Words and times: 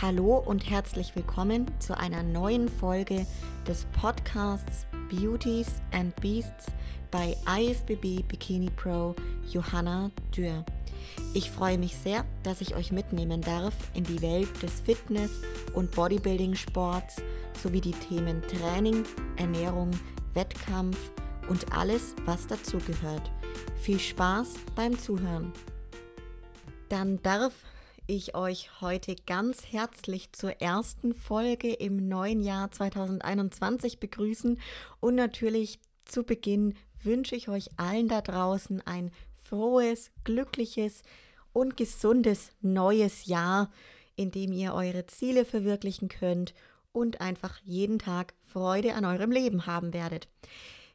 Hallo 0.00 0.36
und 0.36 0.70
herzlich 0.70 1.16
willkommen 1.16 1.66
zu 1.80 1.98
einer 1.98 2.22
neuen 2.22 2.68
Folge 2.68 3.26
des 3.66 3.84
Podcasts 4.00 4.86
Beauties 5.10 5.82
and 5.90 6.14
Beasts 6.20 6.66
bei 7.10 7.36
IFBB 7.48 8.22
Bikini 8.28 8.70
Pro 8.70 9.16
Johanna 9.50 10.12
Dürr. 10.36 10.64
Ich 11.34 11.50
freue 11.50 11.78
mich 11.78 11.96
sehr, 11.96 12.24
dass 12.44 12.60
ich 12.60 12.76
euch 12.76 12.92
mitnehmen 12.92 13.40
darf 13.40 13.74
in 13.92 14.04
die 14.04 14.22
Welt 14.22 14.62
des 14.62 14.78
Fitness- 14.78 15.42
und 15.74 15.90
Bodybuilding-Sports 15.90 17.16
sowie 17.60 17.80
die 17.80 17.90
Themen 17.90 18.40
Training, 18.42 19.02
Ernährung, 19.34 19.90
Wettkampf 20.32 21.10
und 21.48 21.72
alles, 21.72 22.14
was 22.24 22.46
dazugehört. 22.46 23.32
Viel 23.80 23.98
Spaß 23.98 24.54
beim 24.76 24.96
Zuhören. 24.96 25.52
Dann 26.88 27.20
darf 27.24 27.52
ich 28.08 28.34
euch 28.34 28.80
heute 28.80 29.16
ganz 29.26 29.66
herzlich 29.70 30.32
zur 30.32 30.62
ersten 30.62 31.12
Folge 31.12 31.74
im 31.74 32.08
neuen 32.08 32.40
Jahr 32.40 32.70
2021 32.70 34.00
begrüßen 34.00 34.58
und 35.00 35.14
natürlich 35.14 35.78
zu 36.06 36.24
Beginn 36.24 36.74
wünsche 37.02 37.36
ich 37.36 37.50
euch 37.50 37.68
allen 37.76 38.08
da 38.08 38.22
draußen 38.22 38.80
ein 38.86 39.10
frohes, 39.36 40.10
glückliches 40.24 41.02
und 41.52 41.76
gesundes 41.76 42.50
neues 42.62 43.26
Jahr, 43.26 43.70
in 44.16 44.30
dem 44.30 44.52
ihr 44.52 44.72
eure 44.72 45.06
Ziele 45.06 45.44
verwirklichen 45.44 46.08
könnt 46.08 46.54
und 46.92 47.20
einfach 47.20 47.58
jeden 47.64 47.98
Tag 47.98 48.32
Freude 48.42 48.94
an 48.94 49.04
eurem 49.04 49.30
Leben 49.30 49.66
haben 49.66 49.92
werdet. 49.92 50.28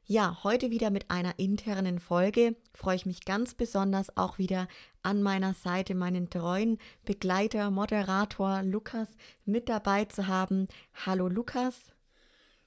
Ja, 0.05 0.39
heute 0.43 0.69
wieder 0.71 0.89
mit 0.89 1.11
einer 1.11 1.37
internen 1.37 1.99
Folge. 1.99 2.55
Freue 2.73 2.97
ich 2.97 3.05
mich 3.05 3.23
ganz 3.23 3.53
besonders 3.53 4.17
auch 4.17 4.37
wieder 4.37 4.67
an 5.03 5.21
meiner 5.21 5.53
Seite 5.53 5.95
meinen 5.95 6.29
treuen 6.29 6.79
Begleiter, 7.05 7.69
Moderator 7.69 8.63
Lukas 8.63 9.09
mit 9.45 9.69
dabei 9.69 10.05
zu 10.05 10.27
haben. 10.27 10.67
Hallo 11.05 11.27
Lukas. 11.27 11.75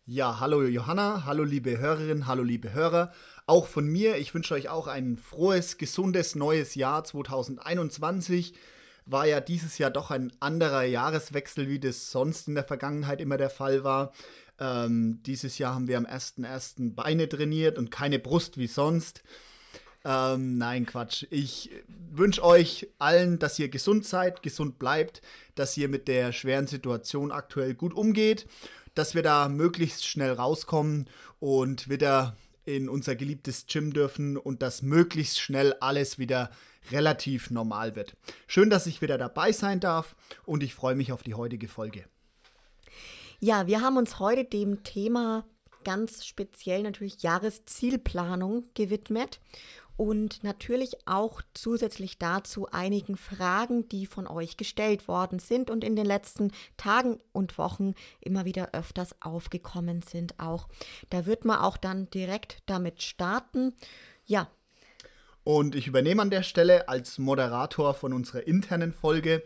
Ja, 0.05 0.39
hallo 0.39 0.63
Johanna, 0.63 1.25
hallo 1.25 1.43
liebe 1.43 1.79
Hörerinnen, 1.79 2.29
hallo 2.29 2.45
liebe 2.45 2.73
Hörer. 2.73 3.13
Auch 3.47 3.67
von 3.67 3.87
mir, 3.87 4.19
ich 4.19 4.35
wünsche 4.35 4.55
euch 4.55 4.69
auch 4.69 4.87
ein 4.87 5.17
frohes, 5.17 5.79
gesundes 5.79 6.37
neues 6.37 6.77
Jahr 6.77 7.03
2021. 7.03 8.55
War 9.07 9.27
ja 9.27 9.41
dieses 9.41 9.79
Jahr 9.79 9.91
doch 9.91 10.11
ein 10.11 10.33
anderer 10.39 10.85
Jahreswechsel, 10.85 11.69
wie 11.69 11.81
das 11.81 12.13
sonst 12.13 12.49
in 12.49 12.55
der 12.55 12.65
Vergangenheit 12.65 13.21
immer 13.21 13.37
der 13.37 13.51
Fall 13.51 13.83
war. 13.83 14.13
Ähm, 14.61 15.23
dieses 15.25 15.59
Jahr 15.59 15.75
haben 15.75 15.89
wir 15.89 15.97
am 15.97 16.07
1.1. 16.07 16.95
Beine 16.95 17.29
trainiert 17.29 17.79
und 17.79 17.91
keine 17.91 18.19
Brust 18.19 18.59
wie 18.59 18.69
sonst. 18.69 19.23
Ähm, 20.09 20.57
nein, 20.57 20.87
Quatsch. 20.87 21.27
Ich 21.31 21.69
wünsche 22.13 22.45
euch 22.45 22.87
allen, 23.01 23.41
dass 23.41 23.59
ihr 23.59 23.69
gesund 23.69 24.07
seid, 24.07 24.41
gesund 24.41 24.79
bleibt, 24.79 25.21
dass 25.57 25.77
ihr 25.77 25.89
mit 25.89 26.07
der 26.07 26.33
schweren 26.33 26.69
Situation 26.69 27.33
aktuell 27.33 27.75
gut 27.75 27.93
umgeht, 27.93 28.47
dass 28.95 29.17
wir 29.17 29.25
da 29.25 29.49
möglichst 29.49 30.07
schnell 30.07 30.33
rauskommen 30.33 31.09
und 31.41 31.89
wieder 31.89 32.37
in 32.65 32.89
unser 32.89 33.17
geliebtes 33.17 33.67
Gym 33.67 33.93
dürfen 33.93 34.37
und 34.37 34.63
dass 34.63 34.81
möglichst 34.81 35.41
schnell 35.41 35.75
alles 35.81 36.21
wieder 36.21 36.53
relativ 36.93 37.51
normal 37.51 37.97
wird. 37.97 38.17
Schön, 38.47 38.71
dass 38.71 38.87
ich 38.87 39.03
wieder 39.03 39.19
dabei 39.19 39.51
sein 39.51 39.81
darf 39.81 40.15
und 40.45 40.63
ich 40.63 40.73
freue 40.73 40.95
mich 40.95 41.11
auf 41.11 41.25
die 41.25 41.35
heutige 41.35 41.67
Folge. 41.67 42.05
Ja, 43.41 43.67
wir 43.67 43.81
haben 43.81 43.97
uns 43.97 44.21
heute 44.21 44.45
dem 44.45 44.85
Thema 44.85 45.45
ganz 45.87 46.27
speziell 46.27 46.83
natürlich 46.83 47.23
Jahreszielplanung 47.23 48.65
gewidmet 48.75 49.41
und 49.97 50.45
natürlich 50.45 50.97
auch 51.07 51.41
zusätzlich 51.55 52.19
dazu 52.19 52.69
einigen 52.71 53.17
Fragen, 53.17 53.89
die 53.89 54.07
von 54.07 54.27
euch 54.27 54.57
gestellt 54.57 55.09
worden 55.09 55.39
sind 55.39 55.71
und 55.71 55.85
in 55.85 55.97
den 55.97 56.07
letzten 56.07 56.53
Tagen 56.77 57.19
und 57.33 57.59
Wochen 57.59 57.95
immer 58.21 58.45
wieder 58.45 58.71
öfters 58.73 59.15
aufgekommen 59.23 60.03
sind 60.03 60.39
auch. 60.39 60.69
Da 61.11 61.27
wird 61.27 61.45
man 61.45 61.59
auch 61.59 61.77
dann 61.77 62.11
direkt 62.11 62.63
damit 62.67 63.03
starten. 63.03 63.75
Ja. 64.27 64.51
Und 65.45 65.75
ich 65.75 65.87
übernehme 65.87 66.23
an 66.23 66.31
der 66.31 66.43
Stelle 66.43 66.89
als 66.89 67.19
Moderator 67.19 67.95
von 67.95 68.13
unserer 68.13 68.47
internen 68.47 68.93
Folge 68.93 69.45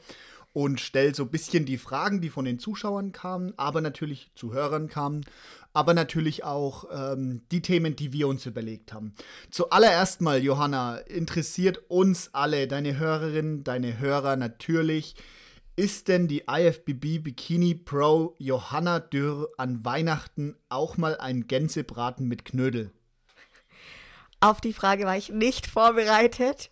und 0.53 0.81
stelle 0.81 1.15
so 1.15 1.25
ein 1.25 1.31
bisschen 1.31 1.65
die 1.65 1.79
Fragen, 1.79 2.21
die 2.21 2.31
von 2.31 2.45
den 2.45 2.59
Zuschauern 2.59 3.13
kamen, 3.13 3.55
aber 3.57 3.81
natürlich 3.81 4.31
zu 4.35 4.53
Hörern 4.53 4.89
kamen, 4.89 5.25
aber 5.73 5.95
natürlich 5.95 6.45
auch 6.45 6.87
ähm, 6.93 7.43
die 7.51 7.63
Themen, 7.63 7.95
die 7.95 8.13
wir 8.13 8.27
uns 8.29 8.47
überlegt 8.47 8.93
haben. 8.93 9.13
Zuallererst 9.51 10.21
mal, 10.21 10.43
Johanna, 10.43 10.97
interessiert 10.99 11.79
uns 11.89 12.31
alle, 12.33 12.67
deine 12.67 12.99
Hörerinnen, 12.99 13.63
deine 13.63 13.99
Hörer 13.99 14.37
natürlich, 14.37 15.15
ist 15.77 16.09
denn 16.09 16.29
die 16.29 16.45
IFBB 16.51 17.23
Bikini 17.23 17.75
Pro 17.75 18.35
Johanna 18.39 18.99
Dürr 18.99 19.49
an 19.57 19.85
Weihnachten 19.85 20.57
auch 20.69 20.97
mal 20.97 21.17
ein 21.17 21.47
Gänsebraten 21.47 22.27
mit 22.27 22.45
Knödel? 22.45 22.91
Auf 24.41 24.61
die 24.61 24.73
Frage 24.73 25.05
war 25.05 25.17
ich 25.17 25.31
nicht 25.31 25.67
vorbereitet. 25.67 26.71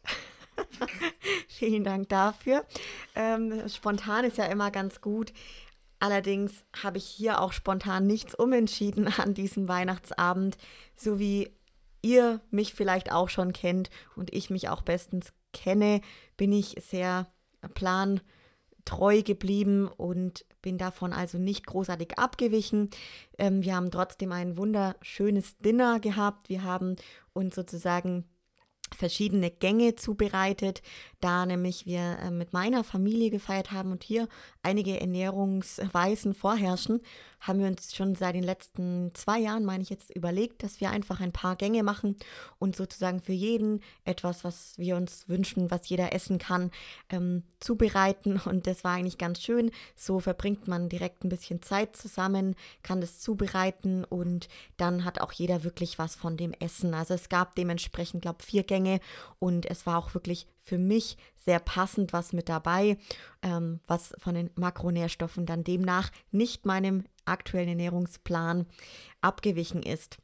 Vielen 1.48 1.84
Dank 1.84 2.08
dafür. 2.08 2.64
Ähm, 3.14 3.68
spontan 3.68 4.24
ist 4.24 4.38
ja 4.38 4.44
immer 4.46 4.70
ganz 4.70 5.00
gut. 5.00 5.32
Allerdings 6.00 6.64
habe 6.82 6.98
ich 6.98 7.06
hier 7.06 7.40
auch 7.40 7.52
spontan 7.52 8.06
nichts 8.06 8.34
umentschieden 8.34 9.08
an 9.18 9.34
diesem 9.34 9.68
Weihnachtsabend, 9.68 10.56
so 10.96 11.18
wie 11.18 11.52
ihr 12.02 12.40
mich 12.50 12.74
vielleicht 12.74 13.10
auch 13.12 13.28
schon 13.28 13.52
kennt 13.52 13.90
und 14.14 14.32
ich 14.32 14.50
mich 14.50 14.68
auch 14.68 14.82
bestens 14.82 15.32
kenne, 15.52 16.00
bin 16.36 16.52
ich 16.52 16.76
sehr 16.80 17.26
plantreu 17.74 19.22
geblieben 19.22 19.88
und 19.88 20.44
bin 20.62 20.78
davon 20.78 21.12
also 21.12 21.38
nicht 21.38 21.66
großartig 21.66 22.18
abgewichen. 22.18 22.90
Ähm, 23.36 23.62
wir 23.62 23.74
haben 23.74 23.90
trotzdem 23.90 24.30
ein 24.32 24.56
wunderschönes 24.56 25.58
Dinner 25.58 25.98
gehabt. 25.98 26.48
Wir 26.48 26.62
haben 26.62 26.96
uns 27.32 27.56
sozusagen 27.56 28.24
verschiedene 28.94 29.50
Gänge 29.50 29.94
zubereitet, 29.96 30.82
da 31.20 31.46
nämlich 31.46 31.86
wir 31.86 32.18
äh, 32.22 32.30
mit 32.30 32.52
meiner 32.52 32.84
Familie 32.84 33.30
gefeiert 33.30 33.72
haben 33.72 33.92
und 33.92 34.04
hier 34.04 34.28
einige 34.62 35.00
Ernährungsweisen 35.00 36.34
vorherrschen, 36.34 37.00
haben 37.40 37.60
wir 37.60 37.66
uns 37.68 37.94
schon 37.94 38.14
seit 38.14 38.34
den 38.34 38.42
letzten 38.42 39.12
zwei 39.14 39.38
Jahren, 39.38 39.64
meine 39.64 39.82
ich 39.82 39.90
jetzt, 39.90 40.14
überlegt, 40.14 40.62
dass 40.62 40.80
wir 40.80 40.90
einfach 40.90 41.20
ein 41.20 41.32
paar 41.32 41.56
Gänge 41.56 41.82
machen 41.82 42.16
und 42.58 42.74
sozusagen 42.74 43.20
für 43.20 43.32
jeden 43.32 43.80
etwas, 44.04 44.44
was 44.44 44.76
wir 44.76 44.96
uns 44.96 45.28
wünschen, 45.28 45.70
was 45.70 45.88
jeder 45.88 46.12
essen 46.12 46.38
kann, 46.38 46.70
ähm, 47.10 47.44
zubereiten. 47.60 48.40
Und 48.48 48.66
das 48.66 48.84
war 48.84 48.92
eigentlich 48.92 49.18
ganz 49.18 49.42
schön. 49.42 49.70
So 49.94 50.20
verbringt 50.20 50.68
man 50.68 50.88
direkt 50.88 51.24
ein 51.24 51.28
bisschen 51.28 51.62
Zeit 51.62 51.96
zusammen, 51.96 52.54
kann 52.82 53.00
das 53.00 53.20
zubereiten 53.20 54.04
und 54.04 54.48
dann 54.76 55.04
hat 55.04 55.20
auch 55.20 55.32
jeder 55.32 55.64
wirklich 55.64 55.98
was 55.98 56.14
von 56.14 56.36
dem 56.36 56.52
Essen. 56.52 56.94
Also 56.94 57.14
es 57.14 57.28
gab 57.28 57.54
dementsprechend, 57.56 58.22
glaube 58.22 58.38
ich, 58.40 58.46
vier 58.46 58.62
Gänge 58.62 58.77
und 59.38 59.66
es 59.66 59.86
war 59.86 59.98
auch 59.98 60.14
wirklich 60.14 60.46
für 60.60 60.78
mich 60.78 61.16
sehr 61.36 61.58
passend 61.58 62.12
was 62.12 62.32
mit 62.32 62.48
dabei, 62.48 62.98
ähm, 63.42 63.80
was 63.86 64.12
von 64.18 64.34
den 64.34 64.50
Makronährstoffen 64.54 65.46
dann 65.46 65.64
demnach 65.64 66.10
nicht 66.30 66.66
meinem 66.66 67.04
aktuellen 67.24 67.68
Ernährungsplan 67.68 68.66
abgewichen 69.20 69.82
ist. 69.82 70.18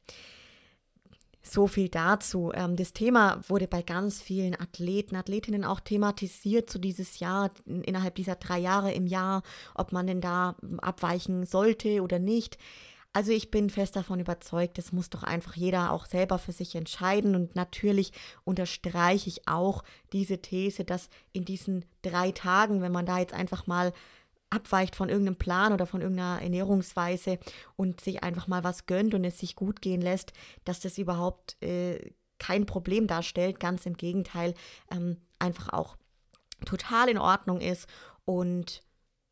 So 1.46 1.66
viel 1.66 1.90
dazu. 1.90 2.52
Ähm, 2.54 2.74
das 2.74 2.94
Thema 2.94 3.40
wurde 3.48 3.68
bei 3.68 3.82
ganz 3.82 4.22
vielen 4.22 4.58
Athleten, 4.58 5.14
Athletinnen 5.14 5.64
auch 5.64 5.80
thematisiert, 5.80 6.70
so 6.70 6.78
dieses 6.78 7.18
Jahr, 7.18 7.50
innerhalb 7.66 8.14
dieser 8.14 8.36
drei 8.36 8.58
Jahre 8.58 8.92
im 8.92 9.06
Jahr, 9.06 9.42
ob 9.74 9.92
man 9.92 10.06
denn 10.06 10.22
da 10.22 10.56
abweichen 10.78 11.44
sollte 11.44 12.02
oder 12.02 12.18
nicht. 12.18 12.58
Also 13.14 13.30
ich 13.30 13.52
bin 13.52 13.70
fest 13.70 13.94
davon 13.94 14.18
überzeugt, 14.18 14.76
das 14.76 14.90
muss 14.90 15.08
doch 15.08 15.22
einfach 15.22 15.54
jeder 15.54 15.92
auch 15.92 16.04
selber 16.04 16.36
für 16.36 16.50
sich 16.50 16.74
entscheiden. 16.74 17.36
Und 17.36 17.54
natürlich 17.54 18.12
unterstreiche 18.42 19.28
ich 19.28 19.46
auch 19.46 19.84
diese 20.12 20.42
These, 20.42 20.84
dass 20.84 21.08
in 21.32 21.44
diesen 21.44 21.84
drei 22.02 22.32
Tagen, 22.32 22.82
wenn 22.82 22.90
man 22.90 23.06
da 23.06 23.20
jetzt 23.20 23.32
einfach 23.32 23.68
mal 23.68 23.92
abweicht 24.50 24.96
von 24.96 25.08
irgendeinem 25.08 25.36
Plan 25.36 25.72
oder 25.72 25.86
von 25.86 26.00
irgendeiner 26.00 26.42
Ernährungsweise 26.42 27.38
und 27.76 28.00
sich 28.00 28.24
einfach 28.24 28.48
mal 28.48 28.64
was 28.64 28.86
gönnt 28.86 29.14
und 29.14 29.24
es 29.24 29.38
sich 29.38 29.54
gut 29.54 29.80
gehen 29.80 30.00
lässt, 30.00 30.32
dass 30.64 30.80
das 30.80 30.98
überhaupt 30.98 31.56
äh, 31.62 32.12
kein 32.38 32.66
Problem 32.66 33.06
darstellt. 33.06 33.60
Ganz 33.60 33.86
im 33.86 33.96
Gegenteil, 33.96 34.54
ähm, 34.90 35.18
einfach 35.38 35.72
auch 35.72 35.96
total 36.66 37.08
in 37.08 37.18
Ordnung 37.18 37.60
ist 37.60 37.88
und 38.24 38.82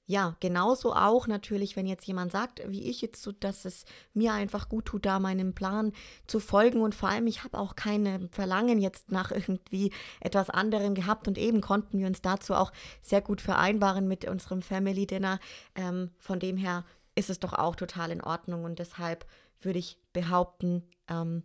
ja, 0.07 0.37
genauso 0.41 0.95
auch 0.95 1.29
natürlich, 1.29 1.77
wenn 1.77 1.87
jetzt 1.87 2.07
jemand 2.07 2.33
sagt, 2.33 2.61
wie 2.67 2.91
ich 2.91 3.01
jetzt, 3.03 3.23
so, 3.23 3.31
dass 3.31 3.65
es 3.65 3.85
mir 4.15 4.33
einfach 4.33 4.69
gut 4.69 4.87
tut, 4.87 5.07
da 5.07 5.21
meinem 5.21 5.55
Plan 5.55 5.93
zu 6.27 6.41
folgen. 6.41 6.81
Und 6.81 6.95
vor 6.95 7.09
allem, 7.09 7.29
ich 7.29 7.45
habe 7.45 7.57
auch 7.57 7.77
keine 7.77 8.29
Verlangen 8.33 8.81
jetzt 8.81 9.13
nach 9.13 9.31
irgendwie 9.31 9.93
etwas 10.21 10.51
anderem 10.51 10.95
gehabt. 10.95 11.29
Und 11.29 11.39
eben 11.39 11.61
konnten 11.61 11.99
wir 11.99 12.07
uns 12.07 12.21
dazu 12.21 12.55
auch 12.55 12.73
sehr 13.01 13.21
gut 13.21 13.41
vereinbaren 13.41 14.09
mit 14.09 14.25
unserem 14.25 14.61
Family 14.61 15.07
Dinner. 15.07 15.39
Ähm, 15.77 16.11
von 16.19 16.41
dem 16.41 16.57
her 16.57 16.85
ist 17.15 17.31
es 17.31 17.39
doch 17.39 17.53
auch 17.53 17.77
total 17.77 18.11
in 18.11 18.23
Ordnung. 18.23 18.65
Und 18.65 18.81
deshalb 18.81 19.25
würde 19.61 19.79
ich 19.79 19.99
behaupten, 20.13 20.83
ähm, 21.09 21.45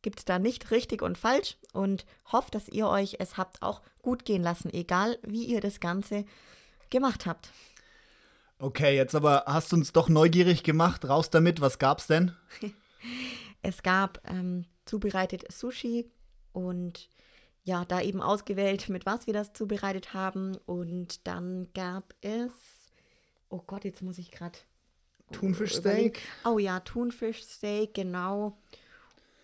gibt 0.00 0.20
es 0.20 0.24
da 0.24 0.38
nicht 0.38 0.70
richtig 0.70 1.02
und 1.02 1.18
falsch. 1.18 1.58
Und 1.74 2.06
hoffe, 2.32 2.50
dass 2.50 2.68
ihr 2.68 2.88
euch 2.88 3.16
es 3.18 3.36
habt 3.36 3.60
auch 3.60 3.82
gut 4.00 4.24
gehen 4.24 4.42
lassen, 4.42 4.72
egal 4.72 5.18
wie 5.22 5.44
ihr 5.44 5.60
das 5.60 5.78
Ganze 5.78 6.24
gemacht 6.90 7.26
habt. 7.26 7.50
Okay, 8.58 8.96
jetzt 8.96 9.14
aber 9.14 9.44
hast 9.46 9.72
du 9.72 9.76
uns 9.76 9.92
doch 9.92 10.08
neugierig 10.08 10.62
gemacht. 10.62 11.06
Raus 11.06 11.30
damit, 11.30 11.60
was 11.60 11.78
gab's 11.78 12.06
denn? 12.06 12.32
es 13.62 13.82
gab 13.82 14.20
ähm, 14.26 14.64
zubereitet 14.86 15.44
Sushi 15.52 16.10
und 16.52 17.10
ja, 17.64 17.84
da 17.84 18.00
eben 18.00 18.22
ausgewählt, 18.22 18.88
mit 18.88 19.06
was 19.06 19.26
wir 19.26 19.34
das 19.34 19.52
zubereitet 19.52 20.14
haben. 20.14 20.56
Und 20.66 21.26
dann 21.26 21.68
gab 21.74 22.14
es, 22.20 22.52
oh 23.50 23.60
Gott, 23.66 23.84
jetzt 23.84 24.02
muss 24.02 24.18
ich 24.18 24.30
gerade. 24.30 24.58
Thunfischsteak. 25.32 26.20
Oh 26.44 26.58
ja, 26.58 26.80
Thunfischsteak, 26.80 27.92
genau. 27.92 28.56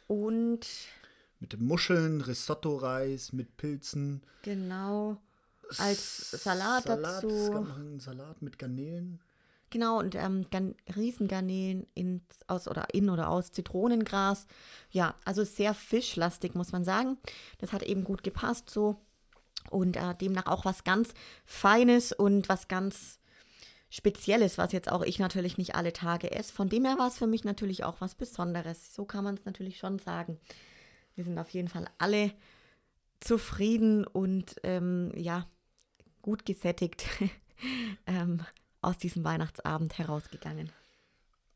Und. 0.06 0.66
Mit 1.40 1.60
Muscheln, 1.60 2.20
Risotto-Reis, 2.20 3.32
mit 3.32 3.56
Pilzen. 3.56 4.22
Genau. 4.42 5.18
Als 5.80 6.30
Salat, 6.30 6.84
Salat 6.84 7.04
dazu. 7.04 7.28
Es 7.28 7.50
gab 7.50 7.68
noch 7.68 7.76
einen 7.76 8.00
Salat 8.00 8.42
mit 8.42 8.58
Garnelen. 8.58 9.20
Genau, 9.70 9.98
und 9.98 10.14
ähm, 10.14 10.44
Riesengarnelen 10.94 11.86
in, 11.94 12.20
aus 12.46 12.68
oder 12.68 12.92
in 12.92 13.08
oder 13.08 13.30
aus 13.30 13.52
Zitronengras. 13.52 14.46
Ja, 14.90 15.14
also 15.24 15.44
sehr 15.44 15.72
fischlastig, 15.72 16.54
muss 16.54 16.72
man 16.72 16.84
sagen. 16.84 17.16
Das 17.58 17.72
hat 17.72 17.82
eben 17.82 18.04
gut 18.04 18.22
gepasst 18.22 18.68
so. 18.68 18.96
Und 19.70 19.96
äh, 19.96 20.14
demnach 20.14 20.46
auch 20.46 20.66
was 20.66 20.84
ganz 20.84 21.14
Feines 21.46 22.12
und 22.12 22.50
was 22.50 22.68
ganz 22.68 23.18
Spezielles, 23.88 24.58
was 24.58 24.72
jetzt 24.72 24.90
auch 24.90 25.02
ich 25.02 25.18
natürlich 25.18 25.56
nicht 25.56 25.74
alle 25.74 25.92
Tage 25.92 26.30
esse. 26.32 26.52
Von 26.52 26.68
dem 26.68 26.84
her 26.84 26.98
war 26.98 27.08
es 27.08 27.18
für 27.18 27.26
mich 27.26 27.44
natürlich 27.44 27.84
auch 27.84 28.00
was 28.00 28.14
Besonderes. 28.14 28.94
So 28.94 29.04
kann 29.04 29.24
man 29.24 29.36
es 29.36 29.44
natürlich 29.44 29.78
schon 29.78 29.98
sagen. 29.98 30.38
Wir 31.14 31.24
sind 31.24 31.38
auf 31.38 31.50
jeden 31.50 31.68
Fall 31.68 31.86
alle 31.98 32.32
zufrieden 33.20 34.06
und 34.06 34.56
ähm, 34.62 35.12
ja, 35.14 35.46
gut 36.22 36.46
gesättigt. 36.46 37.04
ähm, 38.06 38.40
aus 38.80 38.98
diesem 38.98 39.24
Weihnachtsabend 39.24 39.98
herausgegangen. 39.98 40.70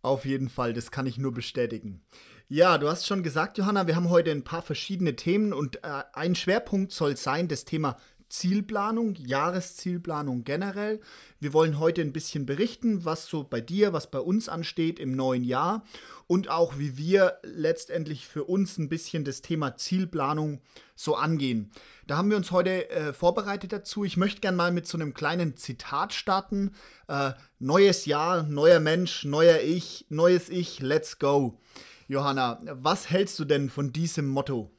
Auf 0.03 0.25
jeden 0.25 0.49
Fall, 0.49 0.73
das 0.73 0.93
kann 0.93 1.07
ich 1.07 1.19
nur 1.19 1.33
bestätigen. 1.33 2.01
Ja, 2.49 2.79
du 2.79 2.89
hast 2.89 3.07
schon 3.07 3.25
gesagt, 3.25 3.59
Johanna, 3.59 3.89
wir 3.89 3.97
haben 3.97 4.09
heute 4.09 4.31
ein 4.31 4.45
paar 4.45 4.63
verschiedene 4.63 5.17
Themen 5.17 5.53
und 5.53 5.83
äh, 5.83 6.05
ein 6.13 6.37
Schwerpunkt 6.37 6.93
soll 6.93 7.17
sein 7.17 7.49
das 7.49 7.65
Thema 7.65 7.97
Zielplanung, 8.29 9.15
Jahreszielplanung 9.15 10.45
generell. 10.45 11.01
Wir 11.41 11.53
wollen 11.53 11.79
heute 11.79 12.01
ein 12.01 12.13
bisschen 12.13 12.47
berichten, 12.47 13.05
was 13.05 13.27
so 13.27 13.45
bei 13.45 13.61
dir, 13.61 13.93
was 13.93 14.11
bei 14.11 14.19
uns 14.19 14.49
ansteht 14.49 14.99
im 14.99 15.13
neuen 15.13 15.45
Jahr 15.45 15.85
und 16.27 16.49
auch 16.49 16.79
wie 16.79 16.97
wir 16.97 17.39
letztendlich 17.43 18.27
für 18.27 18.45
uns 18.45 18.79
ein 18.79 18.89
bisschen 18.89 19.25
das 19.25 19.43
Thema 19.43 19.77
Zielplanung 19.77 20.61
so 20.95 21.15
angehen. 21.15 21.71
Da 22.07 22.17
haben 22.17 22.31
wir 22.31 22.37
uns 22.37 22.51
heute 22.51 22.91
äh, 22.91 23.13
vorbereitet 23.13 23.73
dazu. 23.73 24.05
Ich 24.05 24.17
möchte 24.17 24.41
gerne 24.41 24.57
mal 24.57 24.73
mit 24.73 24.87
so 24.87 24.99
einem 24.99 25.15
kleinen 25.15 25.57
Zitat 25.57 26.13
starten. 26.13 26.73
Äh, 27.09 27.33
neues 27.59 28.07
Jahr, 28.07 28.43
neuer 28.43 28.81
Mensch, 28.81 29.25
neuer 29.25 29.61
Ich, 29.61 30.07
neues 30.09 30.49
Ich, 30.49 30.81
let's 30.81 31.19
go. 31.19 31.61
Johanna, 32.09 32.61
was 32.65 33.11
hältst 33.11 33.39
du 33.39 33.45
denn 33.45 33.71
von 33.71 33.93
diesem 33.93 34.29
Motto? 34.29 34.76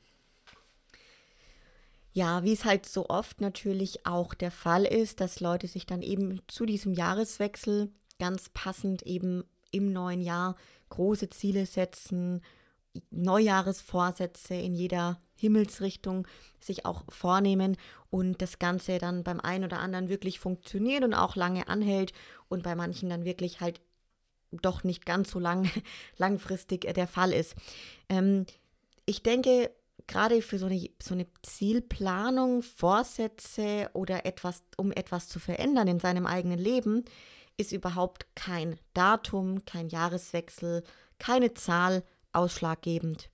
Ja, 2.17 2.43
wie 2.43 2.53
es 2.53 2.65
halt 2.65 2.87
so 2.87 3.09
oft 3.09 3.41
natürlich 3.41 4.07
auch 4.07 4.33
der 4.33 4.49
Fall 4.49 4.85
ist, 4.85 5.21
dass 5.21 5.39
Leute 5.39 5.67
sich 5.67 5.85
dann 5.85 6.01
eben 6.01 6.41
zu 6.47 6.65
diesem 6.65 6.95
Jahreswechsel 6.95 7.91
ganz 8.17 8.49
passend 8.49 9.03
eben 9.03 9.43
im 9.69 9.93
neuen 9.93 10.21
Jahr 10.21 10.55
große 10.89 11.29
Ziele 11.29 11.67
setzen, 11.67 12.41
Neujahresvorsätze 13.11 14.55
in 14.55 14.73
jeder 14.73 15.21
Himmelsrichtung 15.35 16.27
sich 16.59 16.87
auch 16.87 17.03
vornehmen 17.07 17.77
und 18.09 18.41
das 18.41 18.57
Ganze 18.57 18.97
dann 18.97 19.23
beim 19.23 19.39
einen 19.39 19.65
oder 19.65 19.77
anderen 19.77 20.09
wirklich 20.09 20.39
funktioniert 20.39 21.03
und 21.03 21.13
auch 21.13 21.35
lange 21.35 21.67
anhält 21.67 22.13
und 22.49 22.63
bei 22.63 22.73
manchen 22.73 23.11
dann 23.11 23.25
wirklich 23.25 23.61
halt 23.61 23.79
doch 24.51 24.83
nicht 24.83 25.05
ganz 25.05 25.29
so 25.29 25.37
lang 25.37 25.69
langfristig 26.17 26.91
der 26.95 27.07
Fall 27.07 27.31
ist. 27.31 27.53
Ähm, 28.09 28.47
ich 29.05 29.21
denke, 29.21 29.69
gerade 30.07 30.41
für 30.41 30.57
so 30.57 30.65
eine, 30.67 30.89
so 31.01 31.13
eine 31.13 31.27
Zielplanung, 31.43 32.63
Vorsätze 32.63 33.89
oder 33.93 34.25
etwas, 34.25 34.63
um 34.77 34.91
etwas 34.91 35.27
zu 35.27 35.39
verändern 35.39 35.87
in 35.87 35.99
seinem 35.99 36.25
eigenen 36.25 36.59
Leben, 36.59 37.05
ist 37.57 37.71
überhaupt 37.71 38.27
kein 38.35 38.79
Datum, 38.93 39.65
kein 39.65 39.89
Jahreswechsel, 39.89 40.83
keine 41.19 41.53
Zahl 41.53 42.03
ausschlaggebend. 42.31 43.29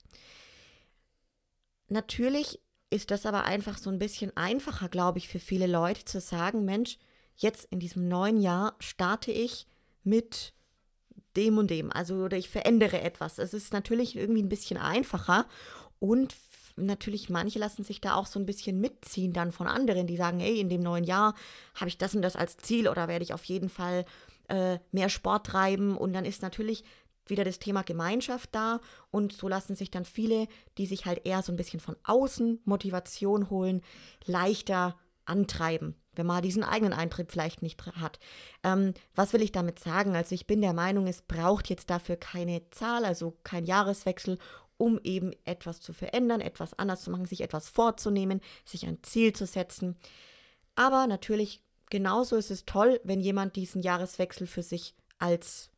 Natürlich 1.88 2.60
ist 2.90 3.10
das 3.10 3.26
aber 3.26 3.44
einfach 3.44 3.78
so 3.78 3.90
ein 3.90 3.98
bisschen 3.98 4.36
einfacher, 4.36 4.88
glaube 4.88 5.18
ich, 5.18 5.28
für 5.28 5.40
viele 5.40 5.66
Leute 5.66 6.04
zu 6.04 6.20
sagen, 6.20 6.64
Mensch, 6.64 6.98
jetzt 7.36 7.66
in 7.70 7.80
diesem 7.80 8.08
neuen 8.08 8.40
Jahr 8.40 8.76
starte 8.78 9.32
ich 9.32 9.66
mit 10.02 10.54
dem 11.36 11.58
und 11.58 11.70
dem, 11.70 11.92
also 11.92 12.16
oder 12.16 12.36
ich 12.36 12.48
verändere 12.48 13.00
etwas. 13.00 13.38
Es 13.38 13.54
ist 13.54 13.72
natürlich 13.72 14.16
irgendwie 14.16 14.42
ein 14.42 14.48
bisschen 14.48 14.78
einfacher 14.78 15.46
und 15.98 16.32
natürlich 16.76 17.30
manche 17.30 17.58
lassen 17.58 17.84
sich 17.84 18.00
da 18.00 18.14
auch 18.14 18.26
so 18.26 18.38
ein 18.38 18.46
bisschen 18.46 18.80
mitziehen 18.80 19.32
dann 19.32 19.52
von 19.52 19.66
anderen, 19.66 20.06
die 20.06 20.16
sagen, 20.16 20.40
hey, 20.40 20.60
in 20.60 20.68
dem 20.68 20.82
neuen 20.82 21.04
Jahr 21.04 21.34
habe 21.74 21.88
ich 21.88 21.98
das 21.98 22.14
und 22.14 22.22
das 22.22 22.36
als 22.36 22.56
Ziel 22.56 22.88
oder 22.88 23.08
werde 23.08 23.24
ich 23.24 23.34
auf 23.34 23.44
jeden 23.44 23.68
Fall 23.68 24.04
äh, 24.48 24.78
mehr 24.92 25.08
Sport 25.08 25.46
treiben 25.46 25.96
und 25.96 26.12
dann 26.12 26.24
ist 26.24 26.42
natürlich 26.42 26.84
wieder 27.26 27.44
das 27.44 27.58
Thema 27.58 27.82
Gemeinschaft 27.82 28.50
da 28.52 28.80
und 29.10 29.32
so 29.32 29.48
lassen 29.48 29.76
sich 29.76 29.90
dann 29.90 30.04
viele, 30.04 30.46
die 30.76 30.86
sich 30.86 31.06
halt 31.06 31.24
eher 31.24 31.42
so 31.42 31.52
ein 31.52 31.56
bisschen 31.56 31.80
von 31.80 31.96
außen 32.04 32.60
Motivation 32.64 33.48
holen, 33.50 33.80
leichter 34.26 34.96
antreiben, 35.24 35.94
wenn 36.12 36.26
man 36.26 36.42
diesen 36.42 36.64
eigenen 36.64 36.92
Eintritt 36.92 37.32
vielleicht 37.32 37.62
nicht 37.62 37.82
hat. 37.86 38.18
Ähm, 38.62 38.92
was 39.14 39.32
will 39.32 39.40
ich 39.40 39.52
damit 39.52 39.78
sagen? 39.78 40.14
Also 40.16 40.34
ich 40.34 40.46
bin 40.46 40.60
der 40.60 40.74
Meinung, 40.74 41.06
es 41.06 41.22
braucht 41.22 41.70
jetzt 41.70 41.88
dafür 41.88 42.16
keine 42.16 42.68
Zahl, 42.70 43.04
also 43.04 43.38
kein 43.42 43.64
Jahreswechsel 43.64 44.38
um 44.76 45.00
eben 45.02 45.32
etwas 45.44 45.80
zu 45.80 45.92
verändern, 45.92 46.40
etwas 46.40 46.78
anders 46.78 47.02
zu 47.02 47.10
machen, 47.10 47.26
sich 47.26 47.40
etwas 47.40 47.68
vorzunehmen, 47.68 48.40
sich 48.64 48.86
ein 48.86 49.02
Ziel 49.02 49.32
zu 49.32 49.46
setzen. 49.46 49.96
Aber 50.74 51.06
natürlich, 51.06 51.62
genauso 51.90 52.36
ist 52.36 52.50
es 52.50 52.64
toll, 52.64 53.00
wenn 53.04 53.20
jemand 53.20 53.56
diesen 53.56 53.82
Jahreswechsel 53.82 54.46
für 54.46 54.62
sich 54.62 54.94
als 55.18 55.70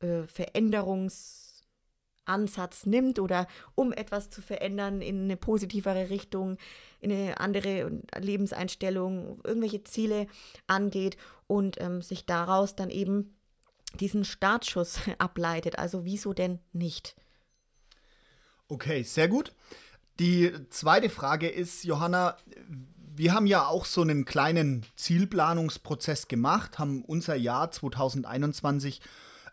äh, 0.00 0.24
Veränderungsansatz 0.24 2.86
nimmt 2.86 3.18
oder 3.18 3.46
um 3.74 3.92
etwas 3.92 4.30
zu 4.30 4.42
verändern 4.42 5.00
in 5.00 5.24
eine 5.24 5.36
positivere 5.36 6.10
Richtung, 6.10 6.58
in 7.00 7.12
eine 7.12 7.40
andere 7.40 8.02
Lebenseinstellung, 8.18 9.40
irgendwelche 9.44 9.84
Ziele 9.84 10.26
angeht 10.66 11.16
und 11.46 11.80
ähm, 11.80 12.02
sich 12.02 12.26
daraus 12.26 12.76
dann 12.76 12.90
eben 12.90 13.34
diesen 13.94 14.24
Startschuss 14.24 14.98
ableitet. 15.18 15.78
Also 15.78 16.04
wieso 16.04 16.34
denn 16.34 16.60
nicht? 16.72 17.16
Okay, 18.70 19.02
sehr 19.02 19.26
gut. 19.26 19.52
Die 20.20 20.52
zweite 20.70 21.10
Frage 21.10 21.48
ist, 21.48 21.82
Johanna, 21.82 22.36
wir 23.16 23.34
haben 23.34 23.48
ja 23.48 23.66
auch 23.66 23.84
so 23.84 24.00
einen 24.00 24.24
kleinen 24.24 24.86
Zielplanungsprozess 24.94 26.28
gemacht, 26.28 26.78
haben 26.78 27.04
unser 27.04 27.34
Jahr 27.34 27.72
2021 27.72 29.00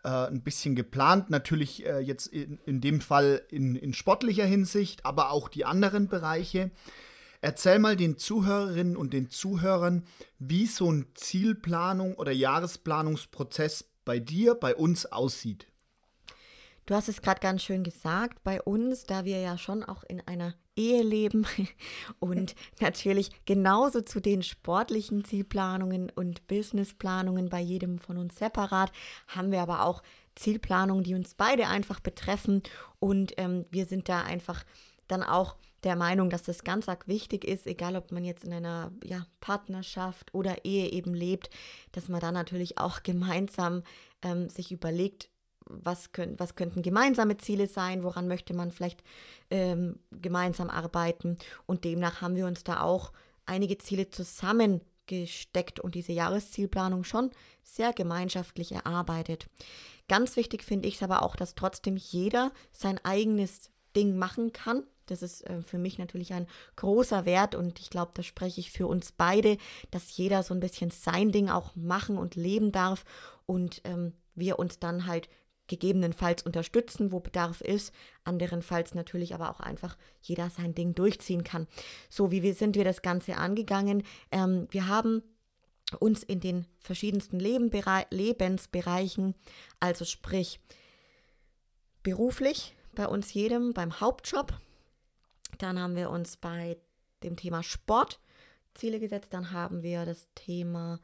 äh, 0.04 0.08
ein 0.08 0.42
bisschen 0.42 0.76
geplant, 0.76 1.30
natürlich 1.30 1.84
äh, 1.84 1.98
jetzt 1.98 2.28
in, 2.28 2.60
in 2.64 2.80
dem 2.80 3.00
Fall 3.00 3.42
in, 3.50 3.74
in 3.74 3.92
sportlicher 3.92 4.46
Hinsicht, 4.46 5.04
aber 5.04 5.32
auch 5.32 5.48
die 5.48 5.64
anderen 5.64 6.06
Bereiche. 6.06 6.70
Erzähl 7.40 7.80
mal 7.80 7.96
den 7.96 8.18
Zuhörerinnen 8.18 8.96
und 8.96 9.12
den 9.12 9.30
Zuhörern, 9.30 10.04
wie 10.38 10.66
so 10.66 10.92
ein 10.92 11.06
Zielplanung 11.14 12.14
oder 12.14 12.30
Jahresplanungsprozess 12.30 13.90
bei 14.04 14.20
dir, 14.20 14.54
bei 14.54 14.76
uns 14.76 15.06
aussieht. 15.06 15.66
Du 16.88 16.94
hast 16.94 17.10
es 17.10 17.20
gerade 17.20 17.40
ganz 17.40 17.62
schön 17.62 17.84
gesagt, 17.84 18.42
bei 18.44 18.62
uns, 18.62 19.04
da 19.04 19.26
wir 19.26 19.38
ja 19.40 19.58
schon 19.58 19.84
auch 19.84 20.04
in 20.04 20.26
einer 20.26 20.54
Ehe 20.74 21.02
leben 21.02 21.46
und 22.18 22.54
natürlich 22.80 23.28
genauso 23.44 24.00
zu 24.00 24.20
den 24.20 24.42
sportlichen 24.42 25.22
Zielplanungen 25.22 26.08
und 26.08 26.46
Businessplanungen 26.46 27.50
bei 27.50 27.60
jedem 27.60 27.98
von 27.98 28.16
uns 28.16 28.38
separat, 28.38 28.90
haben 29.26 29.52
wir 29.52 29.60
aber 29.60 29.84
auch 29.84 30.02
Zielplanungen, 30.34 31.04
die 31.04 31.14
uns 31.14 31.34
beide 31.34 31.66
einfach 31.66 32.00
betreffen. 32.00 32.62
Und 33.00 33.34
ähm, 33.36 33.66
wir 33.70 33.84
sind 33.84 34.08
da 34.08 34.22
einfach 34.22 34.64
dann 35.08 35.22
auch 35.22 35.56
der 35.84 35.94
Meinung, 35.94 36.30
dass 36.30 36.44
das 36.44 36.64
ganz 36.64 36.88
arg 36.88 37.06
wichtig 37.06 37.44
ist, 37.44 37.66
egal 37.66 37.96
ob 37.96 38.12
man 38.12 38.24
jetzt 38.24 38.44
in 38.44 38.52
einer 38.54 38.92
ja, 39.04 39.26
Partnerschaft 39.40 40.32
oder 40.32 40.64
Ehe 40.64 40.90
eben 40.90 41.12
lebt, 41.12 41.50
dass 41.92 42.08
man 42.08 42.20
da 42.20 42.32
natürlich 42.32 42.78
auch 42.78 43.02
gemeinsam 43.02 43.82
ähm, 44.22 44.48
sich 44.48 44.72
überlegt, 44.72 45.28
was, 45.68 46.12
können, 46.12 46.38
was 46.38 46.54
könnten 46.54 46.82
gemeinsame 46.82 47.36
Ziele 47.36 47.66
sein, 47.66 48.02
woran 48.02 48.28
möchte 48.28 48.54
man 48.54 48.72
vielleicht 48.72 49.02
ähm, 49.50 49.98
gemeinsam 50.10 50.70
arbeiten. 50.70 51.38
Und 51.66 51.84
demnach 51.84 52.20
haben 52.20 52.36
wir 52.36 52.46
uns 52.46 52.64
da 52.64 52.80
auch 52.80 53.12
einige 53.46 53.78
Ziele 53.78 54.10
zusammengesteckt 54.10 55.80
und 55.80 55.94
diese 55.94 56.12
Jahreszielplanung 56.12 57.04
schon 57.04 57.30
sehr 57.62 57.92
gemeinschaftlich 57.92 58.72
erarbeitet. 58.72 59.46
Ganz 60.08 60.36
wichtig 60.36 60.62
finde 60.62 60.88
ich 60.88 60.96
es 60.96 61.02
aber 61.02 61.22
auch, 61.22 61.36
dass 61.36 61.54
trotzdem 61.54 61.96
jeder 61.96 62.52
sein 62.72 62.98
eigenes 63.04 63.70
Ding 63.94 64.16
machen 64.16 64.52
kann. 64.52 64.84
Das 65.06 65.22
ist 65.22 65.46
äh, 65.48 65.62
für 65.62 65.78
mich 65.78 65.98
natürlich 65.98 66.32
ein 66.32 66.46
großer 66.76 67.24
Wert 67.24 67.54
und 67.54 67.78
ich 67.80 67.90
glaube, 67.90 68.12
da 68.14 68.22
spreche 68.22 68.60
ich 68.60 68.70
für 68.70 68.86
uns 68.86 69.12
beide, 69.12 69.56
dass 69.90 70.16
jeder 70.16 70.42
so 70.42 70.54
ein 70.54 70.60
bisschen 70.60 70.90
sein 70.90 71.32
Ding 71.32 71.48
auch 71.48 71.74
machen 71.74 72.18
und 72.18 72.36
leben 72.36 72.72
darf 72.72 73.04
und 73.46 73.80
ähm, 73.84 74.12
wir 74.34 74.58
uns 74.58 74.78
dann 74.78 75.06
halt 75.06 75.28
gegebenenfalls 75.68 76.42
unterstützen, 76.42 77.12
wo 77.12 77.20
Bedarf 77.20 77.60
ist, 77.60 77.94
anderenfalls 78.24 78.94
natürlich 78.94 79.34
aber 79.34 79.50
auch 79.50 79.60
einfach 79.60 79.96
jeder 80.22 80.50
sein 80.50 80.74
Ding 80.74 80.94
durchziehen 80.94 81.44
kann. 81.44 81.68
So, 82.10 82.30
wie 82.30 82.42
wir, 82.42 82.54
sind 82.54 82.74
wir 82.74 82.84
das 82.84 83.02
Ganze 83.02 83.36
angegangen? 83.36 84.02
Ähm, 84.32 84.66
wir 84.70 84.88
haben 84.88 85.22
uns 86.00 86.22
in 86.22 86.40
den 86.40 86.66
verschiedensten 86.80 87.38
Lebensbereichen, 87.38 89.34
also 89.80 90.04
sprich 90.04 90.60
beruflich, 92.02 92.74
bei 92.94 93.06
uns 93.06 93.32
jedem, 93.32 93.72
beim 93.72 94.00
Hauptjob, 94.00 94.58
dann 95.58 95.78
haben 95.78 95.96
wir 95.96 96.10
uns 96.10 96.36
bei 96.36 96.76
dem 97.22 97.36
Thema 97.36 97.62
Sport 97.62 98.20
Ziele 98.74 99.00
gesetzt, 99.00 99.32
dann 99.32 99.52
haben 99.52 99.82
wir 99.82 100.04
das 100.04 100.28
Thema 100.34 101.00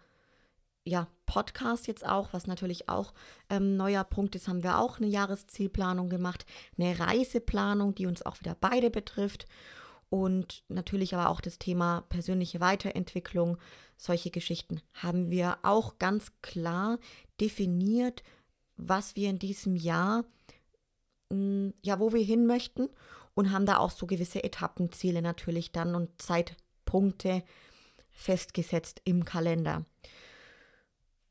ja, 0.85 1.09
Podcast 1.27 1.87
jetzt 1.87 2.07
auch, 2.07 2.33
was 2.33 2.47
natürlich 2.47 2.89
auch 2.89 3.15
ähm, 3.49 3.77
neuer 3.77 4.05
Punkt 4.05 4.37
ist, 4.37 4.49
haben 4.49 4.63
wir 4.63 4.79
auch 4.79 4.99
eine 4.99 5.07
Jahreszielplanung 5.07 6.11
gemacht, 6.11 6.45
eine 6.79 6.99
Reiseplanung, 6.99 7.95
die 7.95 8.07
uns 8.07 8.25
auch 8.25 8.39
wieder 8.41 8.57
beide 8.61 8.91
betrifft 8.91 9.47
und 10.11 10.63
natürlich 10.69 11.15
aber 11.15 11.31
auch 11.31 11.41
das 11.41 11.59
Thema 11.59 12.03
persönliche 12.09 12.61
Weiterentwicklung, 12.61 13.59
solche 13.97 14.31
Geschichten 14.31 14.81
haben 14.93 15.31
wir 15.31 15.59
auch 15.63 15.99
ganz 15.99 16.33
klar 16.43 16.99
definiert, 17.41 18.23
was 18.77 19.17
wir 19.17 19.31
in 19.31 19.39
diesem 19.39 19.77
Jahr, 19.77 20.25
mh, 21.31 21.37
mm, 21.37 21.75
ja, 21.83 21.99
wo 21.99 22.13
wir 22.13 22.23
hin 22.23 22.47
möchten 22.47 22.89
und 23.35 23.51
haben 23.51 23.67
da 23.67 23.79
auch 23.79 23.91
so 23.91 24.07
gewisse 24.07 24.45
Etappenziele 24.45 25.23
natürlich 25.23 25.73
dann 25.73 25.95
und 25.95 26.11
Zeitpunkte 26.21 27.43
festgesetzt 28.11 29.01
im 29.05 29.25
Kalender. 29.25 29.85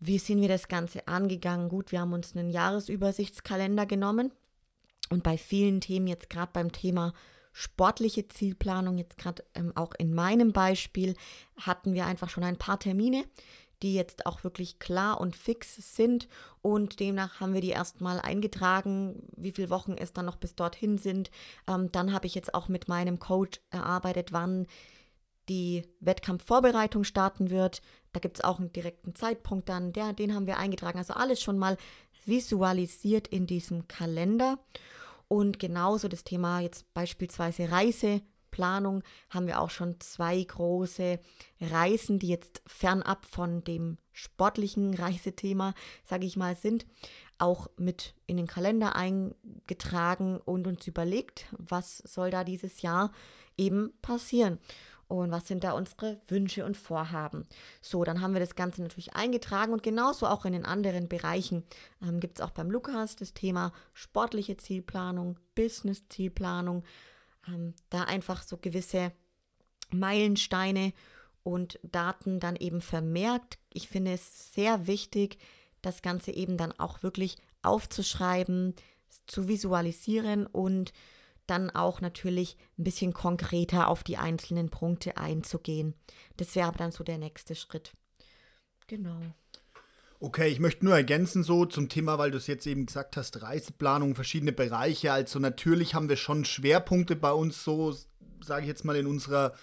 Wie 0.05 0.19
sind 0.19 0.41
wir 0.41 0.49
das 0.49 0.67
Ganze 0.67 1.07
angegangen? 1.07 1.69
Gut, 1.69 1.93
wir 1.93 2.01
haben 2.01 2.11
uns 2.11 2.35
einen 2.35 2.49
Jahresübersichtskalender 2.49 3.85
genommen 3.85 4.33
und 5.09 5.23
bei 5.23 5.37
vielen 5.37 5.79
Themen, 5.79 6.07
jetzt 6.07 6.29
gerade 6.29 6.51
beim 6.51 6.73
Thema 6.73 7.13
sportliche 7.53 8.27
Zielplanung, 8.27 8.97
jetzt 8.97 9.17
gerade 9.17 9.45
ähm, 9.55 9.71
auch 9.77 9.93
in 9.97 10.13
meinem 10.13 10.51
Beispiel, 10.51 11.15
hatten 11.55 11.93
wir 11.93 12.05
einfach 12.05 12.29
schon 12.29 12.43
ein 12.43 12.57
paar 12.57 12.79
Termine, 12.79 13.23
die 13.81 13.93
jetzt 13.93 14.25
auch 14.25 14.43
wirklich 14.43 14.77
klar 14.77 15.21
und 15.21 15.37
fix 15.37 15.95
sind 15.95 16.27
und 16.61 16.99
demnach 16.99 17.39
haben 17.39 17.53
wir 17.53 17.61
die 17.61 17.69
erstmal 17.69 18.19
eingetragen, 18.19 19.23
wie 19.37 19.53
viele 19.53 19.69
Wochen 19.69 19.93
es 19.93 20.11
dann 20.11 20.25
noch 20.25 20.35
bis 20.35 20.55
dorthin 20.55 20.97
sind. 20.97 21.31
Ähm, 21.65 21.93
dann 21.93 22.11
habe 22.11 22.27
ich 22.27 22.35
jetzt 22.35 22.53
auch 22.53 22.67
mit 22.67 22.89
meinem 22.89 23.19
Coach 23.19 23.61
erarbeitet, 23.69 24.33
wann 24.33 24.67
die 25.47 25.83
Wettkampfvorbereitung 25.99 27.03
starten 27.03 27.49
wird. 27.49 27.81
Da 28.13 28.19
gibt 28.19 28.37
es 28.37 28.43
auch 28.43 28.59
einen 28.59 28.71
direkten 28.71 29.15
Zeitpunkt 29.15 29.67
dann, 29.67 29.91
der, 29.91 30.13
den 30.13 30.33
haben 30.33 30.47
wir 30.47 30.57
eingetragen. 30.57 30.99
Also 30.99 31.13
alles 31.13 31.41
schon 31.41 31.57
mal 31.57 31.77
visualisiert 32.25 33.27
in 33.27 33.47
diesem 33.47 33.87
Kalender. 33.87 34.59
Und 35.27 35.59
genauso 35.59 36.07
das 36.07 36.23
Thema 36.23 36.59
jetzt 36.59 36.93
beispielsweise 36.93 37.71
Reiseplanung 37.71 39.03
haben 39.31 39.47
wir 39.47 39.59
auch 39.59 39.71
schon 39.71 39.99
zwei 39.99 40.41
große 40.43 41.19
Reisen, 41.59 42.19
die 42.19 42.27
jetzt 42.27 42.61
fernab 42.67 43.25
von 43.25 43.63
dem 43.63 43.97
sportlichen 44.11 44.93
Reisethema, 44.99 45.73
sage 46.03 46.27
ich 46.27 46.37
mal, 46.37 46.55
sind, 46.55 46.85
auch 47.39 47.67
mit 47.77 48.13
in 48.27 48.37
den 48.37 48.47
Kalender 48.47 48.95
eingetragen 48.95 50.39
und 50.39 50.67
uns 50.67 50.85
überlegt, 50.85 51.47
was 51.57 51.97
soll 51.97 52.29
da 52.29 52.43
dieses 52.43 52.83
Jahr 52.83 53.11
eben 53.57 53.91
passieren 54.01 54.59
und 55.07 55.31
was 55.31 55.47
sind 55.47 55.63
da 55.63 55.73
unsere 55.73 56.19
Wünsche 56.27 56.65
und 56.65 56.77
Vorhaben. 56.77 57.47
So, 57.81 58.03
dann 58.03 58.21
haben 58.21 58.33
wir 58.33 58.39
das 58.39 58.55
Ganze 58.55 58.81
natürlich 58.81 59.15
eingetragen 59.15 59.73
und 59.73 59.83
genauso 59.83 60.27
auch 60.27 60.45
in 60.45 60.53
den 60.53 60.65
anderen 60.65 61.07
Bereichen 61.07 61.63
ähm, 62.01 62.19
gibt 62.19 62.39
es 62.39 62.45
auch 62.45 62.51
beim 62.51 62.71
Lukas 62.71 63.15
das 63.15 63.33
Thema 63.33 63.73
sportliche 63.93 64.57
Zielplanung, 64.57 65.39
Business-Zielplanung, 65.55 66.83
ähm, 67.47 67.73
da 67.89 68.03
einfach 68.03 68.43
so 68.43 68.57
gewisse 68.57 69.11
Meilensteine 69.91 70.93
und 71.43 71.79
Daten 71.83 72.39
dann 72.39 72.55
eben 72.55 72.81
vermerkt. 72.81 73.59
Ich 73.71 73.87
finde 73.87 74.13
es 74.13 74.53
sehr 74.53 74.87
wichtig, 74.87 75.37
das 75.81 76.01
Ganze 76.01 76.31
eben 76.31 76.57
dann 76.57 76.71
auch 76.79 77.03
wirklich 77.03 77.37
aufzuschreiben, 77.61 78.75
zu 79.27 79.47
visualisieren 79.47 80.47
und 80.47 80.93
dann 81.47 81.69
auch 81.69 82.01
natürlich 82.01 82.57
ein 82.77 82.83
bisschen 82.83 83.13
konkreter 83.13 83.87
auf 83.87 84.03
die 84.03 84.17
einzelnen 84.17 84.69
Punkte 84.69 85.17
einzugehen. 85.17 85.93
Das 86.37 86.55
wäre 86.55 86.67
aber 86.67 86.77
dann 86.77 86.91
so 86.91 87.03
der 87.03 87.17
nächste 87.17 87.55
Schritt. 87.55 87.93
Genau. 88.87 89.19
Okay, 90.19 90.47
ich 90.47 90.59
möchte 90.59 90.85
nur 90.85 90.95
ergänzen 90.95 91.43
so 91.43 91.65
zum 91.65 91.89
Thema, 91.89 92.17
weil 92.17 92.31
du 92.31 92.37
es 92.37 92.47
jetzt 92.47 92.65
eben 92.65 92.85
gesagt 92.85 93.17
hast, 93.17 93.41
Reiseplanung, 93.41 94.15
verschiedene 94.15 94.53
Bereiche. 94.53 95.11
Also 95.11 95.37
natürlich 95.39 95.95
haben 95.95 96.07
wir 96.07 96.15
schon 96.15 96.45
Schwerpunkte 96.45 97.17
bei 97.17 97.33
uns 97.33 97.63
so, 97.63 97.93
sage 98.41 98.61
ich 98.61 98.67
jetzt 98.67 98.85
mal 98.85 98.95
in 98.95 99.05
unserer 99.05 99.53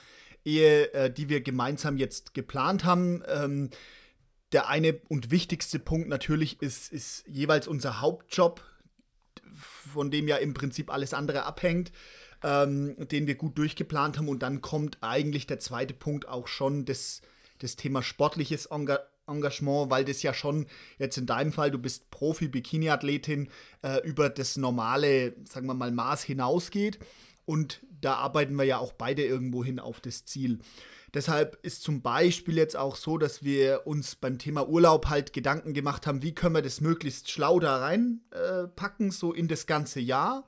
Ehe, 0.45 0.93
äh, 0.93 1.11
die 1.11 1.31
wir 1.31 1.41
gemeinsam 1.41 1.97
jetzt 1.97 2.35
geplant 2.35 2.85
haben. 2.85 3.23
Ähm, 3.27 3.71
der 4.53 4.69
eine 4.69 5.01
und 5.09 5.31
wichtigste 5.31 5.79
Punkt 5.79 6.09
natürlich 6.09 6.61
ist, 6.61 6.93
ist 6.93 7.25
jeweils 7.27 7.67
unser 7.67 8.03
Hauptjob, 8.03 8.63
von 9.55 10.11
dem 10.11 10.29
ja 10.29 10.37
im 10.37 10.55
Prinzip 10.55 10.93
alles 10.93 11.15
andere 11.15 11.45
abhängt, 11.45 11.93
ähm, 12.43 12.97
den 13.09 13.27
wir 13.27 13.35
gut 13.35 13.59
durchgeplant 13.59 14.19
haben. 14.19 14.29
Und 14.29 14.43
dann 14.43 14.61
kommt 14.61 14.99
eigentlich 15.01 15.47
der 15.47 15.59
zweite 15.59 15.95
Punkt 15.95 16.29
auch 16.29 16.49
schon 16.49 16.85
das, 16.85 17.23
das 17.59 17.77
Thema 17.77 18.03
sportliches 18.03 18.67
Engagement. 18.67 19.07
Engagement, 19.31 19.91
weil 19.91 20.05
das 20.05 20.23
ja 20.23 20.35
schon 20.35 20.67
jetzt 20.99 21.17
in 21.17 21.27
deinem 21.27 21.53
Fall, 21.53 21.71
du 21.71 21.79
bist 21.79 22.11
Profi-Bikini-Athletin, 22.11 23.49
äh, 23.83 23.99
über 24.03 24.29
das 24.29 24.57
normale, 24.57 25.35
sagen 25.45 25.67
wir 25.67 25.75
mal, 25.75 25.93
Maß 25.93 26.25
hinausgeht. 26.25 26.99
Und 27.47 27.81
da 28.01 28.15
arbeiten 28.15 28.55
wir 28.57 28.65
ja 28.65 28.79
auch 28.79 28.93
beide 28.93 29.25
irgendwo 29.25 29.65
hin 29.65 29.79
auf 29.79 30.01
das 30.01 30.25
Ziel. 30.25 30.59
Deshalb 31.15 31.59
ist 31.63 31.83
zum 31.83 32.03
Beispiel 32.03 32.57
jetzt 32.57 32.77
auch 32.77 32.95
so, 32.95 33.19
dass 33.19 33.43
wir 33.43 33.87
uns 33.87 34.15
beim 34.15 34.39
Thema 34.39 34.69
Urlaub 34.69 35.09
halt 35.09 35.33
Gedanken 35.33 35.75
gemacht 35.75 36.07
haben, 36.07 36.23
wie 36.23 36.35
können 36.35 36.55
wir 36.55 36.63
das 36.63 36.81
möglichst 36.81 37.31
schlau 37.31 37.59
da 37.59 37.79
reinpacken, 37.79 39.09
äh, 39.09 39.13
so 39.13 39.33
in 39.33 39.49
das 39.49 39.67
ganze 39.67 40.01
Jahr. 40.01 40.47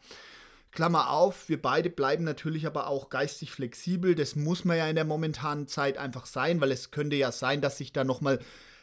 Klammer 0.70 1.10
auf, 1.10 1.48
wir 1.48 1.60
beide 1.60 1.90
bleiben 1.90 2.24
natürlich 2.24 2.66
aber 2.66 2.86
auch 2.86 3.10
geistig 3.10 3.50
flexibel. 3.50 4.14
Das 4.14 4.36
muss 4.36 4.64
man 4.64 4.78
ja 4.78 4.88
in 4.88 4.94
der 4.94 5.04
momentanen 5.04 5.66
Zeit 5.66 5.98
einfach 5.98 6.26
sein, 6.26 6.60
weil 6.60 6.72
es 6.72 6.90
könnte 6.90 7.16
ja 7.16 7.30
sein, 7.30 7.60
dass 7.60 7.78
sich 7.78 7.92
da 7.92 8.04
nochmal 8.04 8.38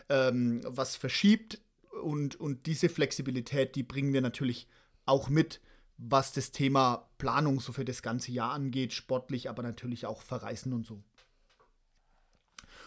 ähm, 0.09 0.61
was 0.65 0.95
verschiebt. 0.95 1.59
Und, 2.03 2.39
und 2.39 2.67
diese 2.67 2.89
Flexibilität, 2.89 3.75
die 3.75 3.83
bringen 3.83 4.13
wir 4.13 4.21
natürlich 4.21 4.67
auch 5.05 5.29
mit, 5.29 5.61
was 5.97 6.31
das 6.31 6.51
Thema 6.51 7.09
Planung 7.17 7.59
so 7.59 7.73
für 7.73 7.85
das 7.85 8.01
ganze 8.01 8.31
Jahr 8.31 8.51
angeht, 8.51 8.93
sportlich, 8.93 9.49
aber 9.49 9.63
natürlich 9.63 10.05
auch 10.05 10.21
Verreisen 10.21 10.73
und 10.73 10.85
so. 10.85 11.03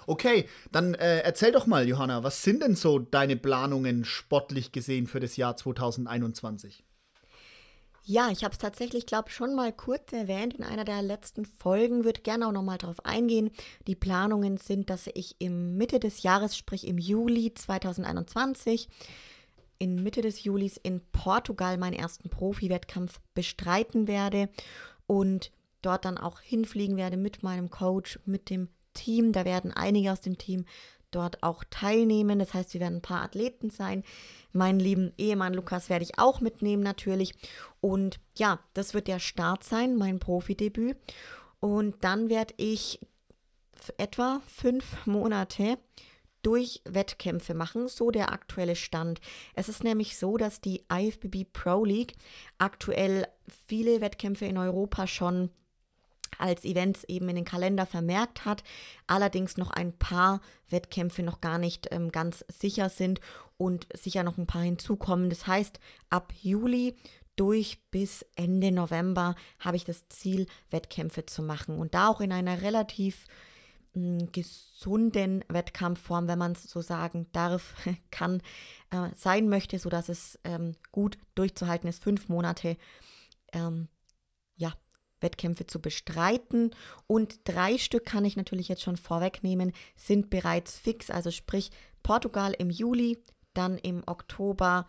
Okay, 0.06 0.48
dann 0.70 0.94
äh, 0.94 1.20
erzähl 1.20 1.52
doch 1.52 1.66
mal, 1.66 1.88
Johanna, 1.88 2.22
was 2.22 2.42
sind 2.42 2.62
denn 2.62 2.74
so 2.74 2.98
deine 2.98 3.36
Planungen 3.36 4.04
sportlich 4.04 4.72
gesehen 4.72 5.06
für 5.06 5.20
das 5.20 5.36
Jahr 5.36 5.56
2021? 5.56 6.84
Ja, 8.04 8.30
ich 8.30 8.42
habe 8.42 8.52
es 8.52 8.58
tatsächlich, 8.58 9.06
glaube 9.06 9.28
ich, 9.28 9.34
schon 9.34 9.54
mal 9.54 9.72
kurz 9.72 10.12
erwähnt 10.12 10.54
in 10.54 10.64
einer 10.64 10.84
der 10.84 11.02
letzten 11.02 11.44
Folgen, 11.44 12.04
würde 12.04 12.20
gerne 12.22 12.48
auch 12.48 12.52
nochmal 12.52 12.78
darauf 12.78 13.04
eingehen. 13.06 13.50
Die 13.86 13.94
Planungen 13.94 14.56
sind, 14.56 14.90
dass 14.90 15.08
ich 15.14 15.36
im 15.38 15.76
Mitte 15.76 16.00
des 16.00 16.24
Jahres, 16.24 16.56
sprich 16.56 16.84
im 16.88 16.98
Juli 16.98 17.54
2021, 17.54 18.88
in 19.78 20.02
Mitte 20.02 20.20
des 20.20 20.42
Julis 20.42 20.78
in 20.78 21.00
Portugal 21.12 21.78
meinen 21.78 21.92
ersten 21.92 22.28
Profi-Wettkampf 22.28 23.20
bestreiten 23.34 24.08
werde 24.08 24.48
und 25.06 25.52
dort 25.80 26.04
dann 26.04 26.18
auch 26.18 26.40
hinfliegen 26.40 26.96
werde 26.96 27.16
mit 27.16 27.44
meinem 27.44 27.70
Coach, 27.70 28.18
mit 28.24 28.50
dem 28.50 28.68
Team. 28.94 29.32
Da 29.32 29.44
werden 29.44 29.72
einige 29.72 30.12
aus 30.12 30.20
dem 30.20 30.38
Team 30.38 30.64
dort 31.10 31.42
auch 31.42 31.62
teilnehmen. 31.70 32.38
Das 32.38 32.54
heißt, 32.54 32.74
wir 32.74 32.80
werden 32.80 32.96
ein 32.96 33.02
paar 33.02 33.22
Athleten 33.22 33.70
sein. 33.70 34.02
Meinen 34.52 34.80
lieben 34.80 35.12
Ehemann 35.18 35.54
Lukas 35.54 35.88
werde 35.88 36.04
ich 36.04 36.18
auch 36.18 36.40
mitnehmen 36.40 36.82
natürlich. 36.82 37.34
Und 37.80 38.18
ja, 38.36 38.60
das 38.74 38.94
wird 38.94 39.08
der 39.08 39.20
Start 39.20 39.64
sein, 39.64 39.96
mein 39.96 40.18
Profidebüt. 40.18 40.96
Und 41.60 42.02
dann 42.02 42.28
werde 42.28 42.54
ich 42.56 43.00
etwa 43.96 44.40
fünf 44.46 44.84
Monate 45.06 45.78
durch 46.42 46.82
Wettkämpfe 46.84 47.54
machen, 47.54 47.86
so 47.86 48.10
der 48.10 48.32
aktuelle 48.32 48.74
Stand. 48.74 49.20
Es 49.54 49.68
ist 49.68 49.84
nämlich 49.84 50.18
so, 50.18 50.36
dass 50.36 50.60
die 50.60 50.84
IFBB 50.92 51.44
Pro 51.52 51.84
League 51.84 52.14
aktuell 52.58 53.28
viele 53.68 54.00
Wettkämpfe 54.00 54.46
in 54.46 54.58
Europa 54.58 55.06
schon 55.06 55.50
als 56.38 56.64
Events 56.64 57.04
eben 57.04 57.28
in 57.28 57.36
den 57.36 57.44
Kalender 57.44 57.86
vermerkt 57.86 58.44
hat, 58.44 58.62
allerdings 59.06 59.56
noch 59.56 59.70
ein 59.70 59.92
paar 59.92 60.40
Wettkämpfe 60.68 61.22
noch 61.22 61.40
gar 61.40 61.58
nicht 61.58 61.88
ähm, 61.90 62.10
ganz 62.10 62.44
sicher 62.48 62.88
sind 62.88 63.20
und 63.56 63.86
sicher 63.94 64.22
noch 64.22 64.38
ein 64.38 64.46
paar 64.46 64.62
hinzukommen. 64.62 65.30
Das 65.30 65.46
heißt, 65.46 65.78
ab 66.10 66.32
Juli 66.40 66.96
durch 67.36 67.82
bis 67.90 68.26
Ende 68.36 68.72
November 68.72 69.34
habe 69.58 69.76
ich 69.76 69.84
das 69.84 70.08
Ziel, 70.08 70.46
Wettkämpfe 70.70 71.26
zu 71.26 71.42
machen 71.42 71.78
und 71.78 71.94
da 71.94 72.08
auch 72.08 72.20
in 72.20 72.32
einer 72.32 72.62
relativ 72.62 73.24
hm, 73.94 74.30
gesunden 74.32 75.44
Wettkampfform, 75.48 76.28
wenn 76.28 76.38
man 76.38 76.52
es 76.52 76.64
so 76.64 76.80
sagen 76.80 77.26
darf, 77.32 77.74
kann, 78.10 78.42
äh, 78.90 79.08
sein 79.14 79.48
möchte, 79.48 79.78
sodass 79.78 80.08
es 80.08 80.38
ähm, 80.44 80.76
gut 80.90 81.18
durchzuhalten 81.34 81.88
ist, 81.88 82.02
fünf 82.02 82.28
Monate 82.28 82.76
ähm, 83.52 83.88
ja, 84.56 84.74
Wettkämpfe 85.22 85.66
zu 85.66 85.80
bestreiten. 85.80 86.74
Und 87.06 87.40
drei 87.44 87.78
Stück 87.78 88.04
kann 88.04 88.24
ich 88.24 88.36
natürlich 88.36 88.68
jetzt 88.68 88.82
schon 88.82 88.96
vorwegnehmen, 88.96 89.72
sind 89.96 90.30
bereits 90.30 90.78
fix, 90.78 91.10
also 91.10 91.30
sprich 91.30 91.70
Portugal 92.02 92.54
im 92.58 92.70
Juli, 92.70 93.22
dann 93.54 93.78
im 93.78 94.02
Oktober 94.06 94.88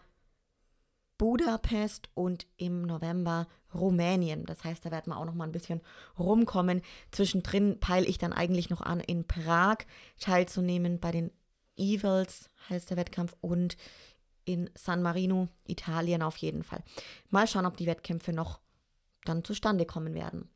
Budapest 1.17 2.09
und 2.15 2.47
im 2.57 2.81
November 2.81 3.47
Rumänien. 3.73 4.45
Das 4.45 4.63
heißt, 4.63 4.85
da 4.85 4.91
werden 4.91 5.13
wir 5.13 5.17
auch 5.17 5.25
noch 5.25 5.35
mal 5.35 5.45
ein 5.45 5.51
bisschen 5.51 5.81
rumkommen. 6.17 6.81
Zwischendrin 7.11 7.79
peile 7.79 8.05
ich 8.05 8.17
dann 8.17 8.33
eigentlich 8.33 8.69
noch 8.69 8.81
an, 8.81 8.99
in 8.99 9.25
Prag 9.25 9.77
teilzunehmen 10.19 10.99
bei 10.99 11.11
den 11.11 11.31
Evils, 11.75 12.49
heißt 12.69 12.89
der 12.89 12.97
Wettkampf, 12.97 13.35
und 13.41 13.77
in 14.45 14.69
San 14.75 15.01
Marino, 15.01 15.47
Italien 15.65 16.21
auf 16.21 16.37
jeden 16.37 16.63
Fall. 16.63 16.83
Mal 17.29 17.47
schauen, 17.47 17.65
ob 17.65 17.77
die 17.77 17.87
Wettkämpfe 17.87 18.33
noch 18.33 18.59
dann 19.25 19.43
zustande 19.43 19.85
kommen 19.85 20.13
werden. 20.13 20.49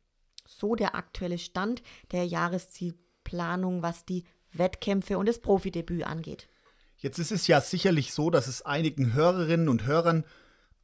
So 0.46 0.74
der 0.74 0.94
aktuelle 0.94 1.38
Stand 1.38 1.82
der 2.12 2.24
Jahreszielplanung, 2.24 3.82
was 3.82 4.04
die 4.04 4.24
Wettkämpfe 4.52 5.18
und 5.18 5.26
das 5.26 5.40
Profidebüt 5.40 6.04
angeht. 6.04 6.48
Jetzt 6.96 7.18
ist 7.18 7.30
es 7.32 7.46
ja 7.46 7.60
sicherlich 7.60 8.12
so, 8.12 8.30
dass 8.30 8.48
es 8.48 8.62
einigen 8.62 9.12
Hörerinnen 9.12 9.68
und 9.68 9.86
Hörern 9.86 10.24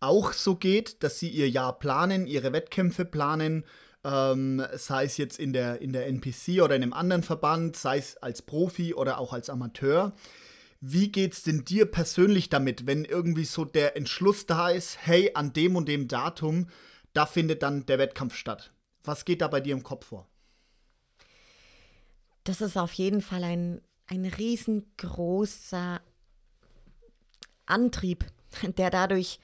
auch 0.01 0.33
so 0.33 0.55
geht, 0.55 1.03
dass 1.03 1.19
sie 1.19 1.29
ihr 1.29 1.49
Jahr 1.49 1.79
planen, 1.79 2.27
ihre 2.27 2.53
Wettkämpfe 2.53 3.05
planen, 3.05 3.65
ähm, 4.05 4.63
sei 4.75 5.05
es 5.05 5.17
jetzt 5.17 5.39
in 5.39 5.53
der, 5.53 5.81
in 5.81 5.93
der 5.93 6.07
NPC 6.07 6.63
oder 6.63 6.77
in 6.77 6.83
einem 6.83 6.93
anderen 6.93 7.23
Verband, 7.23 7.77
sei 7.77 7.99
es 7.99 8.17
als 8.19 8.43
Profi 8.43 8.95
oder 8.95 9.19
auch 9.19 9.33
als 9.33 9.49
Amateur. 9.49 10.13
Wie 10.81 11.11
geht's 11.11 11.43
denn 11.43 11.65
dir 11.65 11.87
persönlich 11.87 12.51
damit, 12.51 12.87
wenn 12.87 13.07
irgendwie 13.07 13.47
so 13.47 13.65
der 13.65 13.97
Entschluss 13.97 14.45
da 14.45 14.69
ist, 14.69 14.99
hey, 15.01 15.31
an 15.35 15.55
dem 15.55 15.77
und 15.77 15.89
dem 15.89 16.09
Datum, 16.09 16.69
da 17.15 17.27
findet 17.27 17.63
dann 17.63 17.87
der 17.87 17.99
Wettkampf 17.99 18.35
statt? 18.35 18.73
Was 19.03 19.25
geht 19.25 19.41
da 19.41 19.49
bei 19.49 19.61
dir 19.61 19.73
im 19.73 19.83
Kopf 19.83 20.07
vor? 20.07 20.29
Das 22.45 22.61
ist 22.61 22.77
auf 22.77 22.93
jeden 22.93 23.23
Fall 23.23 23.43
ein, 23.43 23.81
ein 24.07 24.27
riesengroßer 24.27 26.01
Antrieb, 27.67 28.27
der 28.77 28.91
dadurch 28.91 29.41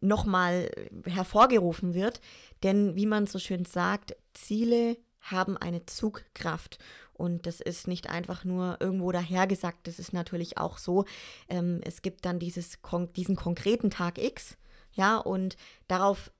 nochmal 0.00 0.70
hervorgerufen 1.04 1.94
wird. 1.94 2.20
Denn 2.62 2.96
wie 2.96 3.06
man 3.06 3.26
so 3.26 3.38
schön 3.38 3.64
sagt, 3.64 4.16
Ziele 4.34 4.96
haben 5.20 5.56
eine 5.56 5.86
Zugkraft. 5.86 6.78
Und 7.12 7.46
das 7.46 7.60
ist 7.60 7.86
nicht 7.86 8.08
einfach 8.08 8.44
nur 8.44 8.78
irgendwo 8.80 9.12
dahergesagt, 9.12 9.86
das 9.86 9.98
ist 9.98 10.14
natürlich 10.14 10.56
auch 10.56 10.78
so. 10.78 11.04
Ähm, 11.48 11.80
es 11.84 12.00
gibt 12.00 12.24
dann 12.24 12.38
dieses, 12.38 12.78
diesen 13.14 13.36
konkreten 13.36 13.90
Tag 13.90 14.16
X, 14.16 14.56
ja, 14.92 15.18
und 15.18 15.56
darauf 15.86 16.32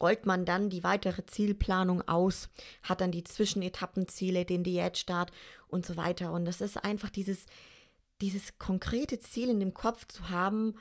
rollt 0.00 0.26
man 0.26 0.44
dann 0.44 0.70
die 0.70 0.84
weitere 0.84 1.24
Zielplanung 1.26 2.06
aus, 2.08 2.48
hat 2.82 3.00
dann 3.00 3.10
die 3.10 3.24
Zwischenetappenziele, 3.24 4.44
den 4.44 4.64
Diätstart 4.64 5.32
und 5.68 5.86
so 5.86 5.96
weiter. 5.96 6.32
Und 6.32 6.44
das 6.44 6.60
ist 6.60 6.84
einfach 6.84 7.10
dieses, 7.10 7.46
dieses 8.20 8.58
konkrete 8.58 9.18
Ziel 9.18 9.48
in 9.48 9.60
dem 9.60 9.74
Kopf 9.74 10.06
zu 10.06 10.28
haben, 10.30 10.74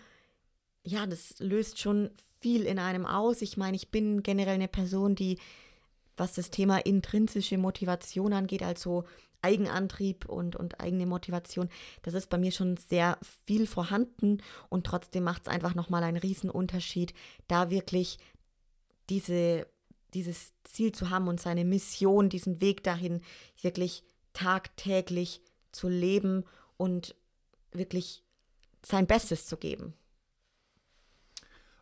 ja, 0.83 1.05
das 1.05 1.36
löst 1.39 1.79
schon 1.79 2.10
viel 2.39 2.63
in 2.63 2.79
einem 2.79 3.05
aus. 3.05 3.41
Ich 3.41 3.57
meine, 3.57 3.77
ich 3.77 3.89
bin 3.91 4.24
generell 4.24 4.55
eine 4.55 4.67
Person, 4.67 5.15
die, 5.15 5.38
was 6.17 6.33
das 6.33 6.50
Thema 6.50 6.77
intrinsische 6.79 7.57
Motivation 7.57 8.33
angeht, 8.33 8.63
also 8.63 9.05
Eigenantrieb 9.43 10.25
und, 10.25 10.55
und 10.55 10.79
eigene 10.79 11.07
Motivation, 11.07 11.69
das 12.03 12.13
ist 12.13 12.29
bei 12.29 12.38
mir 12.38 12.51
schon 12.51 12.77
sehr 12.77 13.17
viel 13.45 13.65
vorhanden 13.65 14.43
und 14.69 14.86
trotzdem 14.86 15.24
macht 15.24 15.43
es 15.43 15.48
einfach 15.48 15.74
nochmal 15.74 16.03
einen 16.03 16.17
Riesenunterschied, 16.17 17.15
da 17.48 17.72
wirklich 17.72 18.20
diese, 19.11 19.67
dieses 20.13 20.53
Ziel 20.63 20.93
zu 20.93 21.09
haben 21.09 21.27
und 21.27 21.39
seine 21.39 21.65
Mission, 21.65 22.29
diesen 22.29 22.61
Weg 22.61 22.83
dahin 22.83 23.21
wirklich 23.61 24.03
tagtäglich 24.33 25.41
zu 25.74 25.89
leben 25.89 26.45
und 26.77 27.15
wirklich 27.74 28.24
sein 28.83 29.05
Bestes 29.05 29.45
zu 29.45 29.57
geben. 29.57 29.93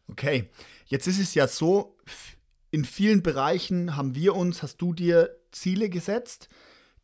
Okay, 0.08 0.50
jetzt 0.88 1.06
ist 1.06 1.20
es 1.20 1.36
ja 1.36 1.48
so, 1.48 1.96
in 2.72 2.84
vielen 2.84 3.22
Bereichen 3.22 3.96
haben 3.96 4.16
wir 4.16 4.36
uns, 4.36 4.64
hast 4.64 4.78
du 4.78 4.94
dir 4.94 5.38
Ziele 5.52 5.90
gesetzt. 5.90 6.50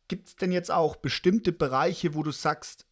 Gibt 0.08 0.28
es 0.28 0.36
denn 0.36 0.50
jetzt 0.50 0.72
auch 0.72 0.96
bestimmte 0.96 1.52
Bereiche, 1.52 2.14
wo 2.14 2.24
du 2.24 2.32
sagst, 2.32 2.86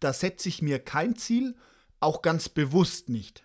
da 0.00 0.12
setze 0.12 0.48
ich 0.48 0.60
mir 0.60 0.80
kein 0.80 1.14
Ziel, 1.14 1.56
auch 2.00 2.20
ganz 2.20 2.48
bewusst 2.48 3.08
nicht? 3.08 3.44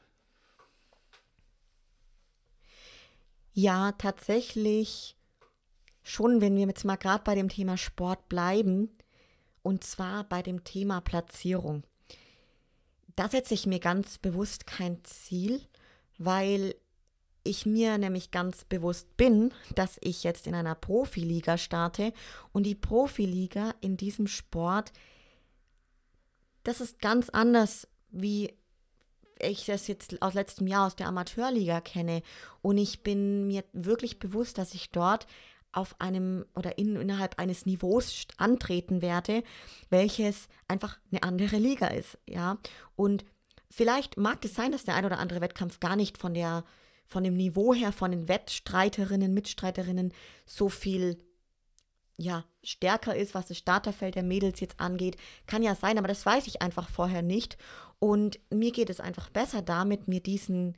Ja, 3.57 3.93
tatsächlich 3.93 5.15
schon, 6.03 6.41
wenn 6.41 6.57
wir 6.57 6.67
jetzt 6.67 6.83
mal 6.83 6.97
gerade 6.97 7.23
bei 7.23 7.35
dem 7.35 7.47
Thema 7.47 7.77
Sport 7.77 8.27
bleiben, 8.27 8.89
und 9.63 9.81
zwar 9.85 10.25
bei 10.25 10.41
dem 10.41 10.65
Thema 10.65 10.99
Platzierung. 10.99 11.83
Da 13.15 13.29
setze 13.29 13.53
ich 13.53 13.65
mir 13.65 13.79
ganz 13.79 14.17
bewusst 14.17 14.67
kein 14.67 15.01
Ziel, 15.05 15.61
weil 16.17 16.75
ich 17.45 17.65
mir 17.65 17.97
nämlich 17.97 18.29
ganz 18.29 18.65
bewusst 18.65 19.15
bin, 19.15 19.53
dass 19.73 19.99
ich 20.01 20.25
jetzt 20.25 20.47
in 20.47 20.53
einer 20.53 20.75
Profiliga 20.75 21.57
starte 21.57 22.11
und 22.51 22.63
die 22.63 22.75
Profiliga 22.75 23.73
in 23.79 23.95
diesem 23.95 24.27
Sport, 24.27 24.91
das 26.63 26.81
ist 26.81 26.99
ganz 26.99 27.29
anders, 27.29 27.87
wie 28.09 28.53
ich 29.39 29.65
das 29.65 29.87
jetzt 29.87 30.21
aus 30.21 30.33
letztem 30.33 30.67
Jahr 30.67 30.87
aus 30.87 30.95
der 30.95 31.07
Amateurliga 31.07 31.81
kenne. 31.81 32.21
Und 32.61 32.77
ich 32.77 33.03
bin 33.03 33.47
mir 33.47 33.63
wirklich 33.73 34.19
bewusst, 34.19 34.57
dass 34.57 34.73
ich 34.73 34.91
dort 34.91 35.27
auf 35.71 35.99
einem 35.99 36.45
oder 36.55 36.77
in, 36.77 36.95
innerhalb 36.95 37.37
eines 37.37 37.65
Niveaus 37.65 38.27
antreten 38.37 39.01
werde, 39.01 39.43
welches 39.89 40.47
einfach 40.67 40.97
eine 41.11 41.23
andere 41.23 41.57
Liga 41.57 41.87
ist, 41.87 42.17
ja. 42.27 42.57
Und 42.95 43.25
Vielleicht 43.75 44.15
mag 44.15 44.45
es 44.45 44.55
sein, 44.55 44.71
dass 44.71 44.85
der 44.85 44.95
ein 44.95 45.03
oder 45.03 45.19
andere 45.19 45.41
Wettkampf 45.41 45.81
gar 45.81 45.97
nicht 45.97 46.17
von 46.17 46.33
der 46.33 46.63
von 47.07 47.25
dem 47.25 47.35
Niveau 47.35 47.73
her 47.73 47.91
von 47.91 48.09
den 48.09 48.29
Wettstreiterinnen, 48.29 49.33
Mitstreiterinnen 49.33 50.13
so 50.45 50.69
viel 50.69 51.19
ja, 52.17 52.45
stärker 52.63 53.15
ist, 53.15 53.35
was 53.35 53.47
das 53.47 53.57
Starterfeld 53.57 54.15
der 54.15 54.23
Mädels 54.23 54.61
jetzt 54.61 54.79
angeht. 54.79 55.17
Kann 55.45 55.61
ja 55.61 55.75
sein, 55.75 55.97
aber 55.97 56.07
das 56.07 56.25
weiß 56.25 56.47
ich 56.47 56.61
einfach 56.61 56.89
vorher 56.89 57.21
nicht. 57.21 57.57
Und 57.99 58.39
mir 58.49 58.71
geht 58.71 58.89
es 58.89 58.99
einfach 58.99 59.29
besser 59.29 59.61
damit, 59.61 60.07
mir 60.07 60.21
diesen 60.21 60.75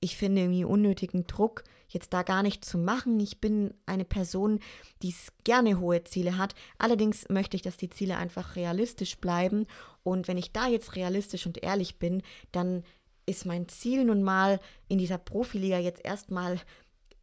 ich 0.00 0.16
finde 0.16 0.42
irgendwie 0.42 0.64
unnötigen 0.64 1.26
Druck 1.26 1.64
jetzt 1.88 2.12
da 2.12 2.22
gar 2.22 2.42
nicht 2.42 2.64
zu 2.64 2.78
machen. 2.78 3.18
Ich 3.18 3.40
bin 3.40 3.74
eine 3.86 4.04
Person, 4.04 4.60
die 5.02 5.14
gerne 5.44 5.80
hohe 5.80 6.04
Ziele 6.04 6.38
hat. 6.38 6.54
Allerdings 6.78 7.28
möchte 7.28 7.56
ich, 7.56 7.62
dass 7.62 7.76
die 7.76 7.90
Ziele 7.90 8.16
einfach 8.16 8.56
realistisch 8.56 9.18
bleiben. 9.18 9.66
Und 10.02 10.28
wenn 10.28 10.38
ich 10.38 10.52
da 10.52 10.68
jetzt 10.68 10.96
realistisch 10.96 11.46
und 11.46 11.62
ehrlich 11.62 11.98
bin, 11.98 12.22
dann 12.52 12.84
ist 13.26 13.46
mein 13.46 13.68
Ziel 13.68 14.04
nun 14.04 14.22
mal 14.22 14.60
in 14.88 14.98
dieser 14.98 15.18
Profiliga 15.18 15.78
jetzt 15.78 16.04
erstmal 16.04 16.60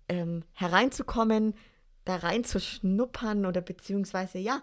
ähm, 0.10 0.44
hereinzukommen, 0.54 1.56
da 2.04 2.18
reinzuschnuppern 2.18 3.46
oder 3.46 3.62
beziehungsweise 3.62 4.38
ja, 4.38 4.62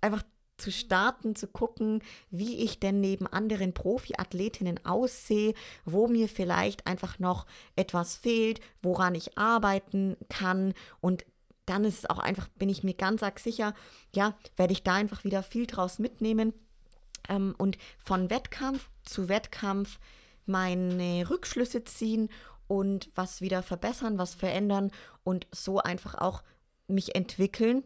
einfach 0.00 0.22
zu 0.56 0.70
starten, 0.70 1.34
zu 1.34 1.46
gucken, 1.46 2.02
wie 2.30 2.58
ich 2.58 2.80
denn 2.80 3.00
neben 3.00 3.26
anderen 3.26 3.74
Profiathletinnen 3.74 4.84
aussehe, 4.84 5.54
wo 5.84 6.06
mir 6.08 6.28
vielleicht 6.28 6.86
einfach 6.86 7.18
noch 7.18 7.46
etwas 7.76 8.16
fehlt, 8.16 8.60
woran 8.82 9.14
ich 9.14 9.36
arbeiten 9.36 10.16
kann. 10.28 10.74
Und 11.00 11.24
dann 11.66 11.84
ist 11.84 11.98
es 11.98 12.10
auch 12.10 12.18
einfach, 12.18 12.48
bin 12.48 12.68
ich 12.68 12.84
mir 12.84 12.94
ganz 12.94 13.22
arg 13.22 13.38
sicher, 13.40 13.74
ja, 14.14 14.36
werde 14.56 14.72
ich 14.72 14.82
da 14.82 14.94
einfach 14.94 15.24
wieder 15.24 15.42
viel 15.42 15.66
draus 15.66 15.98
mitnehmen. 15.98 16.52
Ähm, 17.28 17.54
und 17.58 17.78
von 17.98 18.30
Wettkampf 18.30 18.90
zu 19.02 19.28
Wettkampf 19.28 19.98
meine 20.46 21.28
Rückschlüsse 21.30 21.84
ziehen 21.84 22.28
und 22.66 23.10
was 23.14 23.40
wieder 23.40 23.62
verbessern, 23.62 24.18
was 24.18 24.34
verändern 24.34 24.90
und 25.22 25.46
so 25.50 25.78
einfach 25.78 26.16
auch 26.16 26.42
mich 26.86 27.14
entwickeln 27.14 27.82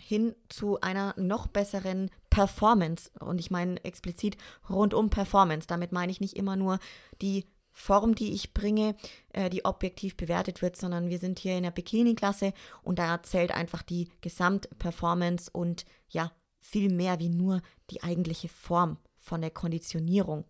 hin 0.00 0.34
zu 0.48 0.80
einer 0.80 1.14
noch 1.16 1.46
besseren 1.46 2.10
Performance. 2.30 3.10
Und 3.20 3.38
ich 3.38 3.50
meine 3.50 3.82
explizit 3.84 4.36
rundum 4.68 5.10
Performance. 5.10 5.66
Damit 5.66 5.92
meine 5.92 6.10
ich 6.10 6.20
nicht 6.20 6.36
immer 6.36 6.56
nur 6.56 6.78
die 7.20 7.46
Form, 7.72 8.14
die 8.14 8.32
ich 8.32 8.52
bringe, 8.52 8.96
äh, 9.32 9.48
die 9.48 9.64
objektiv 9.64 10.16
bewertet 10.16 10.62
wird, 10.62 10.76
sondern 10.76 11.08
wir 11.08 11.18
sind 11.18 11.38
hier 11.38 11.56
in 11.56 11.62
der 11.62 11.70
Bikini-Klasse 11.70 12.52
und 12.82 12.98
da 12.98 13.22
zählt 13.22 13.52
einfach 13.52 13.82
die 13.82 14.08
Gesamtperformance 14.20 15.50
und 15.52 15.84
ja, 16.08 16.32
viel 16.60 16.92
mehr 16.92 17.18
wie 17.20 17.28
nur 17.28 17.62
die 17.90 18.02
eigentliche 18.02 18.48
Form 18.48 18.98
von 19.18 19.40
der 19.40 19.50
Konditionierung. 19.50 20.44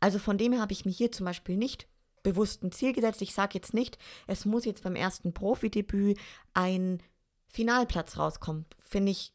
Also 0.00 0.18
von 0.18 0.38
dem 0.38 0.52
her 0.52 0.62
habe 0.62 0.72
ich 0.72 0.84
mir 0.84 0.92
hier 0.92 1.12
zum 1.12 1.26
Beispiel 1.26 1.56
nicht 1.56 1.86
bewusst 2.22 2.62
ein 2.62 2.72
Ziel 2.72 2.92
gesetzt. 2.92 3.22
Ich 3.22 3.34
sage 3.34 3.52
jetzt 3.54 3.74
nicht, 3.74 3.98
es 4.26 4.44
muss 4.44 4.64
jetzt 4.64 4.84
beim 4.84 4.96
ersten 4.96 5.32
Profidebüt 5.32 6.18
ein 6.54 7.02
Finalplatz 7.52 8.16
rauskommen. 8.16 8.64
Finde 8.78 9.12
ich, 9.12 9.32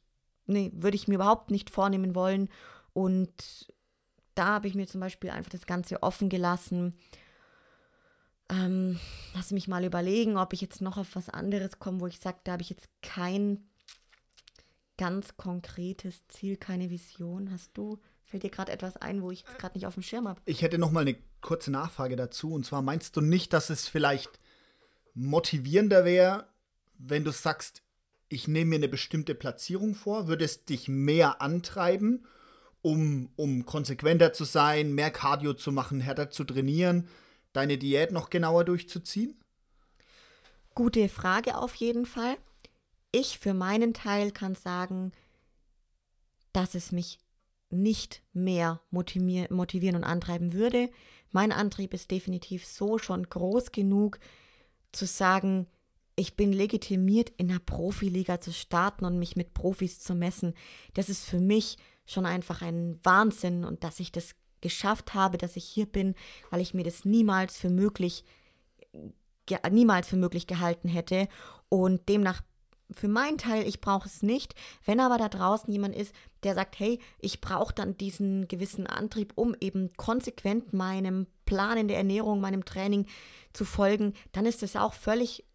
nee, 0.47 0.71
würde 0.73 0.95
ich 0.95 1.07
mir 1.07 1.15
überhaupt 1.15 1.51
nicht 1.51 1.69
vornehmen 1.69 2.15
wollen. 2.15 2.49
Und 2.93 3.71
da 4.33 4.47
habe 4.47 4.67
ich 4.67 4.75
mir 4.75 4.87
zum 4.87 4.99
Beispiel 5.01 5.29
einfach 5.29 5.51
das 5.51 5.67
Ganze 5.67 6.01
offen 6.01 6.27
gelassen. 6.27 6.97
Ähm, 8.49 8.99
lass 9.35 9.51
mich 9.51 9.67
mal 9.67 9.83
überlegen, 9.83 10.37
ob 10.37 10.53
ich 10.53 10.61
jetzt 10.61 10.81
noch 10.81 10.97
auf 10.97 11.15
was 11.15 11.29
anderes 11.29 11.79
komme, 11.79 11.99
wo 11.99 12.07
ich 12.07 12.19
sage, 12.19 12.39
da 12.43 12.53
habe 12.53 12.63
ich 12.63 12.69
jetzt 12.69 12.89
kein 13.01 13.69
ganz 14.97 15.37
konkretes 15.37 16.27
Ziel, 16.27 16.57
keine 16.57 16.89
Vision. 16.89 17.51
Hast 17.51 17.77
du? 17.77 17.99
Fällt 18.25 18.43
dir 18.43 18.49
gerade 18.49 18.71
etwas 18.71 18.97
ein, 18.97 19.21
wo 19.21 19.31
ich 19.31 19.43
jetzt 19.43 19.59
gerade 19.59 19.77
nicht 19.77 19.85
auf 19.85 19.93
dem 19.93 20.03
Schirm 20.03 20.27
habe? 20.27 20.41
Ich 20.45 20.63
hätte 20.63 20.79
noch 20.79 20.91
mal 20.91 21.01
eine 21.01 21.17
kurze 21.41 21.69
Nachfrage 21.69 22.15
dazu. 22.15 22.51
Und 22.51 22.65
zwar 22.65 22.81
meinst 22.81 23.15
du 23.15 23.21
nicht, 23.21 23.53
dass 23.53 23.69
es 23.69 23.87
vielleicht 23.87 24.39
motivierender 25.13 26.03
wäre, 26.03 26.47
wenn 26.97 27.23
du 27.23 27.31
sagst, 27.31 27.83
ich 28.29 28.47
nehme 28.47 28.69
mir 28.69 28.75
eine 28.75 28.87
bestimmte 28.87 29.35
Platzierung 29.35 29.95
vor? 29.95 30.27
Würde 30.27 30.45
es 30.45 30.65
dich 30.65 30.87
mehr 30.87 31.41
antreiben, 31.41 32.25
um, 32.81 33.29
um 33.35 33.65
konsequenter 33.65 34.33
zu 34.33 34.43
sein, 34.43 34.93
mehr 34.93 35.11
Cardio 35.11 35.53
zu 35.53 35.71
machen, 35.71 35.99
härter 35.99 36.29
zu 36.29 36.43
trainieren, 36.43 37.07
deine 37.53 37.77
Diät 37.77 38.11
noch 38.11 38.29
genauer 38.29 38.65
durchzuziehen? 38.65 39.39
Gute 40.75 41.09
Frage 41.09 41.57
auf 41.57 41.75
jeden 41.75 42.05
Fall. 42.05 42.37
Ich 43.11 43.39
für 43.39 43.53
meinen 43.53 43.93
Teil 43.93 44.31
kann 44.31 44.55
sagen, 44.55 45.11
dass 46.53 46.75
es 46.75 46.91
mich 46.91 47.19
nicht 47.69 48.21
mehr 48.33 48.81
motivieren 48.91 49.95
und 49.95 50.03
antreiben 50.03 50.53
würde. 50.53 50.89
Mein 51.31 51.51
Antrieb 51.51 51.93
ist 51.93 52.11
definitiv 52.11 52.65
so 52.65 52.97
schon 52.97 53.29
groß 53.29 53.71
genug 53.71 54.19
zu 54.91 55.05
sagen, 55.05 55.67
ich 56.17 56.35
bin 56.35 56.51
legitimiert, 56.51 57.31
in 57.37 57.47
der 57.47 57.59
Profiliga 57.59 58.41
zu 58.41 58.51
starten 58.51 59.05
und 59.05 59.19
mich 59.19 59.35
mit 59.35 59.53
Profis 59.53 59.99
zu 59.99 60.15
messen. 60.15 60.55
Das 60.95 61.09
ist 61.09 61.23
für 61.23 61.39
mich 61.39 61.77
schon 62.05 62.25
einfach 62.25 62.61
ein 62.61 62.99
Wahnsinn 63.03 63.63
und 63.63 63.83
dass 63.83 63.99
ich 63.99 64.11
das 64.11 64.33
geschafft 64.59 65.13
habe, 65.13 65.37
dass 65.37 65.55
ich 65.55 65.63
hier 65.63 65.85
bin, 65.85 66.15
weil 66.49 66.59
ich 66.59 66.73
mir 66.73 66.83
das 66.83 67.05
niemals 67.05 67.57
für 67.57 67.69
möglich 67.69 68.25
niemals 69.71 70.09
für 70.09 70.17
möglich 70.17 70.45
gehalten 70.45 70.89
hätte 70.89 71.29
und 71.69 72.09
demnach 72.09 72.41
für 72.91 73.07
meinen 73.07 73.37
Teil, 73.37 73.67
ich 73.67 73.81
brauche 73.81 74.07
es 74.07 74.21
nicht. 74.21 74.55
Wenn 74.85 74.99
aber 74.99 75.17
da 75.17 75.29
draußen 75.29 75.71
jemand 75.71 75.95
ist, 75.95 76.13
der 76.43 76.55
sagt, 76.55 76.79
hey, 76.79 76.99
ich 77.19 77.41
brauche 77.41 77.73
dann 77.73 77.97
diesen 77.97 78.47
gewissen 78.47 78.87
Antrieb, 78.87 79.33
um 79.35 79.55
eben 79.59 79.91
konsequent 79.97 80.73
meinem 80.73 81.27
Plan 81.45 81.77
in 81.77 81.87
der 81.87 81.97
Ernährung, 81.97 82.39
meinem 82.39 82.65
Training 82.65 83.05
zu 83.53 83.65
folgen, 83.65 84.13
dann 84.31 84.45
ist 84.45 84.63
das 84.63 84.75
auch 84.75 84.93
völlig 84.93 85.46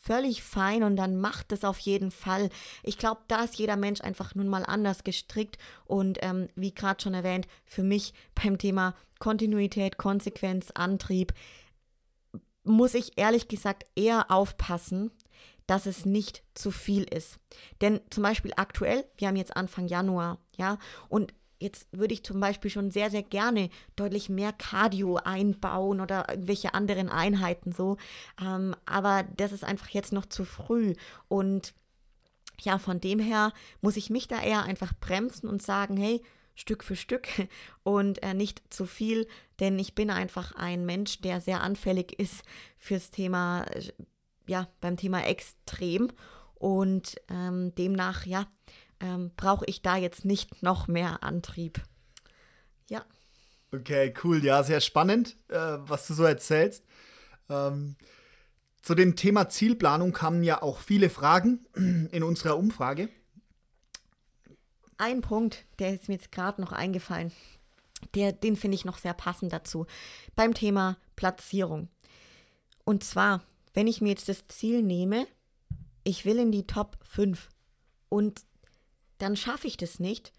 völlig 0.00 0.42
fein 0.42 0.82
und 0.82 0.96
dann 0.96 1.20
macht 1.20 1.52
es 1.52 1.64
auf 1.64 1.78
jeden 1.78 2.10
Fall. 2.10 2.48
Ich 2.82 2.98
glaube, 2.98 3.20
da 3.28 3.44
ist 3.44 3.56
jeder 3.56 3.76
Mensch 3.76 4.00
einfach 4.00 4.34
nun 4.34 4.48
mal 4.48 4.64
anders 4.64 5.04
gestrickt 5.04 5.58
und 5.84 6.18
ähm, 6.22 6.48
wie 6.54 6.74
gerade 6.74 7.02
schon 7.02 7.14
erwähnt, 7.14 7.46
für 7.64 7.82
mich 7.82 8.14
beim 8.34 8.58
Thema 8.58 8.94
Kontinuität, 9.18 9.98
Konsequenz, 9.98 10.70
Antrieb 10.72 11.34
muss 12.62 12.94
ich 12.94 13.18
ehrlich 13.18 13.48
gesagt 13.48 13.84
eher 13.96 14.30
aufpassen, 14.30 15.10
dass 15.66 15.86
es 15.86 16.04
nicht 16.04 16.42
zu 16.54 16.70
viel 16.70 17.04
ist. 17.04 17.38
Denn 17.80 18.00
zum 18.10 18.22
Beispiel 18.22 18.52
aktuell, 18.56 19.04
wir 19.16 19.28
haben 19.28 19.36
jetzt 19.36 19.56
Anfang 19.56 19.86
Januar, 19.86 20.38
ja, 20.56 20.78
und 21.08 21.32
jetzt 21.60 21.86
würde 21.92 22.14
ich 22.14 22.24
zum 22.24 22.40
Beispiel 22.40 22.70
schon 22.70 22.90
sehr, 22.90 23.10
sehr 23.10 23.22
gerne 23.22 23.70
deutlich 23.96 24.28
mehr 24.28 24.52
Cardio 24.52 25.16
einbauen 25.16 26.00
oder 26.00 26.28
irgendwelche 26.28 26.74
anderen 26.74 27.08
Einheiten 27.08 27.72
so. 27.72 27.96
Ähm, 28.40 28.74
aber 28.86 29.24
das 29.36 29.52
ist 29.52 29.64
einfach 29.64 29.88
jetzt 29.90 30.12
noch 30.12 30.26
zu 30.26 30.44
früh. 30.44 30.94
Und 31.28 31.74
ja, 32.60 32.78
von 32.78 33.00
dem 33.00 33.20
her 33.20 33.52
muss 33.80 33.96
ich 33.96 34.10
mich 34.10 34.26
da 34.26 34.42
eher 34.42 34.64
einfach 34.64 34.92
bremsen 34.98 35.48
und 35.48 35.62
sagen, 35.62 35.96
hey, 35.96 36.22
Stück 36.54 36.82
für 36.82 36.96
Stück 36.96 37.28
und 37.84 38.22
äh, 38.22 38.34
nicht 38.34 38.62
zu 38.72 38.86
viel, 38.86 39.28
denn 39.60 39.78
ich 39.78 39.94
bin 39.94 40.10
einfach 40.10 40.54
ein 40.56 40.84
Mensch, 40.84 41.20
der 41.20 41.40
sehr 41.40 41.62
anfällig 41.62 42.18
ist 42.18 42.42
fürs 42.76 43.10
Thema 43.10 43.64
ja, 44.50 44.68
beim 44.80 44.96
Thema 44.96 45.24
extrem. 45.24 46.08
Und 46.54 47.16
ähm, 47.30 47.74
demnach, 47.76 48.26
ja, 48.26 48.46
ähm, 49.00 49.32
brauche 49.36 49.64
ich 49.66 49.82
da 49.82 49.96
jetzt 49.96 50.24
nicht 50.24 50.62
noch 50.62 50.88
mehr 50.88 51.22
Antrieb. 51.22 51.82
Ja. 52.88 53.04
Okay, 53.72 54.14
cool. 54.24 54.44
Ja, 54.44 54.62
sehr 54.62 54.80
spannend, 54.80 55.36
äh, 55.48 55.56
was 55.56 56.06
du 56.06 56.14
so 56.14 56.24
erzählst. 56.24 56.84
Ähm, 57.48 57.96
zu 58.82 58.94
dem 58.94 59.16
Thema 59.16 59.48
Zielplanung 59.48 60.12
kamen 60.12 60.42
ja 60.42 60.62
auch 60.62 60.78
viele 60.78 61.10
Fragen 61.10 61.66
in 61.74 62.22
unserer 62.22 62.56
Umfrage. 62.56 63.08
Ein 64.98 65.22
Punkt, 65.22 65.64
der 65.78 65.94
ist 65.94 66.08
mir 66.08 66.14
jetzt 66.14 66.32
gerade 66.32 66.60
noch 66.60 66.72
eingefallen, 66.72 67.32
der, 68.14 68.32
den 68.32 68.56
finde 68.56 68.74
ich 68.74 68.84
noch 68.84 68.98
sehr 68.98 69.14
passend 69.14 69.52
dazu, 69.52 69.86
beim 70.34 70.52
Thema 70.52 70.98
Platzierung. 71.16 71.88
Und 72.84 73.04
zwar 73.04 73.42
wenn 73.74 73.86
ich 73.86 74.00
mir 74.00 74.10
jetzt 74.10 74.28
das 74.28 74.46
Ziel 74.48 74.82
nehme, 74.82 75.26
ich 76.04 76.24
will 76.24 76.38
in 76.38 76.52
die 76.52 76.66
Top 76.66 76.98
5 77.04 77.48
und 78.08 78.42
dann 79.20 79.36
schaffe 79.36 79.66
ich 79.66 79.76
das 79.76 80.00
nicht, 80.00 80.32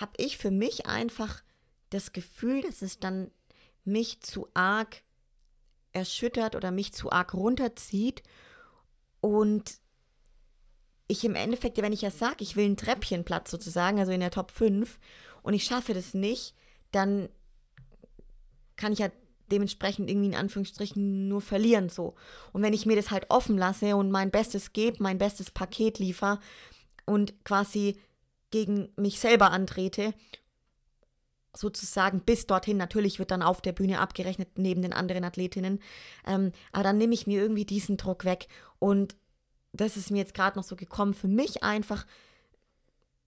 habe 0.00 0.12
ich 0.16 0.38
für 0.38 0.50
mich 0.50 0.86
einfach 0.86 1.42
das 1.90 2.12
Gefühl, 2.12 2.62
dass 2.62 2.82
es 2.82 2.98
dann 2.98 3.30
mich 3.84 4.20
zu 4.20 4.48
arg 4.54 5.02
erschüttert 5.92 6.56
oder 6.56 6.70
mich 6.70 6.92
zu 6.92 7.10
arg 7.12 7.34
runterzieht. 7.34 8.22
Und 9.20 9.78
ich 11.06 11.24
im 11.24 11.34
Endeffekt, 11.34 11.76
wenn 11.78 11.92
ich 11.92 12.02
ja 12.02 12.10
sage, 12.10 12.36
ich 12.40 12.56
will 12.56 12.64
einen 12.64 12.76
Treppchenplatz 12.76 13.50
sozusagen, 13.50 13.98
also 13.98 14.12
in 14.12 14.20
der 14.20 14.30
Top 14.30 14.50
5 14.50 14.98
und 15.42 15.54
ich 15.54 15.64
schaffe 15.64 15.94
das 15.94 16.14
nicht, 16.14 16.54
dann 16.90 17.28
kann 18.76 18.92
ich 18.92 18.98
ja 18.98 19.10
dementsprechend 19.50 20.08
irgendwie 20.10 20.28
in 20.28 20.34
Anführungsstrichen 20.34 21.28
nur 21.28 21.40
verlieren 21.40 21.88
so. 21.88 22.14
Und 22.52 22.62
wenn 22.62 22.72
ich 22.72 22.86
mir 22.86 22.96
das 22.96 23.10
halt 23.10 23.26
offen 23.30 23.58
lasse 23.58 23.96
und 23.96 24.10
mein 24.10 24.30
Bestes 24.30 24.72
gebe, 24.72 25.02
mein 25.02 25.18
bestes 25.18 25.50
Paket 25.50 25.98
liefere 25.98 26.40
und 27.06 27.44
quasi 27.44 27.96
gegen 28.50 28.88
mich 28.96 29.20
selber 29.20 29.50
antrete, 29.50 30.14
sozusagen 31.56 32.20
bis 32.20 32.46
dorthin, 32.46 32.76
natürlich 32.76 33.18
wird 33.18 33.30
dann 33.30 33.42
auf 33.42 33.60
der 33.60 33.72
Bühne 33.72 34.00
abgerechnet 34.00 34.58
neben 34.58 34.82
den 34.82 34.92
anderen 34.92 35.24
Athletinnen, 35.24 35.80
ähm, 36.26 36.52
aber 36.72 36.84
dann 36.84 36.98
nehme 36.98 37.14
ich 37.14 37.26
mir 37.26 37.40
irgendwie 37.40 37.64
diesen 37.64 37.96
Druck 37.96 38.24
weg 38.24 38.48
und 38.78 39.16
das 39.72 39.96
ist 39.96 40.10
mir 40.10 40.18
jetzt 40.18 40.34
gerade 40.34 40.56
noch 40.56 40.64
so 40.64 40.76
gekommen, 40.76 41.14
für 41.14 41.28
mich 41.28 41.62
einfach, 41.62 42.06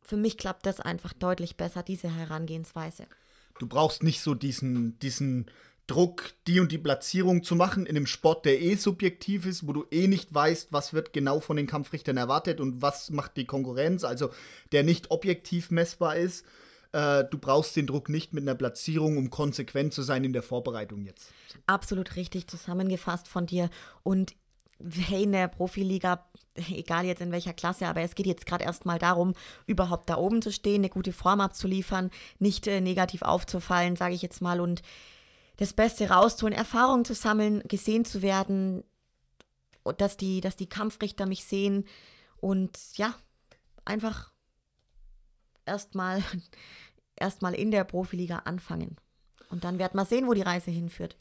für 0.01 0.17
mich 0.17 0.38
klappt 0.38 0.65
das 0.65 0.80
einfach 0.80 1.13
deutlich 1.13 1.58
besser, 1.58 1.84
diese 1.84 2.13
Herangehensweise. 2.13 3.08
Du 3.60 3.67
brauchst 3.67 4.03
nicht 4.03 4.21
so 4.21 4.34
diesen, 4.34 4.97
diesen 4.99 5.47
Druck, 5.88 6.34
die 6.47 6.60
und 6.60 6.71
die 6.71 6.78
Platzierung 6.78 7.43
zu 7.43 7.56
machen 7.56 7.86
in 7.86 7.95
einem 7.95 8.08
Sport, 8.08 8.45
der 8.45 8.62
eh 8.62 8.76
subjektiv 8.76 9.45
ist, 9.45 9.65
wo 9.65 9.73
du 9.73 9.86
eh 9.89 10.08
nicht 10.08 10.34
weißt, 10.34 10.73
was 10.73 10.93
wird 10.93 11.13
genau 11.13 11.39
von 11.39 11.56
den 11.56 11.65
Kampfrichtern 11.65 12.17
erwartet 12.17 12.60
und 12.60 12.82
was 12.82 13.10
macht 13.10 13.38
die 13.38 13.45
Konkurrenz, 13.45 14.04
also 14.04 14.30
der 14.73 14.84
nicht 14.84 15.12
objektiv 15.12 15.71
messbar 15.71 16.17
ist. 16.17 16.45
Äh, 16.91 17.23
du 17.32 17.38
brauchst 17.38 17.76
den 17.76 17.88
Druck 17.88 18.10
nicht 18.10 18.34
mit 18.34 18.43
einer 18.43 18.56
Platzierung, 18.56 19.17
um 19.17 19.30
konsequent 19.30 19.93
zu 19.93 20.02
sein 20.02 20.26
in 20.26 20.34
der 20.34 20.43
Vorbereitung 20.43 21.06
jetzt. 21.06 21.32
Absolut 21.65 22.17
richtig 22.17 22.47
zusammengefasst 22.47 23.28
von 23.30 23.45
dir. 23.45 23.69
Und 24.04 24.36
hey, 25.08 25.23
in 25.23 25.32
der 25.32 25.47
Profiliga, 25.47 26.26
egal 26.69 27.06
jetzt 27.06 27.21
in 27.21 27.32
welcher 27.32 27.54
Klasse, 27.54 27.88
aber 27.88 28.02
es 28.02 28.15
geht 28.15 28.28
jetzt 28.28 28.45
gerade 28.45 28.65
erstmal 28.65 29.00
darum, 29.00 29.34
überhaupt 29.65 30.10
da 30.10 30.17
oben 30.17 30.41
zu 30.41 30.52
stehen, 30.52 30.82
eine 30.82 30.89
gute 30.89 31.13
Form 31.13 31.39
abzuliefern, 31.39 32.12
nicht 32.39 32.67
äh, 32.67 32.82
negativ 32.82 33.21
aufzufallen, 33.21 33.95
sage 33.95 34.15
ich 34.15 34.21
jetzt 34.21 34.41
mal. 34.41 34.60
Und 34.60 34.82
das 35.58 35.74
Beste 35.74 36.10
rauszuholen, 36.10 36.58
Erfahrungen 36.58 37.06
zu 37.06 37.13
sammeln, 37.13 37.62
gesehen 37.67 38.06
zu 38.06 38.22
werden, 38.22 38.84
dass 39.98 40.17
die, 40.17 40.41
dass 40.41 40.56
die 40.56 40.70
Kampfrichter 40.70 41.26
mich 41.26 41.46
sehen 41.46 41.86
und 42.39 42.78
ja, 42.96 43.15
einfach 43.86 44.32
erstmal 45.65 46.24
erstmal 47.15 47.54
in 47.54 47.72
der 47.72 47.84
Profiliga 47.84 48.39
anfangen. 48.46 48.98
Und 49.50 49.63
dann 49.63 49.80
wird 49.80 49.96
man 49.96 50.06
sehen, 50.06 50.28
wo 50.28 50.34
die 50.34 50.41
Reise 50.41 50.72
hinführt. 50.72 51.17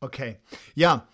Okay. 0.00 0.38
Ja. 0.74 1.06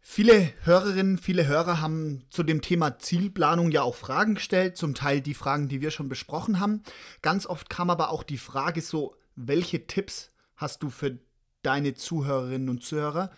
Viele 0.00 0.54
Hörerinnen, 0.62 1.18
viele 1.18 1.46
Hörer 1.46 1.82
haben 1.82 2.24
zu 2.30 2.42
dem 2.42 2.62
Thema 2.62 2.98
Zielplanung 2.98 3.70
ja 3.70 3.82
auch 3.82 3.94
Fragen 3.94 4.36
gestellt, 4.36 4.78
zum 4.78 4.94
Teil 4.94 5.20
die 5.20 5.34
Fragen, 5.34 5.68
die 5.68 5.82
wir 5.82 5.90
schon 5.90 6.08
besprochen 6.08 6.60
haben. 6.60 6.82
Ganz 7.20 7.44
oft 7.44 7.68
kam 7.68 7.90
aber 7.90 8.10
auch 8.10 8.22
die 8.22 8.38
Frage 8.38 8.80
so, 8.80 9.16
welche 9.36 9.86
Tipps 9.86 10.30
hast 10.58 10.82
du 10.82 10.90
für 10.90 11.18
deine 11.62 11.94
Zuhörerinnen 11.94 12.68
und 12.68 12.84
Zuhörer 12.84 13.30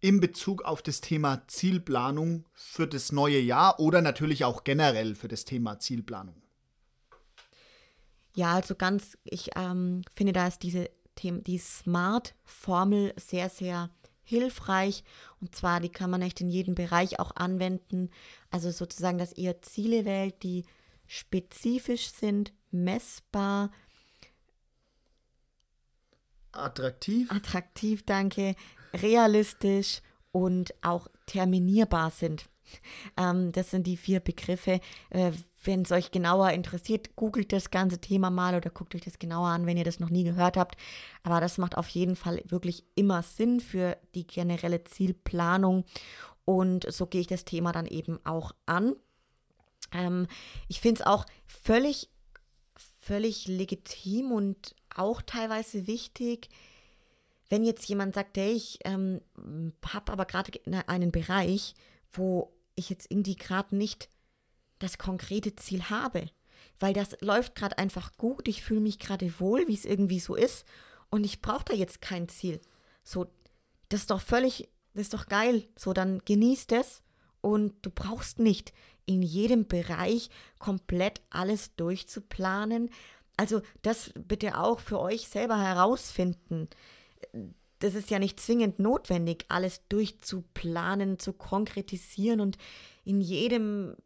in 0.00 0.20
Bezug 0.20 0.62
auf 0.62 0.80
das 0.80 1.00
Thema 1.00 1.42
Zielplanung 1.48 2.46
für 2.54 2.86
das 2.86 3.12
neue 3.12 3.40
Jahr 3.40 3.80
oder 3.80 4.00
natürlich 4.00 4.44
auch 4.44 4.64
generell 4.64 5.14
für 5.14 5.28
das 5.28 5.44
Thema 5.44 5.78
Zielplanung? 5.78 6.40
Ja, 8.34 8.54
also 8.54 8.74
ganz, 8.74 9.18
ich 9.24 9.50
ähm, 9.56 10.02
finde, 10.14 10.32
da 10.32 10.46
ist 10.46 10.62
diese 10.62 10.88
die 11.22 11.58
Smart-Formel 11.58 13.12
sehr, 13.16 13.50
sehr 13.50 13.90
hilfreich. 14.22 15.04
Und 15.40 15.54
zwar, 15.54 15.80
die 15.80 15.90
kann 15.90 16.08
man 16.08 16.22
echt 16.22 16.40
in 16.40 16.48
jedem 16.48 16.74
Bereich 16.74 17.18
auch 17.18 17.36
anwenden. 17.36 18.10
Also 18.50 18.70
sozusagen, 18.70 19.18
dass 19.18 19.36
ihr 19.36 19.60
Ziele 19.60 20.06
wählt, 20.06 20.42
die 20.42 20.64
spezifisch 21.06 22.10
sind, 22.10 22.54
messbar, 22.70 23.70
attraktiv. 26.52 27.30
Attraktiv, 27.30 28.04
danke. 28.04 28.54
Realistisch 28.92 30.00
und 30.32 30.74
auch 30.82 31.08
terminierbar 31.26 32.10
sind. 32.10 32.48
Ähm, 33.16 33.52
das 33.52 33.70
sind 33.70 33.86
die 33.86 33.96
vier 33.96 34.20
Begriffe. 34.20 34.80
Äh, 35.10 35.32
wenn 35.64 35.82
es 35.82 35.92
euch 35.92 36.10
genauer 36.10 36.50
interessiert, 36.50 37.16
googelt 37.16 37.52
das 37.52 37.70
ganze 37.70 38.00
Thema 38.00 38.30
mal 38.30 38.54
oder 38.54 38.70
guckt 38.70 38.94
euch 38.94 39.02
das 39.02 39.18
genauer 39.18 39.48
an, 39.48 39.66
wenn 39.66 39.76
ihr 39.76 39.84
das 39.84 40.00
noch 40.00 40.10
nie 40.10 40.24
gehört 40.24 40.56
habt. 40.56 40.76
Aber 41.22 41.40
das 41.40 41.58
macht 41.58 41.76
auf 41.76 41.88
jeden 41.88 42.16
Fall 42.16 42.42
wirklich 42.46 42.84
immer 42.94 43.22
Sinn 43.22 43.60
für 43.60 43.96
die 44.14 44.26
generelle 44.26 44.84
Zielplanung. 44.84 45.84
Und 46.44 46.90
so 46.90 47.06
gehe 47.06 47.20
ich 47.20 47.26
das 47.26 47.44
Thema 47.44 47.72
dann 47.72 47.86
eben 47.86 48.18
auch 48.24 48.52
an. 48.66 48.96
Ähm, 49.92 50.26
ich 50.68 50.80
finde 50.80 51.00
es 51.00 51.06
auch 51.06 51.26
völlig, 51.46 52.08
völlig 52.98 53.46
legitim 53.46 54.32
und 54.32 54.74
auch 54.96 55.22
teilweise 55.22 55.86
wichtig, 55.86 56.48
wenn 57.48 57.64
jetzt 57.64 57.88
jemand 57.88 58.14
sagt, 58.14 58.36
hey, 58.36 58.52
ich 58.52 58.78
ähm, 58.84 59.20
habe 59.84 60.12
aber 60.12 60.24
gerade 60.24 60.52
einen 60.86 61.10
Bereich, 61.10 61.74
wo 62.12 62.52
ich 62.76 62.90
jetzt 62.90 63.10
irgendwie 63.10 63.36
gerade 63.36 63.76
nicht 63.76 64.08
das 64.78 64.98
konkrete 64.98 65.56
Ziel 65.56 65.90
habe. 65.90 66.30
Weil 66.78 66.94
das 66.94 67.16
läuft 67.20 67.54
gerade 67.54 67.78
einfach 67.78 68.16
gut, 68.16 68.48
ich 68.48 68.62
fühle 68.62 68.80
mich 68.80 68.98
gerade 68.98 69.38
wohl, 69.40 69.66
wie 69.68 69.74
es 69.74 69.84
irgendwie 69.84 70.20
so 70.20 70.34
ist 70.34 70.64
und 71.10 71.24
ich 71.24 71.42
brauche 71.42 71.64
da 71.64 71.74
jetzt 71.74 72.00
kein 72.00 72.28
Ziel. 72.28 72.60
So, 73.02 73.26
das 73.88 74.02
ist 74.02 74.10
doch 74.10 74.20
völlig, 74.20 74.68
das 74.94 75.02
ist 75.02 75.14
doch 75.14 75.26
geil. 75.26 75.66
So, 75.76 75.92
dann 75.92 76.20
genießt 76.24 76.72
es 76.72 77.02
und 77.40 77.74
du 77.82 77.90
brauchst 77.90 78.38
nicht 78.38 78.72
in 79.06 79.22
jedem 79.22 79.66
Bereich 79.66 80.30
komplett 80.58 81.20
alles 81.30 81.74
durchzuplanen. 81.74 82.90
Also 83.40 83.62
das 83.80 84.12
bitte 84.14 84.58
auch 84.58 84.80
für 84.80 85.00
euch 85.00 85.26
selber 85.26 85.58
herausfinden. 85.58 86.68
Das 87.78 87.94
ist 87.94 88.10
ja 88.10 88.18
nicht 88.18 88.38
zwingend 88.38 88.78
notwendig, 88.78 89.46
alles 89.48 89.80
durchzuplanen, 89.88 91.18
zu 91.18 91.32
konkretisieren 91.32 92.42
und 92.42 92.58
in 93.02 93.22
jedem 93.22 93.96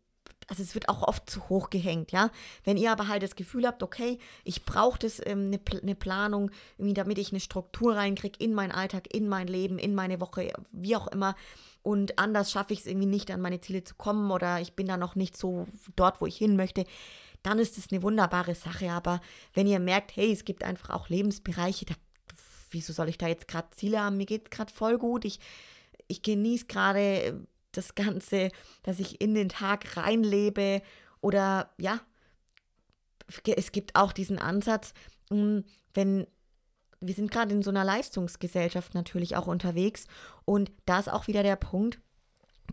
also 0.46 0.62
es 0.62 0.74
wird 0.74 0.90
auch 0.90 1.02
oft 1.02 1.28
zu 1.28 1.48
hoch 1.48 1.70
gehängt, 1.70 2.12
ja. 2.12 2.30
Wenn 2.64 2.76
ihr 2.76 2.92
aber 2.92 3.08
halt 3.08 3.22
das 3.22 3.34
Gefühl 3.34 3.66
habt, 3.66 3.82
okay, 3.82 4.18
ich 4.44 4.66
brauche 4.66 4.98
das 4.98 5.18
ähm, 5.24 5.46
eine, 5.46 5.58
eine 5.82 5.94
Planung, 5.94 6.50
damit 6.76 7.16
ich 7.16 7.32
eine 7.32 7.40
Struktur 7.40 7.96
reinkriege 7.96 8.44
in 8.44 8.52
meinen 8.52 8.70
Alltag, 8.70 9.12
in 9.14 9.26
mein 9.26 9.46
Leben, 9.48 9.78
in 9.78 9.94
meine 9.94 10.20
Woche, 10.20 10.52
wie 10.70 10.96
auch 10.96 11.08
immer. 11.08 11.34
Und 11.82 12.18
anders 12.18 12.52
schaffe 12.52 12.74
ich 12.74 12.80
es 12.80 12.86
irgendwie 12.86 13.06
nicht, 13.06 13.30
an 13.30 13.40
meine 13.40 13.62
Ziele 13.62 13.84
zu 13.84 13.94
kommen 13.94 14.30
oder 14.30 14.60
ich 14.60 14.74
bin 14.74 14.86
da 14.86 14.98
noch 14.98 15.14
nicht 15.14 15.34
so 15.34 15.66
dort, 15.96 16.20
wo 16.20 16.26
ich 16.26 16.36
hin 16.36 16.56
möchte, 16.56 16.84
dann 17.44 17.60
ist 17.60 17.78
es 17.78 17.92
eine 17.92 18.02
wunderbare 18.02 18.56
Sache. 18.56 18.90
Aber 18.90 19.20
wenn 19.52 19.68
ihr 19.68 19.78
merkt, 19.78 20.16
hey, 20.16 20.32
es 20.32 20.44
gibt 20.44 20.64
einfach 20.64 20.90
auch 20.90 21.08
Lebensbereiche, 21.08 21.84
da, 21.84 21.94
wieso 22.70 22.92
soll 22.92 23.08
ich 23.08 23.18
da 23.18 23.28
jetzt 23.28 23.46
gerade 23.46 23.70
Ziele 23.70 24.00
haben? 24.00 24.16
Mir 24.16 24.26
geht 24.26 24.50
gerade 24.50 24.72
voll 24.72 24.98
gut. 24.98 25.24
Ich, 25.24 25.38
ich 26.08 26.22
genieße 26.22 26.66
gerade 26.66 27.46
das 27.70 27.94
Ganze, 27.94 28.50
dass 28.82 28.98
ich 28.98 29.20
in 29.20 29.34
den 29.34 29.48
Tag 29.48 29.96
reinlebe 29.96 30.82
oder 31.20 31.70
ja, 31.78 32.00
es 33.56 33.72
gibt 33.72 33.94
auch 33.94 34.12
diesen 34.12 34.38
Ansatz, 34.38 34.92
hm, 35.30 35.64
wenn 35.92 36.26
wir 37.00 37.14
sind 37.14 37.30
gerade 37.30 37.52
in 37.52 37.62
so 37.62 37.70
einer 37.70 37.84
Leistungsgesellschaft 37.84 38.94
natürlich 38.94 39.36
auch 39.36 39.46
unterwegs 39.46 40.06
und 40.46 40.72
da 40.86 40.98
ist 40.98 41.12
auch 41.12 41.26
wieder 41.26 41.42
der 41.42 41.56
Punkt, 41.56 41.98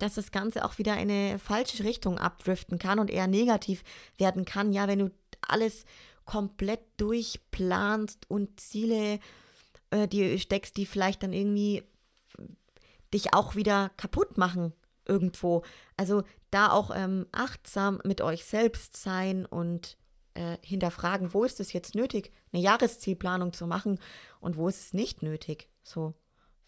dass 0.01 0.15
das 0.15 0.31
Ganze 0.31 0.65
auch 0.65 0.77
wieder 0.77 0.93
eine 0.93 1.39
falsche 1.39 1.83
Richtung 1.83 2.17
abdriften 2.17 2.79
kann 2.79 2.99
und 2.99 3.09
eher 3.09 3.27
negativ 3.27 3.83
werden 4.17 4.45
kann. 4.45 4.71
Ja, 4.71 4.87
wenn 4.87 4.99
du 4.99 5.11
alles 5.41 5.85
komplett 6.25 6.81
durchplanst 6.97 8.29
und 8.29 8.59
Ziele 8.59 9.19
äh, 9.89 10.07
dir 10.07 10.37
steckst, 10.39 10.77
die 10.77 10.85
vielleicht 10.85 11.23
dann 11.23 11.33
irgendwie 11.33 11.83
dich 13.13 13.33
auch 13.33 13.55
wieder 13.55 13.89
kaputt 13.97 14.37
machen 14.37 14.73
irgendwo. 15.05 15.63
Also 15.97 16.23
da 16.49 16.71
auch 16.71 16.91
ähm, 16.95 17.27
achtsam 17.31 17.99
mit 18.03 18.21
euch 18.21 18.45
selbst 18.45 18.97
sein 18.97 19.45
und 19.45 19.97
äh, 20.33 20.57
hinterfragen, 20.63 21.33
wo 21.33 21.43
ist 21.43 21.59
es 21.59 21.73
jetzt 21.73 21.95
nötig, 21.95 22.31
eine 22.53 22.61
Jahreszielplanung 22.61 23.53
zu 23.53 23.67
machen 23.67 23.99
und 24.39 24.57
wo 24.57 24.67
ist 24.67 24.79
es 24.79 24.93
nicht 24.93 25.23
nötig. 25.23 25.69
So, 25.83 26.13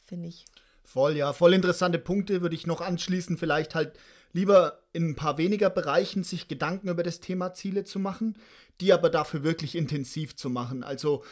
finde 0.04 0.28
ich. 0.28 0.46
Voll, 0.84 1.16
ja, 1.18 1.34
voll 1.34 1.54
interessante 1.54 2.00
Punkte 2.00 2.42
würde 2.42 2.56
ich 2.56 2.68
noch 2.68 2.82
anschließen. 2.82 3.38
Vielleicht 3.38 3.76
halt 3.76 3.94
lieber 4.34 4.80
in 4.92 5.10
ein 5.10 5.16
paar 5.16 5.38
weniger 5.38 5.70
Bereichen 5.70 6.24
sich 6.24 6.48
Gedanken 6.48 6.90
über 6.90 7.04
das 7.04 7.20
Thema 7.20 7.54
Ziele 7.54 7.84
zu 7.84 8.00
machen, 8.00 8.38
die 8.82 8.94
aber 8.94 9.10
dafür 9.10 9.44
wirklich 9.44 9.76
intensiv 9.76 10.36
zu 10.36 10.50
machen. 10.50 10.84
Also 10.84 11.24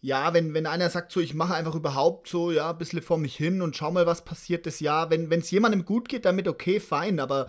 ja, 0.00 0.34
wenn, 0.34 0.52
wenn 0.52 0.66
einer 0.66 0.90
sagt, 0.90 1.12
so, 1.12 1.20
ich 1.20 1.34
mache 1.34 1.54
einfach 1.54 1.76
überhaupt 1.76 2.28
so, 2.28 2.50
ja, 2.50 2.70
ein 2.70 2.78
bisschen 2.78 3.02
vor 3.02 3.18
mich 3.18 3.36
hin 3.36 3.62
und 3.62 3.76
schau 3.76 3.92
mal, 3.92 4.04
was 4.04 4.24
passiert 4.24 4.66
das 4.66 4.80
Jahr. 4.80 5.10
Wenn 5.10 5.30
es 5.30 5.50
jemandem 5.50 5.84
gut 5.84 6.08
geht, 6.08 6.24
damit 6.24 6.48
okay, 6.48 6.80
fein, 6.80 7.20
aber 7.20 7.46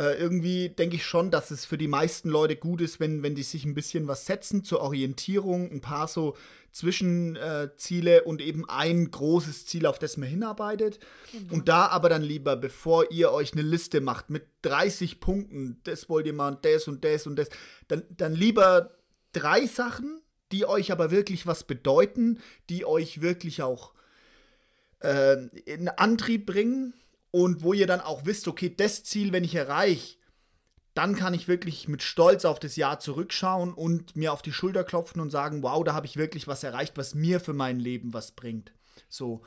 äh, 0.00 0.14
irgendwie 0.14 0.70
denke 0.70 0.96
ich 0.96 1.04
schon, 1.04 1.30
dass 1.30 1.50
es 1.50 1.66
für 1.66 1.76
die 1.76 1.88
meisten 1.88 2.30
Leute 2.30 2.56
gut 2.56 2.80
ist, 2.80 3.00
wenn, 3.00 3.22
wenn 3.22 3.34
die 3.34 3.42
sich 3.42 3.64
ein 3.64 3.74
bisschen 3.74 4.08
was 4.08 4.24
setzen 4.24 4.64
zur 4.64 4.80
Orientierung, 4.80 5.70
ein 5.70 5.80
paar 5.80 6.08
so 6.08 6.36
Zwischenziele 6.72 8.18
äh, 8.18 8.22
und 8.22 8.40
eben 8.40 8.68
ein 8.68 9.10
großes 9.10 9.66
Ziel, 9.66 9.84
auf 9.86 9.98
das 9.98 10.16
man 10.16 10.28
hinarbeitet. 10.28 11.00
Genau. 11.32 11.54
Und 11.54 11.68
da 11.68 11.86
aber 11.88 12.08
dann 12.08 12.22
lieber, 12.22 12.56
bevor 12.56 13.10
ihr 13.10 13.30
euch 13.32 13.52
eine 13.52 13.62
Liste 13.62 14.00
macht 14.00 14.30
mit 14.30 14.46
30 14.62 15.20
Punkten, 15.20 15.80
das 15.84 16.08
wollt 16.08 16.26
ihr 16.26 16.32
mal 16.32 16.54
und 16.54 16.64
das 16.64 16.88
und 16.88 17.04
das 17.04 17.26
und 17.26 17.36
das, 17.36 17.50
dann, 17.88 18.04
dann 18.16 18.34
lieber 18.34 18.96
drei 19.32 19.66
Sachen 19.66 20.22
die 20.52 20.66
euch 20.66 20.90
aber 20.92 21.10
wirklich 21.10 21.46
was 21.46 21.64
bedeuten, 21.64 22.40
die 22.68 22.84
euch 22.84 23.20
wirklich 23.20 23.62
auch 23.62 23.92
äh, 25.00 25.46
in 25.64 25.88
Antrieb 25.88 26.46
bringen 26.46 26.94
und 27.30 27.62
wo 27.62 27.72
ihr 27.72 27.86
dann 27.86 28.00
auch 28.00 28.24
wisst, 28.24 28.48
okay, 28.48 28.74
das 28.74 29.04
Ziel, 29.04 29.32
wenn 29.32 29.44
ich 29.44 29.54
erreiche, 29.54 30.16
dann 30.94 31.14
kann 31.14 31.34
ich 31.34 31.48
wirklich 31.48 31.88
mit 31.88 32.02
Stolz 32.02 32.44
auf 32.44 32.58
das 32.58 32.76
Jahr 32.76 32.98
zurückschauen 32.98 33.72
und 33.72 34.16
mir 34.16 34.32
auf 34.32 34.42
die 34.42 34.52
Schulter 34.52 34.84
klopfen 34.84 35.20
und 35.20 35.30
sagen, 35.30 35.62
wow, 35.62 35.84
da 35.84 35.94
habe 35.94 36.06
ich 36.06 36.16
wirklich 36.16 36.48
was 36.48 36.64
erreicht, 36.64 36.96
was 36.96 37.14
mir 37.14 37.40
für 37.40 37.52
mein 37.52 37.78
Leben 37.78 38.12
was 38.12 38.32
bringt. 38.32 38.72
So. 39.08 39.42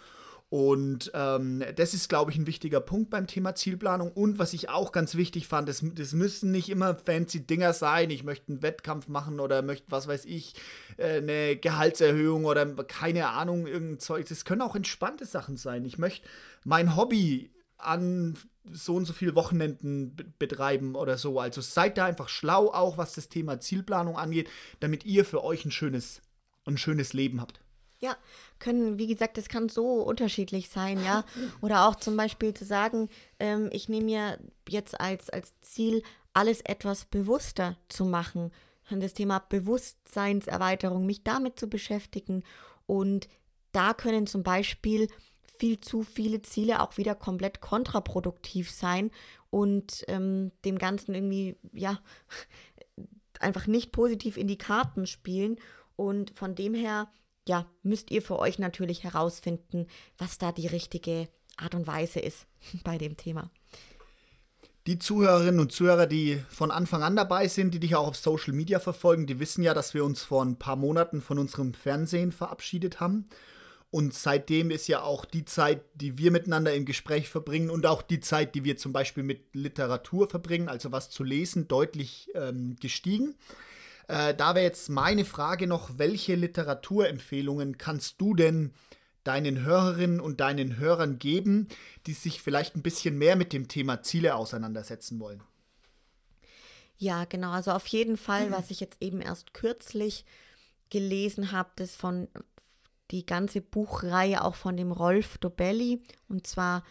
Und 0.49 1.11
ähm, 1.15 1.63
das 1.75 1.95
ist, 1.95 2.09
glaube 2.09 2.29
ich, 2.29 2.37
ein 2.37 2.45
wichtiger 2.45 2.79
Punkt 2.79 3.09
beim 3.09 3.25
Thema 3.25 3.55
Zielplanung. 3.55 4.11
Und 4.11 4.37
was 4.37 4.53
ich 4.53 4.69
auch 4.69 4.91
ganz 4.91 5.15
wichtig 5.15 5.47
fand, 5.47 5.67
das, 5.67 5.83
das 5.95 6.13
müssen 6.13 6.51
nicht 6.51 6.69
immer 6.69 6.95
fancy 6.95 7.45
Dinger 7.45 7.73
sein. 7.73 8.11
Ich 8.11 8.23
möchte 8.23 8.51
einen 8.51 8.61
Wettkampf 8.61 9.07
machen 9.07 9.39
oder 9.39 9.63
möchte, 9.63 9.89
was 9.89 10.07
weiß 10.07 10.25
ich, 10.25 10.53
äh, 10.97 11.17
eine 11.17 11.55
Gehaltserhöhung 11.57 12.45
oder 12.45 12.67
keine 12.83 13.29
Ahnung, 13.29 13.65
irgendein 13.65 13.99
Zeug. 13.99 14.27
Das 14.29 14.45
können 14.45 14.61
auch 14.61 14.75
entspannte 14.75 15.25
Sachen 15.25 15.57
sein. 15.57 15.85
Ich 15.85 15.97
möchte 15.97 16.27
mein 16.63 16.95
Hobby 16.95 17.49
an 17.85 18.37
so 18.71 18.95
und 18.95 19.05
so 19.05 19.13
viele 19.13 19.35
Wochenenden 19.35 20.33
betreiben 20.39 20.95
oder 20.95 21.17
so. 21.17 21.39
Also 21.39 21.61
seid 21.61 21.97
da 21.97 22.05
einfach 22.05 22.29
schlau, 22.29 22.71
auch 22.71 22.97
was 22.97 23.13
das 23.13 23.29
Thema 23.29 23.59
Zielplanung 23.59 24.17
angeht, 24.17 24.49
damit 24.79 25.05
ihr 25.05 25.25
für 25.25 25.43
euch 25.43 25.65
ein 25.65 25.71
schönes, 25.71 26.21
ein 26.65 26.77
schönes 26.77 27.13
Leben 27.13 27.41
habt. 27.41 27.59
Ja, 27.99 28.17
können, 28.59 28.97
wie 28.97 29.07
gesagt, 29.07 29.37
das 29.37 29.47
kann 29.47 29.69
so 29.69 30.01
unterschiedlich 30.01 30.69
sein, 30.69 31.03
ja. 31.03 31.23
Oder 31.61 31.87
auch 31.87 31.95
zum 31.95 32.17
Beispiel 32.17 32.53
zu 32.53 32.65
sagen, 32.65 33.09
ähm, 33.39 33.69
ich 33.71 33.89
nehme 33.89 34.05
mir 34.05 34.39
jetzt 34.67 34.99
als, 34.99 35.29
als 35.29 35.53
Ziel, 35.61 36.03
alles 36.33 36.61
etwas 36.61 37.05
bewusster 37.05 37.77
zu 37.89 38.05
machen. 38.05 38.51
Das 38.89 39.13
Thema 39.13 39.39
Bewusstseinserweiterung, 39.39 41.05
mich 41.05 41.23
damit 41.23 41.59
zu 41.59 41.67
beschäftigen. 41.67 42.43
Und 42.85 43.27
da 43.71 43.93
können 43.93 44.27
zum 44.27 44.43
Beispiel 44.43 45.07
viel 45.57 45.79
zu 45.79 46.03
viele 46.03 46.41
Ziele 46.41 46.81
auch 46.81 46.97
wieder 46.97 47.15
komplett 47.15 47.61
kontraproduktiv 47.61 48.71
sein 48.71 49.11
und 49.49 50.03
ähm, 50.07 50.51
dem 50.65 50.77
Ganzen 50.77 51.13
irgendwie, 51.15 51.57
ja, 51.71 51.99
einfach 53.39 53.67
nicht 53.67 53.91
positiv 53.91 54.37
in 54.37 54.47
die 54.47 54.57
Karten 54.57 55.05
spielen. 55.05 55.57
Und 55.95 56.31
von 56.35 56.55
dem 56.55 56.73
her 56.73 57.07
ja, 57.47 57.65
müsst 57.83 58.11
ihr 58.11 58.21
für 58.21 58.39
euch 58.39 58.59
natürlich 58.59 59.03
herausfinden, 59.03 59.87
was 60.17 60.37
da 60.37 60.51
die 60.51 60.67
richtige 60.67 61.27
Art 61.57 61.75
und 61.75 61.87
Weise 61.87 62.19
ist 62.19 62.47
bei 62.83 62.97
dem 62.97 63.17
Thema. 63.17 63.51
Die 64.85 64.99
Zuhörerinnen 64.99 65.61
und 65.61 65.71
Zuhörer, 65.71 66.07
die 66.07 66.41
von 66.49 66.69
Anfang 66.69 67.03
an 67.03 67.15
dabei 67.15 67.47
sind, 67.47 67.73
die 67.73 67.79
dich 67.79 67.95
auch 67.95 68.07
auf 68.07 68.17
Social 68.17 68.53
Media 68.53 68.79
verfolgen, 68.79 69.27
die 69.27 69.39
wissen 69.39 69.63
ja, 69.63 69.73
dass 69.73 69.93
wir 69.93 70.03
uns 70.03 70.23
vor 70.23 70.43
ein 70.43 70.57
paar 70.57 70.75
Monaten 70.75 71.21
von 71.21 71.39
unserem 71.39 71.73
Fernsehen 71.73 72.33
verabschiedet 72.33 72.99
haben. 72.99 73.29
Und 73.93 74.15
seitdem 74.15 74.71
ist 74.71 74.87
ja 74.87 75.03
auch 75.03 75.23
die 75.23 75.45
Zeit, 75.45 75.83
die 75.93 76.17
wir 76.17 76.31
miteinander 76.31 76.73
im 76.73 76.83
Gespräch 76.83 77.29
verbringen 77.29 77.69
und 77.69 77.85
auch 77.85 78.01
die 78.01 78.19
Zeit, 78.19 78.55
die 78.55 78.63
wir 78.63 78.75
zum 78.75 78.91
Beispiel 78.91 79.21
mit 79.21 79.53
Literatur 79.53 80.27
verbringen, 80.27 80.67
also 80.67 80.91
was 80.91 81.11
zu 81.11 81.23
lesen, 81.23 81.67
deutlich 81.67 82.31
ähm, 82.33 82.75
gestiegen. 82.79 83.35
Äh, 84.07 84.33
da 84.33 84.55
wäre 84.55 84.65
jetzt 84.65 84.89
meine 84.89 85.25
Frage 85.25 85.67
noch, 85.67 85.91
welche 85.99 86.33
Literaturempfehlungen 86.33 87.77
kannst 87.77 88.19
du 88.19 88.33
denn 88.33 88.73
deinen 89.23 89.63
Hörerinnen 89.63 90.19
und 90.19 90.39
deinen 90.39 90.77
Hörern 90.77 91.19
geben, 91.19 91.67
die 92.07 92.13
sich 92.13 92.41
vielleicht 92.41 92.75
ein 92.75 92.81
bisschen 92.81 93.15
mehr 93.19 93.35
mit 93.35 93.53
dem 93.53 93.67
Thema 93.67 94.01
Ziele 94.01 94.33
auseinandersetzen 94.33 95.19
wollen? 95.19 95.43
Ja, 96.97 97.25
genau. 97.25 97.51
Also 97.51 97.69
auf 97.69 97.85
jeden 97.85 98.17
Fall, 98.17 98.49
was 98.49 98.71
ich 98.71 98.79
jetzt 98.79 99.03
eben 99.03 99.21
erst 99.21 99.53
kürzlich 99.53 100.25
gelesen 100.89 101.51
habe, 101.51 101.69
das 101.75 101.95
von 101.95 102.27
die 103.11 103.25
ganze 103.25 103.61
Buchreihe 103.61 104.43
auch 104.43 104.55
von 104.55 104.77
dem 104.77 104.91
Rolf 104.91 105.37
Dobelli 105.37 106.01
und 106.27 106.47
zwar 106.47 106.83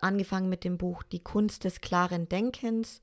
angefangen 0.00 0.48
mit 0.48 0.64
dem 0.64 0.78
Buch 0.78 1.02
Die 1.02 1.22
Kunst 1.22 1.64
des 1.64 1.80
klaren 1.80 2.28
Denkens, 2.28 3.00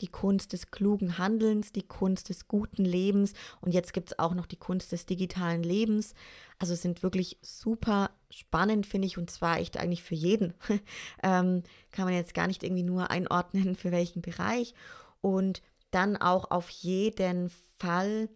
die 0.00 0.08
Kunst 0.08 0.52
des 0.52 0.70
klugen 0.70 1.18
Handelns, 1.18 1.72
die 1.72 1.86
Kunst 1.86 2.28
des 2.28 2.48
guten 2.48 2.84
Lebens 2.84 3.32
und 3.60 3.72
jetzt 3.72 3.92
gibt 3.92 4.10
es 4.10 4.18
auch 4.18 4.34
noch 4.34 4.46
die 4.46 4.56
Kunst 4.56 4.92
des 4.92 5.06
digitalen 5.06 5.62
Lebens. 5.62 6.14
Also 6.58 6.74
sind 6.74 7.02
wirklich 7.02 7.38
super 7.42 8.10
spannend, 8.30 8.86
finde 8.86 9.06
ich, 9.06 9.18
und 9.18 9.30
zwar 9.30 9.58
echt 9.58 9.76
eigentlich 9.76 10.02
für 10.02 10.14
jeden. 10.14 10.54
ähm, 11.22 11.62
kann 11.90 12.04
man 12.04 12.14
jetzt 12.14 12.34
gar 12.34 12.46
nicht 12.46 12.62
irgendwie 12.62 12.82
nur 12.82 13.10
einordnen, 13.10 13.74
für 13.74 13.92
welchen 13.92 14.22
Bereich. 14.22 14.74
Und 15.20 15.62
dann 15.90 16.16
auch 16.16 16.50
auf 16.50 16.68
jeden 16.68 17.50
Fall 17.78 18.28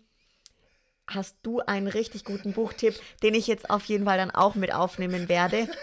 hast 1.15 1.37
du 1.43 1.61
einen 1.61 1.87
richtig 1.87 2.25
guten 2.25 2.53
Buchtipp, 2.53 2.95
den 3.23 3.35
ich 3.35 3.47
jetzt 3.47 3.71
auf 3.71 3.85
jeden 3.85 4.05
Fall 4.05 4.19
dann 4.19 4.31
auch 4.31 4.55
mit 4.55 4.73
aufnehmen 4.73 5.29
werde. 5.29 5.69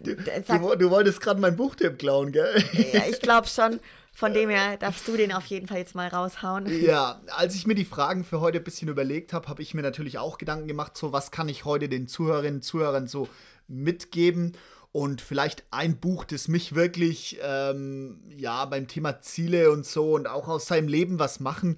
Du, 0.00 0.14
du, 0.14 0.76
du 0.76 0.90
wolltest 0.90 1.20
gerade 1.20 1.40
meinen 1.40 1.56
Buchtipp 1.56 1.98
klauen, 1.98 2.30
gell? 2.30 2.62
Ja, 2.92 3.04
ich 3.08 3.20
glaube 3.20 3.46
schon. 3.46 3.80
Von 4.12 4.34
dem 4.34 4.50
her 4.50 4.76
darfst 4.80 5.06
du 5.06 5.16
den 5.16 5.32
auf 5.32 5.46
jeden 5.46 5.68
Fall 5.68 5.78
jetzt 5.78 5.94
mal 5.94 6.08
raushauen. 6.08 6.66
Ja, 6.82 7.22
als 7.36 7.54
ich 7.54 7.66
mir 7.66 7.76
die 7.76 7.84
Fragen 7.84 8.24
für 8.24 8.40
heute 8.40 8.58
ein 8.58 8.64
bisschen 8.64 8.88
überlegt 8.88 9.32
habe, 9.32 9.48
habe 9.48 9.62
ich 9.62 9.74
mir 9.74 9.82
natürlich 9.82 10.18
auch 10.18 10.36
Gedanken 10.36 10.66
gemacht, 10.66 10.96
so 10.96 11.12
was 11.12 11.30
kann 11.30 11.48
ich 11.48 11.64
heute 11.64 11.88
den 11.88 12.08
Zuhörerinnen 12.08 12.56
und 12.56 12.62
Zuhörern 12.62 13.06
so 13.06 13.28
mitgeben 13.68 14.56
und 14.90 15.20
vielleicht 15.20 15.64
ein 15.70 15.98
Buch, 16.00 16.24
das 16.24 16.48
mich 16.48 16.74
wirklich, 16.74 17.38
ähm, 17.42 18.20
ja, 18.36 18.64
beim 18.64 18.88
Thema 18.88 19.20
Ziele 19.20 19.70
und 19.70 19.86
so 19.86 20.14
und 20.14 20.26
auch 20.26 20.48
aus 20.48 20.66
seinem 20.66 20.88
Leben 20.88 21.20
was 21.20 21.38
machen, 21.38 21.76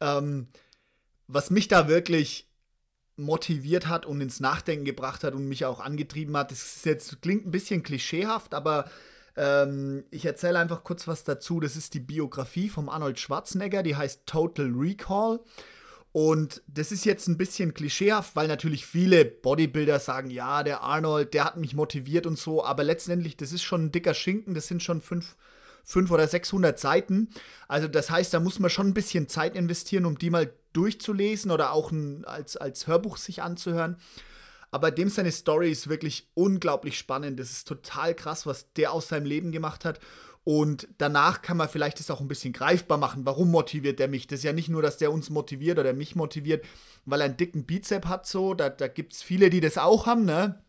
ähm, 0.00 0.48
was 1.28 1.50
mich 1.50 1.68
da 1.68 1.88
wirklich 1.88 2.48
motiviert 3.16 3.88
hat 3.88 4.06
und 4.06 4.20
ins 4.20 4.40
Nachdenken 4.40 4.84
gebracht 4.84 5.24
hat 5.24 5.34
und 5.34 5.48
mich 5.48 5.64
auch 5.64 5.80
angetrieben 5.80 6.36
hat. 6.36 6.50
Das 6.50 6.84
jetzt 6.84 7.22
klingt 7.22 7.46
ein 7.46 7.50
bisschen 7.50 7.82
klischeehaft, 7.82 8.52
aber 8.52 8.90
ähm, 9.36 10.04
ich 10.10 10.24
erzähle 10.26 10.58
einfach 10.58 10.84
kurz 10.84 11.08
was 11.08 11.24
dazu. 11.24 11.60
Das 11.60 11.76
ist 11.76 11.94
die 11.94 12.00
Biografie 12.00 12.68
vom 12.68 12.88
Arnold 12.88 13.18
Schwarzenegger, 13.18 13.82
die 13.82 13.96
heißt 13.96 14.26
Total 14.26 14.70
Recall. 14.70 15.40
Und 16.12 16.62
das 16.66 16.92
ist 16.92 17.04
jetzt 17.04 17.26
ein 17.28 17.36
bisschen 17.36 17.74
klischeehaft, 17.74 18.36
weil 18.36 18.48
natürlich 18.48 18.86
viele 18.86 19.26
Bodybuilder 19.26 20.00
sagen, 20.00 20.30
ja, 20.30 20.62
der 20.62 20.82
Arnold, 20.82 21.34
der 21.34 21.44
hat 21.44 21.58
mich 21.58 21.74
motiviert 21.74 22.26
und 22.26 22.38
so, 22.38 22.64
aber 22.64 22.84
letztendlich, 22.84 23.36
das 23.36 23.52
ist 23.52 23.62
schon 23.62 23.86
ein 23.86 23.92
dicker 23.92 24.14
Schinken, 24.14 24.54
das 24.54 24.66
sind 24.66 24.82
schon 24.82 25.02
fünf, 25.02 25.36
fünf 25.86 26.10
oder 26.10 26.26
600 26.26 26.78
Seiten. 26.78 27.30
Also 27.68 27.86
das 27.86 28.10
heißt, 28.10 28.34
da 28.34 28.40
muss 28.40 28.58
man 28.58 28.70
schon 28.70 28.88
ein 28.88 28.94
bisschen 28.94 29.28
Zeit 29.28 29.54
investieren, 29.54 30.04
um 30.04 30.18
die 30.18 30.30
mal 30.30 30.52
durchzulesen 30.72 31.52
oder 31.52 31.72
auch 31.72 31.92
ein, 31.92 32.24
als, 32.24 32.56
als 32.56 32.88
Hörbuch 32.88 33.16
sich 33.16 33.40
anzuhören. 33.40 33.96
Aber 34.72 34.90
dem 34.90 35.08
seine 35.08 35.30
Story 35.30 35.70
ist 35.70 35.88
wirklich 35.88 36.28
unglaublich 36.34 36.98
spannend. 36.98 37.38
Das 37.38 37.52
ist 37.52 37.68
total 37.68 38.14
krass, 38.14 38.46
was 38.46 38.72
der 38.74 38.92
aus 38.92 39.08
seinem 39.08 39.26
Leben 39.26 39.52
gemacht 39.52 39.84
hat. 39.84 40.00
Und 40.42 40.88
danach 40.98 41.40
kann 41.40 41.56
man 41.56 41.68
vielleicht 41.68 42.00
das 42.00 42.10
auch 42.10 42.20
ein 42.20 42.28
bisschen 42.28 42.52
greifbar 42.52 42.98
machen. 42.98 43.24
Warum 43.24 43.50
motiviert 43.50 44.00
der 44.00 44.08
mich? 44.08 44.26
Das 44.26 44.40
ist 44.40 44.44
ja 44.44 44.52
nicht 44.52 44.68
nur, 44.68 44.82
dass 44.82 44.96
der 44.96 45.12
uns 45.12 45.30
motiviert 45.30 45.78
oder 45.78 45.92
mich 45.92 46.16
motiviert, 46.16 46.64
weil 47.04 47.20
er 47.20 47.26
einen 47.26 47.36
dicken 47.36 47.64
Bizep 47.64 48.06
hat, 48.06 48.26
so. 48.26 48.54
Da, 48.54 48.70
da 48.70 48.88
gibt 48.88 49.12
es 49.12 49.22
viele, 49.22 49.50
die 49.50 49.60
das 49.60 49.78
auch 49.78 50.06
haben, 50.06 50.24
ne? 50.24 50.62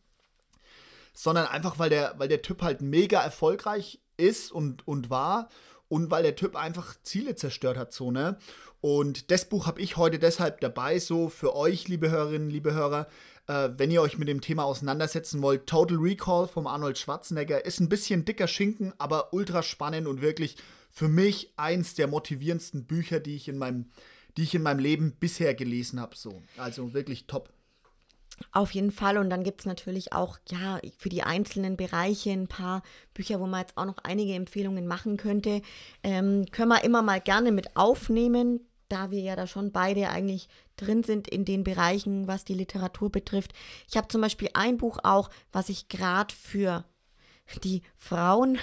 Sondern 1.14 1.48
einfach, 1.48 1.80
weil 1.80 1.90
der, 1.90 2.14
weil 2.18 2.28
der 2.28 2.44
Typ 2.44 2.62
halt 2.62 2.82
mega 2.82 3.20
erfolgreich 3.22 4.00
ist 4.18 4.52
und, 4.52 4.88
und 4.88 5.10
war 5.10 5.50
und 5.90 6.12
weil 6.12 6.24
der 6.24 6.36
Typ 6.36 6.56
einfach 6.56 6.96
Ziele 7.04 7.36
zerstört 7.36 7.78
hat, 7.78 7.94
so, 7.94 8.12
ne? 8.12 8.38
Und 8.80 9.32
das 9.32 9.46
Buch 9.46 9.66
habe 9.66 9.82
ich 9.82 9.98
heute 9.98 10.20
deshalb 10.20 10.62
dabei, 10.62 11.00
so 11.00 11.30
für 11.30 11.56
euch, 11.56 11.88
liebe 11.88 12.12
Hörerinnen, 12.12 12.50
liebe 12.50 12.74
Hörer, 12.74 13.08
äh, 13.48 13.70
wenn 13.76 13.90
ihr 13.90 14.02
euch 14.02 14.20
mit 14.20 14.28
dem 14.28 14.42
Thema 14.42 14.66
auseinandersetzen 14.66 15.42
wollt. 15.42 15.66
Total 15.68 15.98
Recall 15.98 16.48
vom 16.48 16.68
Arnold 16.68 16.98
Schwarzenegger 16.98 17.66
ist 17.66 17.80
ein 17.80 17.90
bisschen 17.90 18.24
dicker 18.26 18.48
Schinken, 18.48 18.94
aber 19.00 19.34
ultra 19.34 19.64
spannend 19.64 20.08
und 20.08 20.22
wirklich 20.22 20.58
für 20.90 21.08
mich 21.08 21.54
eins 21.58 21.96
der 21.96 22.08
motivierendsten 22.08 22.86
Bücher, 22.86 23.20
die 23.20 23.36
ich 23.36 23.48
in 23.48 23.58
meinem, 23.58 23.86
die 24.36 24.44
ich 24.44 24.54
in 24.54 24.62
meinem 24.62 24.80
Leben 24.80 25.14
bisher 25.20 25.56
gelesen 25.56 26.00
habe. 26.00 26.16
So. 26.16 26.44
Also 26.58 26.94
wirklich 26.94 27.26
top. 27.26 27.50
Auf 28.52 28.72
jeden 28.72 28.92
Fall. 28.92 29.18
Und 29.18 29.30
dann 29.30 29.44
gibt 29.44 29.62
es 29.62 29.66
natürlich 29.66 30.14
auch, 30.14 30.38
ja, 30.50 30.80
für 30.98 31.10
die 31.10 31.24
einzelnen 31.24 31.76
Bereiche 31.76 32.32
ein 32.32 32.48
paar 32.48 32.84
Bücher, 33.14 33.40
wo 33.40 33.48
man 33.48 33.62
jetzt 33.62 33.78
auch 33.78 33.86
noch 33.86 33.98
einige 34.04 34.34
Empfehlungen 34.34 34.88
machen 34.88 35.18
könnte. 35.18 35.62
Ähm, 36.04 36.46
können 36.52 36.70
wir 36.70 36.84
immer 36.84 37.02
mal 37.02 37.20
gerne 37.20 37.52
mit 37.52 37.76
aufnehmen 37.76 38.62
da 38.90 39.12
wir 39.12 39.20
ja 39.20 39.36
da 39.36 39.48
schon 39.48 39.72
beide 39.72 40.10
eigentlich 40.10 40.48
drin 40.76 41.04
sind 41.04 41.28
in 41.28 41.46
den 41.46 41.64
Bereichen, 41.64 42.28
was 42.28 42.46
die 42.46 42.54
Literatur 42.54 43.12
betrifft. 43.12 43.54
Ich 43.90 43.98
habe 43.98 44.08
zum 44.08 44.22
Beispiel 44.22 44.50
ein 44.54 44.78
Buch 44.78 45.00
auch, 45.04 45.30
was 45.52 45.70
ich 45.70 45.90
gerade 45.90 46.34
für 46.34 46.86
die 47.64 47.82
Frauen, 47.96 48.58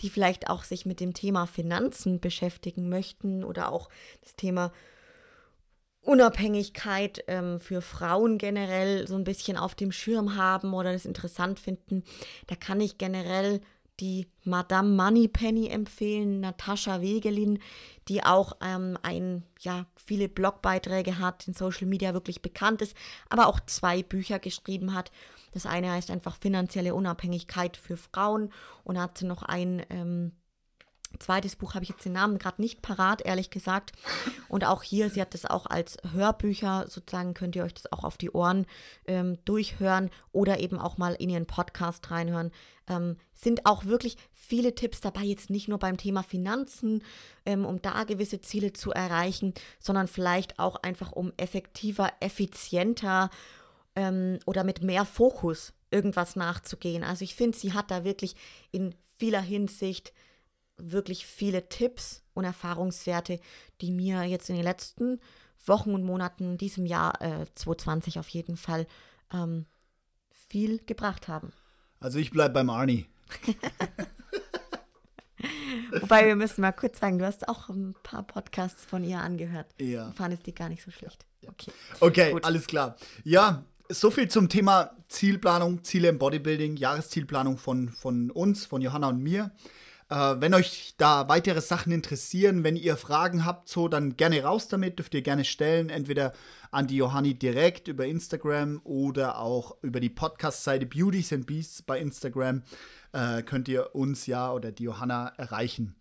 die 0.00 0.10
vielleicht 0.10 0.48
auch 0.48 0.64
sich 0.64 0.86
mit 0.86 1.00
dem 1.00 1.14
Thema 1.14 1.46
Finanzen 1.46 2.20
beschäftigen 2.20 2.88
möchten 2.88 3.44
oder 3.44 3.72
auch 3.72 3.88
das 4.22 4.36
Thema 4.36 4.72
Unabhängigkeit 6.08 7.22
ähm, 7.26 7.60
für 7.60 7.82
Frauen 7.82 8.38
generell 8.38 9.06
so 9.06 9.14
ein 9.14 9.24
bisschen 9.24 9.58
auf 9.58 9.74
dem 9.74 9.92
Schirm 9.92 10.36
haben 10.36 10.72
oder 10.72 10.94
das 10.94 11.04
interessant 11.04 11.60
finden, 11.60 12.02
da 12.46 12.54
kann 12.54 12.80
ich 12.80 12.96
generell 12.96 13.60
die 14.00 14.26
Madame 14.42 14.88
Moneypenny 14.88 15.68
empfehlen, 15.68 16.40
Natascha 16.40 17.02
Wegelin, 17.02 17.58
die 18.08 18.24
auch 18.24 18.56
ähm, 18.62 18.96
ein, 19.02 19.42
ja, 19.60 19.84
viele 19.96 20.30
Blogbeiträge 20.30 21.18
hat, 21.18 21.46
in 21.46 21.52
Social 21.52 21.86
Media 21.86 22.14
wirklich 22.14 22.40
bekannt 22.40 22.80
ist, 22.80 22.96
aber 23.28 23.46
auch 23.46 23.60
zwei 23.66 24.02
Bücher 24.02 24.38
geschrieben 24.38 24.94
hat. 24.94 25.10
Das 25.52 25.66
eine 25.66 25.90
heißt 25.90 26.10
einfach 26.10 26.36
finanzielle 26.36 26.94
Unabhängigkeit 26.94 27.76
für 27.76 27.98
Frauen 27.98 28.50
und 28.82 28.98
hat 28.98 29.20
noch 29.20 29.42
ein 29.42 29.84
ähm, 29.90 30.32
Zweites 31.18 31.56
Buch 31.56 31.74
habe 31.74 31.84
ich 31.84 31.90
jetzt 31.90 32.04
den 32.04 32.12
Namen 32.12 32.38
gerade 32.38 32.60
nicht 32.60 32.82
parat, 32.82 33.22
ehrlich 33.22 33.50
gesagt. 33.50 33.92
Und 34.48 34.64
auch 34.64 34.82
hier, 34.82 35.10
sie 35.10 35.20
hat 35.20 35.34
das 35.34 35.46
auch 35.46 35.66
als 35.66 35.96
Hörbücher, 36.12 36.86
sozusagen 36.88 37.34
könnt 37.34 37.56
ihr 37.56 37.64
euch 37.64 37.74
das 37.74 37.90
auch 37.92 38.04
auf 38.04 38.18
die 38.18 38.30
Ohren 38.30 38.66
ähm, 39.06 39.38
durchhören 39.44 40.10
oder 40.32 40.60
eben 40.60 40.78
auch 40.78 40.98
mal 40.98 41.14
in 41.14 41.30
ihren 41.30 41.46
Podcast 41.46 42.10
reinhören. 42.10 42.52
Ähm, 42.88 43.16
sind 43.34 43.66
auch 43.66 43.84
wirklich 43.84 44.16
viele 44.32 44.74
Tipps 44.74 45.00
dabei, 45.00 45.22
jetzt 45.22 45.50
nicht 45.50 45.68
nur 45.68 45.78
beim 45.78 45.96
Thema 45.96 46.22
Finanzen, 46.22 47.02
ähm, 47.46 47.64
um 47.64 47.80
da 47.82 48.04
gewisse 48.04 48.40
Ziele 48.40 48.72
zu 48.72 48.92
erreichen, 48.92 49.54
sondern 49.78 50.08
vielleicht 50.08 50.58
auch 50.58 50.76
einfach 50.76 51.12
um 51.12 51.32
effektiver, 51.36 52.12
effizienter 52.20 53.30
ähm, 53.96 54.38
oder 54.46 54.64
mit 54.64 54.82
mehr 54.82 55.04
Fokus 55.04 55.72
irgendwas 55.90 56.36
nachzugehen. 56.36 57.02
Also 57.02 57.24
ich 57.24 57.34
finde, 57.34 57.56
sie 57.56 57.72
hat 57.72 57.90
da 57.90 58.04
wirklich 58.04 58.36
in 58.70 58.94
vieler 59.16 59.40
Hinsicht 59.40 60.12
wirklich 60.78 61.26
viele 61.26 61.68
Tipps 61.68 62.22
und 62.34 62.44
Erfahrungswerte, 62.44 63.40
die 63.80 63.90
mir 63.90 64.24
jetzt 64.24 64.48
in 64.48 64.56
den 64.56 64.64
letzten 64.64 65.20
Wochen 65.66 65.92
und 65.92 66.04
Monaten 66.04 66.56
diesem 66.56 66.86
Jahr 66.86 67.20
äh, 67.20 67.46
2020 67.54 68.18
auf 68.18 68.28
jeden 68.28 68.56
Fall 68.56 68.86
ähm, 69.32 69.66
viel 70.48 70.78
gebracht 70.78 71.28
haben. 71.28 71.52
Also 72.00 72.18
ich 72.18 72.30
bleibe 72.30 72.54
beim 72.54 72.70
Arnie. 72.70 73.06
Wobei 76.00 76.26
wir 76.26 76.36
müssen 76.36 76.60
mal 76.60 76.72
kurz 76.72 76.98
sagen, 76.98 77.18
du 77.18 77.26
hast 77.26 77.48
auch 77.48 77.68
ein 77.68 77.94
paar 78.02 78.22
Podcasts 78.22 78.84
von 78.84 79.04
ihr 79.04 79.18
angehört. 79.20 79.66
Ja. 79.80 80.12
Fandest 80.12 80.46
die 80.46 80.54
gar 80.54 80.68
nicht 80.68 80.82
so 80.82 80.90
schlecht. 80.90 81.26
Ja. 81.40 81.50
Okay, 81.50 81.72
okay 82.00 82.36
alles 82.42 82.66
klar. 82.66 82.96
Ja, 83.24 83.64
so 83.88 84.10
viel 84.10 84.28
zum 84.28 84.48
Thema 84.48 84.90
Zielplanung, 85.08 85.82
Ziele 85.84 86.08
im 86.08 86.18
Bodybuilding, 86.18 86.76
Jahreszielplanung 86.76 87.58
von, 87.58 87.88
von 87.88 88.30
uns, 88.30 88.66
von 88.66 88.82
Johanna 88.82 89.08
und 89.08 89.22
mir. 89.22 89.50
Äh, 90.10 90.36
wenn 90.38 90.54
euch 90.54 90.94
da 90.96 91.28
weitere 91.28 91.60
Sachen 91.60 91.92
interessieren, 91.92 92.64
wenn 92.64 92.76
ihr 92.76 92.96
Fragen 92.96 93.44
habt, 93.44 93.68
so, 93.68 93.88
dann 93.88 94.16
gerne 94.16 94.42
raus 94.42 94.68
damit, 94.68 94.98
dürft 94.98 95.14
ihr 95.14 95.22
gerne 95.22 95.44
stellen, 95.44 95.90
entweder 95.90 96.32
an 96.70 96.86
die 96.86 96.96
Johanni 96.96 97.34
direkt 97.34 97.88
über 97.88 98.06
Instagram 98.06 98.80
oder 98.84 99.38
auch 99.38 99.76
über 99.82 100.00
die 100.00 100.10
Podcast-Seite 100.10 100.86
Beauties 100.86 101.32
and 101.32 101.46
Beasts 101.46 101.82
bei 101.82 101.98
Instagram 101.98 102.62
äh, 103.12 103.42
könnt 103.42 103.68
ihr 103.68 103.94
uns 103.94 104.26
ja 104.26 104.52
oder 104.52 104.72
die 104.72 104.84
Johanna 104.84 105.28
erreichen. 105.36 105.96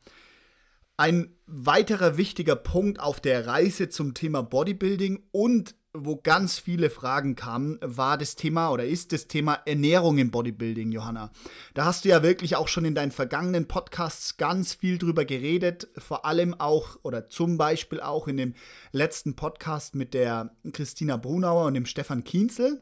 Ein 0.98 1.36
weiterer 1.46 2.18
wichtiger 2.18 2.56
Punkt 2.56 3.00
auf 3.00 3.20
der 3.20 3.46
Reise 3.46 3.90
zum 3.90 4.14
Thema 4.14 4.42
Bodybuilding 4.42 5.24
und 5.32 5.76
wo 5.94 6.18
ganz 6.18 6.60
viele 6.60 6.90
Fragen 6.90 7.36
kamen, 7.36 7.80
war 7.82 8.18
das 8.18 8.36
Thema 8.36 8.70
oder 8.72 8.86
ist 8.86 9.14
das 9.14 9.28
Thema 9.28 9.56
Ernährung 9.66 10.18
im 10.18 10.32
Bodybuilding, 10.32 10.92
Johanna. 10.92 11.32
Da 11.74 11.86
hast 11.86 12.06
du 12.06 12.10
ja 12.10 12.24
wirklich 12.24 12.56
auch 12.56 12.68
schon 12.68 12.86
in 12.86 12.96
deinen 12.96 13.12
vergangenen 13.12 13.68
Podcasts 13.68 14.38
ganz 14.38 14.74
viel 14.74 14.98
drüber 14.98 15.26
geredet, 15.26 15.88
vor 15.98 16.26
allem 16.26 16.54
auch 16.60 16.98
oder 17.04 17.30
zum 17.30 17.58
Beispiel 17.58 18.00
auch 18.00 18.28
in 18.28 18.38
dem 18.38 18.54
letzten 18.92 19.36
Podcast 19.36 19.96
mit 19.96 20.14
der 20.14 20.56
Christina 20.72 21.18
Brunauer 21.18 21.66
und 21.66 21.74
dem 21.74 21.86
Stefan 21.86 22.24
Kienzel. 22.24 22.82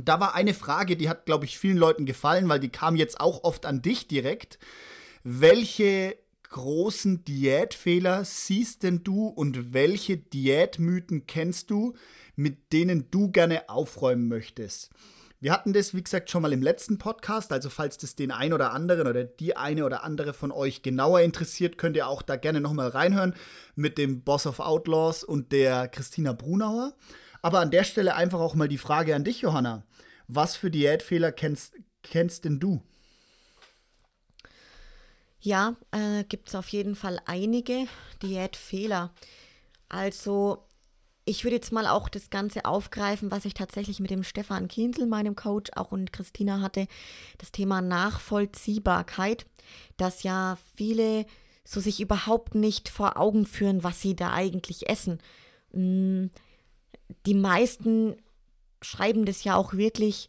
Da 0.00 0.18
war 0.20 0.34
eine 0.34 0.54
Frage, 0.54 0.96
die 0.96 1.08
hat, 1.08 1.26
glaube 1.26 1.44
ich, 1.44 1.58
vielen 1.58 1.76
Leuten 1.76 2.06
gefallen, 2.06 2.48
weil 2.48 2.60
die 2.60 2.70
kam 2.70 2.96
jetzt 2.96 3.20
auch 3.20 3.44
oft 3.44 3.66
an 3.66 3.82
dich 3.82 4.08
direkt. 4.08 4.58
Welche 5.22 6.16
großen 6.52 7.24
Diätfehler 7.24 8.24
siehst 8.24 8.82
denn 8.82 9.02
du 9.02 9.26
und 9.26 9.72
welche 9.72 10.18
Diätmythen 10.18 11.26
kennst 11.26 11.70
du, 11.70 11.94
mit 12.36 12.72
denen 12.72 13.10
du 13.10 13.30
gerne 13.30 13.68
aufräumen 13.68 14.28
möchtest? 14.28 14.90
Wir 15.42 15.52
hatten 15.52 15.72
das, 15.72 15.92
wie 15.92 16.04
gesagt, 16.04 16.30
schon 16.30 16.42
mal 16.42 16.52
im 16.52 16.62
letzten 16.62 16.98
Podcast. 16.98 17.52
Also, 17.52 17.68
falls 17.68 17.98
das 17.98 18.14
den 18.14 18.30
ein 18.30 18.52
oder 18.52 18.70
anderen 18.72 19.08
oder 19.08 19.24
die 19.24 19.56
eine 19.56 19.84
oder 19.84 20.04
andere 20.04 20.34
von 20.34 20.52
euch 20.52 20.82
genauer 20.82 21.20
interessiert, 21.20 21.78
könnt 21.78 21.96
ihr 21.96 22.06
auch 22.06 22.22
da 22.22 22.36
gerne 22.36 22.60
nochmal 22.60 22.90
reinhören 22.90 23.34
mit 23.74 23.98
dem 23.98 24.22
Boss 24.22 24.46
of 24.46 24.60
Outlaws 24.60 25.24
und 25.24 25.50
der 25.50 25.88
Christina 25.88 26.32
Brunauer. 26.32 26.94
Aber 27.42 27.58
an 27.58 27.72
der 27.72 27.82
Stelle 27.82 28.14
einfach 28.14 28.38
auch 28.38 28.54
mal 28.54 28.68
die 28.68 28.78
Frage 28.78 29.16
an 29.16 29.24
dich, 29.24 29.40
Johanna. 29.40 29.84
Was 30.28 30.54
für 30.54 30.70
Diätfehler 30.70 31.32
kennst, 31.32 31.74
kennst 32.04 32.44
denn 32.44 32.60
du? 32.60 32.80
Ja, 35.40 35.74
äh, 35.90 36.22
gibt 36.22 36.50
es 36.50 36.54
auf 36.54 36.68
jeden 36.68 36.94
Fall 36.94 37.18
einige 37.26 37.86
Diätfehler. 38.22 39.12
Also 39.88 40.68
ich 41.24 41.44
würde 41.44 41.56
jetzt 41.56 41.72
mal 41.72 41.86
auch 41.86 42.08
das 42.08 42.30
Ganze 42.30 42.64
aufgreifen, 42.64 43.30
was 43.30 43.44
ich 43.44 43.54
tatsächlich 43.54 44.00
mit 44.00 44.10
dem 44.10 44.24
Stefan 44.24 44.68
Kienzel, 44.68 45.06
meinem 45.06 45.36
Coach, 45.36 45.70
auch 45.76 45.92
und 45.92 46.12
Christina 46.12 46.60
hatte, 46.60 46.86
das 47.38 47.52
Thema 47.52 47.80
Nachvollziehbarkeit, 47.80 49.46
dass 49.96 50.24
ja 50.24 50.58
viele 50.76 51.26
so 51.64 51.80
sich 51.80 52.00
überhaupt 52.00 52.54
nicht 52.54 52.88
vor 52.88 53.16
Augen 53.16 53.46
führen, 53.46 53.84
was 53.84 54.00
sie 54.00 54.16
da 54.16 54.32
eigentlich 54.32 54.88
essen. 54.88 55.18
Mm, 55.72 56.26
die 57.26 57.34
meisten 57.34 58.16
schreiben 58.80 59.24
das 59.24 59.44
ja 59.44 59.54
auch 59.54 59.74
wirklich 59.74 60.28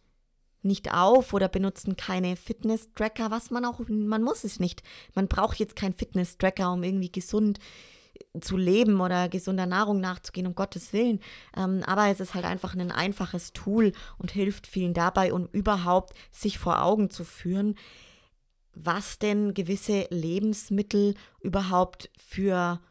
nicht 0.62 0.94
auf 0.94 1.34
oder 1.34 1.50
benutzen 1.50 1.98
keine 1.98 2.36
Fitness-Tracker, 2.36 3.32
was 3.32 3.50
man 3.50 3.66
auch, 3.66 3.80
man 3.88 4.24
muss 4.24 4.44
es 4.44 4.60
nicht. 4.60 4.84
Man 5.16 5.28
braucht 5.28 5.60
jetzt 5.60 5.76
keinen 5.76 5.96
Fitness-Tracker, 5.96 6.72
um 6.72 6.84
irgendwie 6.84 7.12
gesund 7.12 7.60
zu 8.42 8.58
leben 8.58 9.00
oder 9.00 9.30
gesunder 9.30 9.66
Nahrung 9.66 10.00
nachzugehen, 10.00 10.48
um 10.48 10.56
Gottes 10.56 10.94
Willen. 10.94 11.20
Ähm, 11.56 11.84
aber 11.86 12.08
es 12.08 12.20
ist 12.20 12.34
halt 12.34 12.46
einfach 12.46 12.76
ein 12.76 12.92
einfaches 12.92 13.54
Tool 13.54 13.92
und 14.18 14.32
hilft 14.32 14.68
vielen 14.68 14.94
dabei, 14.94 15.34
um 15.34 15.48
überhaupt 15.52 16.14
sich 16.32 16.58
vor 16.58 16.84
Augen 16.84 17.10
zu 17.10 17.24
führen, 17.24 17.76
was 18.74 19.20
denn 19.20 19.54
gewisse 19.54 20.08
Lebensmittel 20.10 21.14
überhaupt 21.42 22.10
für 22.18 22.82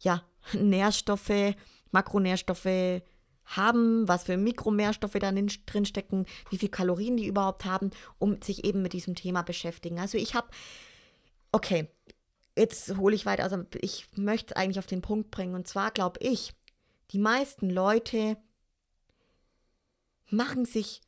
ja, 0.00 0.22
Nährstoffe, 0.52 1.54
Makronährstoffe, 1.90 3.02
haben, 3.46 4.08
was 4.08 4.24
für 4.24 4.36
Mikronährstoffe 4.36 5.18
da 5.20 5.30
drin 5.30 5.84
stecken, 5.84 6.26
wie 6.50 6.58
viel 6.58 6.70
Kalorien 6.70 7.16
die 7.16 7.26
überhaupt 7.26 7.64
haben, 7.64 7.90
um 8.18 8.40
sich 8.42 8.64
eben 8.64 8.82
mit 8.82 8.94
diesem 8.94 9.14
Thema 9.14 9.42
beschäftigen. 9.42 9.98
Also 9.98 10.16
ich 10.18 10.34
habe, 10.34 10.48
okay, 11.52 11.88
jetzt 12.56 12.96
hole 12.96 13.14
ich 13.14 13.26
weiter, 13.26 13.44
also 13.44 13.64
ich 13.80 14.06
möchte 14.16 14.54
es 14.54 14.56
eigentlich 14.56 14.78
auf 14.78 14.86
den 14.86 15.02
Punkt 15.02 15.30
bringen. 15.30 15.54
Und 15.54 15.68
zwar 15.68 15.90
glaube 15.90 16.20
ich, 16.20 16.52
die 17.10 17.18
meisten 17.18 17.70
Leute 17.70 18.36
machen 20.30 20.64
sich 20.64 21.00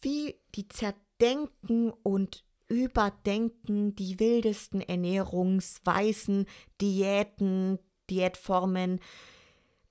viel, 0.00 0.34
die 0.54 0.68
zerdenken 0.68 1.90
und 2.02 2.44
überdenken 2.68 3.94
die 3.94 4.18
wildesten 4.18 4.80
Ernährungsweisen, 4.80 6.46
Diäten, 6.80 7.78
Diätformen, 8.10 9.00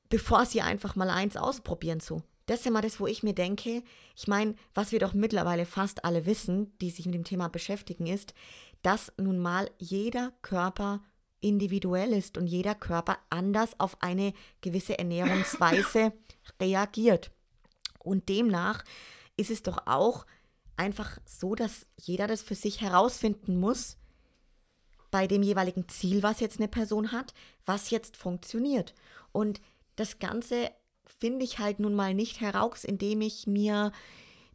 bevor 0.09 0.45
sie 0.45 0.61
einfach 0.61 0.95
mal 0.95 1.09
eins 1.09 1.37
ausprobieren 1.37 1.99
so. 1.99 2.23
Das 2.45 2.59
ist 2.59 2.65
ja 2.65 2.71
mal 2.71 2.81
das, 2.81 2.99
wo 2.99 3.07
ich 3.07 3.23
mir 3.23 3.33
denke, 3.33 3.83
ich 4.15 4.27
meine, 4.27 4.55
was 4.73 4.91
wir 4.91 4.99
doch 4.99 5.13
mittlerweile 5.13 5.65
fast 5.65 6.03
alle 6.03 6.25
wissen, 6.25 6.77
die 6.79 6.89
sich 6.89 7.05
mit 7.05 7.15
dem 7.15 7.23
Thema 7.23 7.47
beschäftigen, 7.47 8.05
ist, 8.05 8.33
dass 8.81 9.13
nun 9.17 9.39
mal 9.39 9.69
jeder 9.77 10.33
Körper 10.41 11.01
individuell 11.39 12.13
ist 12.13 12.37
und 12.37 12.47
jeder 12.47 12.75
Körper 12.75 13.17
anders 13.29 13.79
auf 13.79 14.01
eine 14.01 14.33
gewisse 14.61 14.97
Ernährungsweise 14.97 16.13
reagiert. 16.61 17.31
Und 17.99 18.27
demnach 18.29 18.83
ist 19.37 19.51
es 19.51 19.63
doch 19.63 19.87
auch 19.87 20.25
einfach 20.75 21.19
so, 21.25 21.55
dass 21.55 21.85
jeder 21.97 22.27
das 22.27 22.41
für 22.41 22.55
sich 22.55 22.81
herausfinden 22.81 23.57
muss, 23.59 23.97
bei 25.11 25.27
dem 25.27 25.43
jeweiligen 25.43 25.87
Ziel, 25.89 26.23
was 26.23 26.39
jetzt 26.39 26.57
eine 26.59 26.67
Person 26.67 27.11
hat, 27.11 27.35
was 27.65 27.91
jetzt 27.91 28.17
funktioniert. 28.17 28.95
Und 29.31 29.61
das 29.95 30.17
Ganze 30.17 30.71
finde 31.19 31.45
ich 31.45 31.59
halt 31.59 31.79
nun 31.79 31.95
mal 31.95 32.13
nicht 32.13 32.41
heraus, 32.41 32.83
indem 32.83 33.21
ich 33.21 33.47
mir 33.47 33.91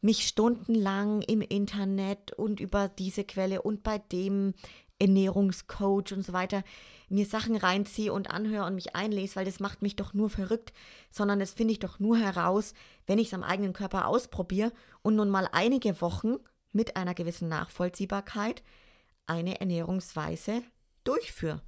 mich 0.00 0.26
stundenlang 0.26 1.22
im 1.22 1.40
Internet 1.40 2.32
und 2.32 2.60
über 2.60 2.88
diese 2.88 3.24
Quelle 3.24 3.62
und 3.62 3.82
bei 3.82 3.98
dem 3.98 4.54
Ernährungscoach 4.98 6.12
und 6.12 6.22
so 6.22 6.32
weiter 6.32 6.62
mir 7.08 7.24
Sachen 7.24 7.56
reinziehe 7.56 8.12
und 8.12 8.30
anhöre 8.30 8.66
und 8.66 8.74
mich 8.74 8.94
einlese, 8.94 9.36
weil 9.36 9.44
das 9.44 9.60
macht 9.60 9.82
mich 9.82 9.96
doch 9.96 10.12
nur 10.12 10.28
verrückt, 10.28 10.72
sondern 11.10 11.38
das 11.38 11.52
finde 11.52 11.72
ich 11.72 11.78
doch 11.78 11.98
nur 11.98 12.18
heraus, 12.18 12.74
wenn 13.06 13.18
ich 13.18 13.28
es 13.28 13.34
am 13.34 13.42
eigenen 13.42 13.72
Körper 13.72 14.06
ausprobiere 14.06 14.72
und 15.02 15.16
nun 15.16 15.30
mal 15.30 15.48
einige 15.52 16.00
Wochen 16.00 16.36
mit 16.72 16.96
einer 16.96 17.14
gewissen 17.14 17.48
Nachvollziehbarkeit 17.48 18.62
eine 19.26 19.60
Ernährungsweise 19.60 20.62
durchführe. 21.04 21.62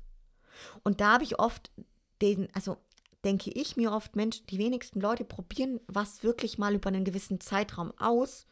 Und 0.82 1.00
da 1.00 1.14
habe 1.14 1.24
ich 1.24 1.38
oft 1.38 1.70
den, 2.20 2.48
also 2.54 2.76
denke 3.24 3.50
ich 3.50 3.76
mir 3.76 3.92
oft, 3.92 4.16
Mensch, 4.16 4.44
die 4.46 4.58
wenigsten 4.58 5.00
Leute 5.00 5.24
probieren 5.24 5.80
was 5.86 6.22
wirklich 6.22 6.58
mal 6.58 6.74
über 6.74 6.88
einen 6.88 7.04
gewissen 7.04 7.40
Zeitraum 7.40 7.92
aus, 7.98 8.46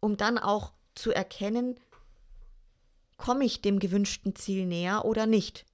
um 0.00 0.16
dann 0.16 0.38
auch 0.38 0.72
zu 0.94 1.12
erkennen, 1.12 1.78
komme 3.16 3.44
ich 3.44 3.62
dem 3.62 3.78
gewünschten 3.78 4.34
Ziel 4.34 4.66
näher 4.66 5.04
oder 5.04 5.26
nicht. 5.26 5.66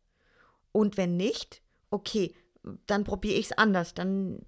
Und 0.73 0.97
wenn 0.97 1.17
nicht, 1.17 1.63
okay, 1.91 2.35
dann 2.87 3.05
probiere 3.05 3.39
ich 3.39 3.47
es 3.47 3.59
anders. 3.59 3.95
Dann 3.95 4.45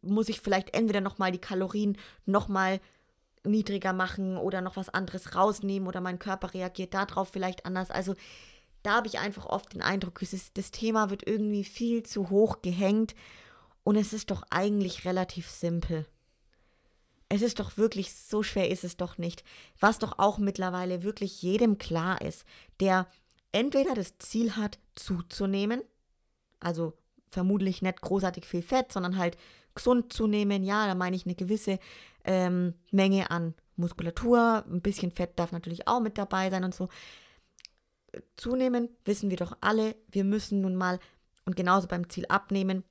muss 0.00 0.28
ich 0.28 0.40
vielleicht 0.40 0.74
entweder 0.74 1.00
nochmal 1.00 1.32
die 1.32 1.40
Kalorien 1.40 1.98
nochmal 2.24 2.80
niedriger 3.44 3.92
machen 3.92 4.36
oder 4.36 4.60
noch 4.60 4.76
was 4.76 4.88
anderes 4.88 5.34
rausnehmen 5.34 5.88
oder 5.88 6.00
mein 6.00 6.18
Körper 6.18 6.54
reagiert 6.54 6.94
darauf 6.94 7.28
vielleicht 7.28 7.64
anders. 7.66 7.90
Also 7.90 8.14
da 8.86 8.94
habe 8.94 9.08
ich 9.08 9.18
einfach 9.18 9.46
oft 9.46 9.74
den 9.74 9.82
Eindruck, 9.82 10.22
ist, 10.22 10.56
das 10.56 10.70
Thema 10.70 11.10
wird 11.10 11.26
irgendwie 11.26 11.64
viel 11.64 12.04
zu 12.04 12.30
hoch 12.30 12.62
gehängt 12.62 13.16
und 13.82 13.96
es 13.96 14.12
ist 14.12 14.30
doch 14.30 14.44
eigentlich 14.50 15.04
relativ 15.04 15.50
simpel. 15.50 16.06
Es 17.28 17.42
ist 17.42 17.58
doch 17.58 17.76
wirklich, 17.76 18.14
so 18.14 18.44
schwer 18.44 18.70
ist 18.70 18.84
es 18.84 18.96
doch 18.96 19.18
nicht. 19.18 19.42
Was 19.80 19.98
doch 19.98 20.20
auch 20.20 20.38
mittlerweile 20.38 21.02
wirklich 21.02 21.42
jedem 21.42 21.78
klar 21.78 22.20
ist, 22.20 22.44
der 22.78 23.08
entweder 23.50 23.94
das 23.94 24.18
Ziel 24.18 24.54
hat, 24.54 24.78
zuzunehmen, 24.94 25.82
also 26.60 26.92
vermutlich 27.28 27.82
nicht 27.82 28.00
großartig 28.00 28.44
viel 28.44 28.62
Fett, 28.62 28.92
sondern 28.92 29.18
halt 29.18 29.36
gesund 29.74 30.12
zunehmen. 30.12 30.62
Ja, 30.62 30.86
da 30.86 30.94
meine 30.94 31.16
ich 31.16 31.26
eine 31.26 31.34
gewisse 31.34 31.80
ähm, 32.24 32.74
Menge 32.92 33.32
an 33.32 33.54
Muskulatur, 33.74 34.64
ein 34.70 34.80
bisschen 34.80 35.10
Fett 35.10 35.36
darf 35.40 35.50
natürlich 35.50 35.88
auch 35.88 36.00
mit 36.00 36.16
dabei 36.18 36.50
sein 36.50 36.62
und 36.62 36.74
so 36.74 36.88
zunehmen, 38.36 38.88
wissen 39.04 39.30
wir 39.30 39.36
doch 39.36 39.56
alle, 39.60 39.96
wir 40.10 40.24
müssen 40.24 40.60
nun 40.60 40.76
mal 40.76 40.98
und 41.44 41.56
genauso 41.56 41.88
beim 41.88 42.08
Ziel 42.10 42.26
abnehmen, 42.28 42.84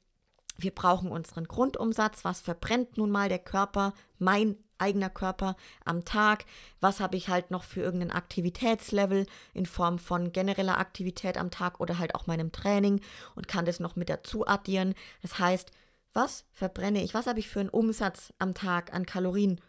wir 0.58 0.72
brauchen 0.72 1.12
unseren 1.12 1.46
Grundumsatz, 1.46 2.24
was 2.24 2.40
verbrennt 2.40 2.98
nun 2.98 3.12
mal 3.12 3.28
der 3.30 3.40
Körper, 3.40 3.94
mein 4.20 4.58
eigener 4.78 5.10
Körper 5.10 5.56
am 5.84 6.06
Tag, 6.06 6.46
was 6.80 7.00
habe 7.00 7.18
ich 7.18 7.30
halt 7.30 7.52
noch 7.52 7.64
für 7.64 7.82
irgendein 7.82 8.12
Aktivitätslevel 8.12 9.26
in 9.54 9.66
Form 9.66 10.00
von 10.00 10.32
genereller 10.32 10.78
Aktivität 10.78 11.38
am 11.38 11.52
Tag 11.52 11.80
oder 11.80 11.98
halt 11.98 12.16
auch 12.16 12.28
meinem 12.28 12.52
Training 12.52 13.02
und 13.36 13.48
kann 13.48 13.66
das 13.66 13.80
noch 13.80 13.96
mit 13.96 14.10
dazu 14.10 14.48
addieren. 14.48 14.94
Das 15.22 15.40
heißt, 15.40 15.72
was 16.14 16.46
verbrenne 16.54 17.04
ich, 17.04 17.14
was 17.14 17.28
habe 17.28 17.40
ich 17.40 17.50
für 17.50 17.60
einen 17.60 17.70
Umsatz 17.70 18.34
am 18.40 18.54
Tag 18.54 18.94
an 18.94 19.06
Kalorien, 19.06 19.60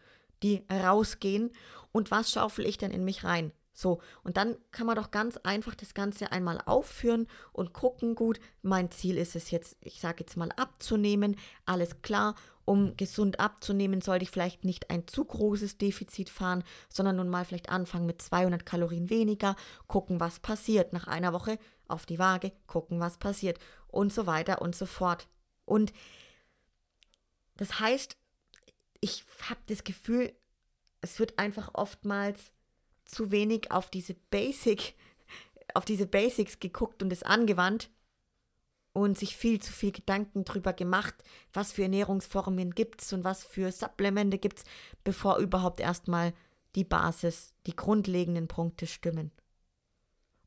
die 0.42 0.64
rausgehen? 0.70 1.50
Und 1.92 2.10
was 2.10 2.30
schaufel 2.30 2.66
ich 2.66 2.78
denn 2.78 2.90
in 2.90 3.04
mich 3.04 3.24
rein? 3.24 3.52
So, 3.76 4.00
und 4.24 4.38
dann 4.38 4.56
kann 4.72 4.86
man 4.86 4.96
doch 4.96 5.10
ganz 5.10 5.36
einfach 5.36 5.74
das 5.74 5.92
Ganze 5.92 6.32
einmal 6.32 6.62
aufführen 6.64 7.28
und 7.52 7.74
gucken, 7.74 8.14
gut, 8.14 8.40
mein 8.62 8.90
Ziel 8.90 9.18
ist 9.18 9.36
es 9.36 9.50
jetzt, 9.50 9.76
ich 9.82 10.00
sage 10.00 10.20
jetzt 10.20 10.38
mal 10.38 10.50
abzunehmen, 10.52 11.36
alles 11.66 12.00
klar, 12.00 12.36
um 12.64 12.96
gesund 12.96 13.38
abzunehmen, 13.38 14.00
sollte 14.00 14.22
ich 14.22 14.30
vielleicht 14.30 14.64
nicht 14.64 14.88
ein 14.88 15.06
zu 15.06 15.26
großes 15.26 15.76
Defizit 15.76 16.30
fahren, 16.30 16.64
sondern 16.88 17.16
nun 17.16 17.28
mal 17.28 17.44
vielleicht 17.44 17.68
anfangen 17.68 18.06
mit 18.06 18.22
200 18.22 18.64
Kalorien 18.64 19.10
weniger, 19.10 19.56
gucken, 19.88 20.20
was 20.20 20.40
passiert, 20.40 20.94
nach 20.94 21.06
einer 21.06 21.34
Woche 21.34 21.58
auf 21.86 22.06
die 22.06 22.18
Waage, 22.18 22.52
gucken, 22.66 22.98
was 22.98 23.18
passiert. 23.18 23.58
Und 23.88 24.10
so 24.10 24.26
weiter 24.26 24.62
und 24.62 24.74
so 24.74 24.86
fort. 24.86 25.28
Und 25.66 25.92
das 27.58 27.78
heißt, 27.78 28.16
ich 29.02 29.26
habe 29.50 29.60
das 29.66 29.84
Gefühl, 29.84 30.32
es 31.02 31.18
wird 31.18 31.38
einfach 31.38 31.70
oftmals 31.74 32.52
zu 33.06 33.30
wenig 33.30 33.70
auf 33.70 33.90
diese 33.90 34.14
Basic, 34.30 34.94
auf 35.74 35.84
diese 35.84 36.06
Basics 36.06 36.60
geguckt 36.60 37.02
und 37.02 37.12
es 37.12 37.22
angewandt 37.22 37.90
und 38.92 39.18
sich 39.18 39.36
viel 39.36 39.60
zu 39.60 39.72
viel 39.72 39.92
Gedanken 39.92 40.44
drüber 40.44 40.72
gemacht, 40.72 41.14
was 41.52 41.72
für 41.72 41.82
Ernährungsformen 41.82 42.74
gibt 42.74 43.02
es 43.02 43.12
und 43.12 43.24
was 43.24 43.44
für 43.44 43.70
Supplemente 43.70 44.38
gibt 44.38 44.60
es, 44.60 44.64
bevor 45.04 45.36
überhaupt 45.36 45.80
erstmal 45.80 46.32
die 46.74 46.84
Basis, 46.84 47.54
die 47.66 47.76
grundlegenden 47.76 48.48
Punkte 48.48 48.86
stimmen. 48.86 49.32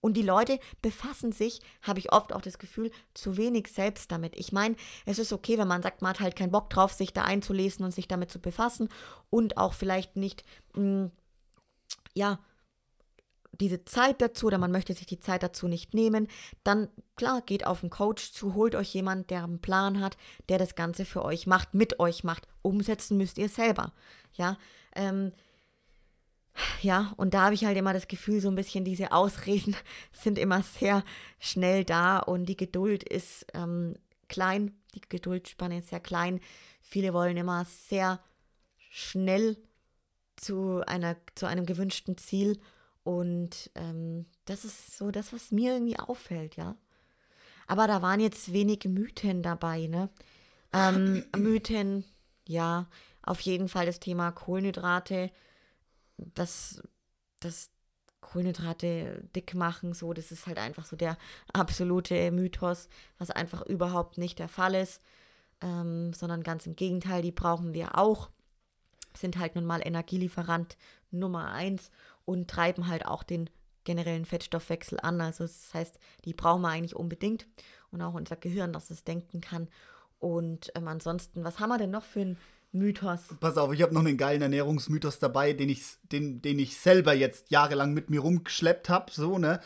Und 0.02 0.16
die 0.16 0.24
Leute 0.24 0.60
befassen 0.82 1.32
sich, 1.32 1.60
habe 1.82 2.00
ich 2.00 2.12
oft 2.12 2.34
auch 2.34 2.42
das 2.42 2.58
Gefühl, 2.58 2.92
zu 3.14 3.38
wenig 3.38 3.68
selbst 3.68 4.12
damit. 4.12 4.36
Ich 4.38 4.52
meine, 4.52 4.76
es 5.06 5.20
ist 5.20 5.34
okay, 5.34 5.58
wenn 5.58 5.68
man 5.68 5.84
sagt, 5.84 6.02
man 6.02 6.12
hat 6.12 6.20
halt 6.20 6.36
keinen 6.36 6.52
Bock 6.52 6.70
drauf, 6.70 6.94
sich 6.94 7.14
da 7.14 7.24
einzulesen 7.24 7.84
und 7.84 7.92
sich 7.92 8.08
damit 8.08 8.32
zu 8.32 8.40
befassen 8.40 8.90
und 9.30 9.58
auch 9.58 9.74
vielleicht 9.74 10.16
nicht, 10.16 10.44
mh, 10.74 10.84
mm, 11.06 11.12
ja, 12.14 12.40
diese 13.60 13.84
Zeit 13.86 14.22
dazu 14.22 14.48
oder 14.48 14.58
man 14.58 14.72
möchte 14.72 14.94
sich 14.94 15.06
die 15.06 15.20
Zeit 15.20 15.44
dazu 15.44 15.68
nicht 15.68 15.94
nehmen, 15.94 16.28
dann 16.64 16.88
klar, 17.16 17.42
geht 17.42 17.68
auf 17.68 17.84
einen 17.84 17.90
Coach 17.90 18.32
zu, 18.32 18.54
holt 18.54 18.76
euch 18.76 18.94
jemand, 18.94 19.30
der 19.30 19.44
einen 19.44 19.60
Plan 19.60 20.00
hat, 20.00 20.18
der 20.48 20.58
das 20.58 20.76
Ganze 20.76 21.06
für 21.06 21.24
euch 21.26 21.48
macht, 21.48 21.74
mit 21.74 22.00
euch 22.00 22.24
macht. 22.24 22.48
Umsetzen 22.62 23.18
müsst 23.18 23.38
ihr 23.38 23.50
selber. 23.50 23.94
Ja, 24.34 24.58
ähm, 24.96 25.34
ja, 26.82 27.14
und 27.18 27.34
da 27.34 27.46
habe 27.46 27.56
ich 27.56 27.66
halt 27.66 27.78
immer 27.78 27.94
das 27.94 28.08
Gefühl, 28.08 28.42
so 28.42 28.50
ein 28.50 28.56
bisschen 28.56 28.84
diese 28.86 29.12
Ausreden 29.12 29.76
sind 30.12 30.38
immer 30.38 30.64
sehr 30.64 31.04
schnell 31.40 31.84
da 31.86 32.20
und 32.20 32.46
die 32.46 32.58
Geduld 32.58 33.04
ist 33.04 33.46
ähm, 33.54 33.96
klein, 34.28 34.74
die 34.96 35.02
Geduldsspanne 35.02 35.80
ist 35.80 35.90
sehr 35.90 36.00
klein. 36.00 36.40
Viele 36.82 37.14
wollen 37.14 37.38
immer 37.38 37.66
sehr 37.66 38.20
schnell 38.90 39.58
zu, 40.36 40.82
einer, 40.88 41.18
zu 41.36 41.46
einem 41.46 41.66
gewünschten 41.66 42.18
Ziel 42.18 42.60
und 43.18 43.72
ähm, 43.76 44.26
das 44.46 44.66
ist 44.66 44.98
so 44.98 45.12
das, 45.12 45.34
was 45.34 45.52
mir 45.52 45.74
irgendwie 45.74 46.00
auffällt, 46.00 46.56
ja. 46.56 46.76
Aber 47.68 47.88
da 47.88 48.02
waren 48.02 48.20
jetzt 48.20 48.54
wenig 48.54 48.86
Mythen 48.86 49.44
dabei, 49.44 49.88
ne? 49.88 50.10
Ähm, 50.74 51.26
Mythen, 51.38 52.04
ja, 52.48 52.88
auf 53.22 53.42
jeden 53.42 53.68
Fall 53.68 53.86
das 53.86 54.00
Thema 54.00 54.32
Kohlenhydrate 54.32 55.32
dass, 56.34 56.82
dass 57.40 57.72
Kohlenhydrate 58.22 59.24
dick 59.36 59.56
machen, 59.56 59.94
so, 59.94 60.14
das 60.14 60.32
ist 60.32 60.46
halt 60.46 60.58
einfach 60.58 60.86
so 60.86 60.96
der 60.96 61.18
absolute 61.54 62.32
Mythos, 62.32 62.90
was 63.18 63.32
einfach 63.32 63.62
überhaupt 63.64 64.18
nicht 64.18 64.40
der 64.40 64.50
Fall 64.50 64.76
ist, 64.76 65.02
ähm, 65.62 66.14
sondern 66.14 66.44
ganz 66.44 66.66
im 66.66 66.76
Gegenteil, 66.76 67.22
die 67.22 67.32
brauchen 67.32 67.74
wir 67.74 67.98
auch, 67.98 68.30
sind 69.16 69.38
halt 69.38 69.56
nun 69.56 69.66
mal 69.66 69.82
Energielieferant 69.86 70.78
Nummer 71.12 71.52
eins 71.52 71.90
und 72.30 72.48
treiben 72.48 72.88
halt 72.88 73.08
auch 73.08 73.24
den 73.24 73.50
generellen 73.86 74.26
Fettstoffwechsel 74.26 75.00
an. 75.02 75.20
Also 75.20 75.46
das 75.46 75.74
heißt, 75.74 75.98
die 76.26 76.34
brauchen 76.34 76.62
wir 76.62 76.70
eigentlich 76.70 76.96
unbedingt 76.96 77.48
und 77.90 78.04
auch 78.04 78.14
unser 78.14 78.36
Gehirn, 78.36 78.72
dass 78.72 78.92
es 78.92 79.04
denken 79.04 79.42
kann. 79.42 79.68
Und 80.20 80.72
ähm, 80.76 80.88
ansonsten, 80.88 81.44
was 81.44 81.60
haben 81.60 81.70
wir 81.70 81.80
denn 81.80 81.90
noch 81.90 82.04
für 82.04 82.22
ein 82.22 82.38
Mythos. 82.72 83.22
Pass 83.40 83.58
auf, 83.58 83.74
ich 83.74 83.82
habe 83.82 83.96
noch 83.96 84.06
einen 84.06 84.18
geilen 84.18 84.44
Ernährungsmythos 84.44 85.18
dabei, 85.18 85.54
den 85.54 85.70
ich, 85.70 85.82
den, 86.04 86.40
den 86.44 86.60
ich 86.60 86.78
selber 86.78 87.14
jetzt 87.14 87.50
jahrelang 87.50 87.96
mit 87.96 88.12
mir 88.12 88.20
rumgeschleppt 88.20 88.90
habe, 88.90 89.12
so, 89.12 89.40
ne? 89.40 89.60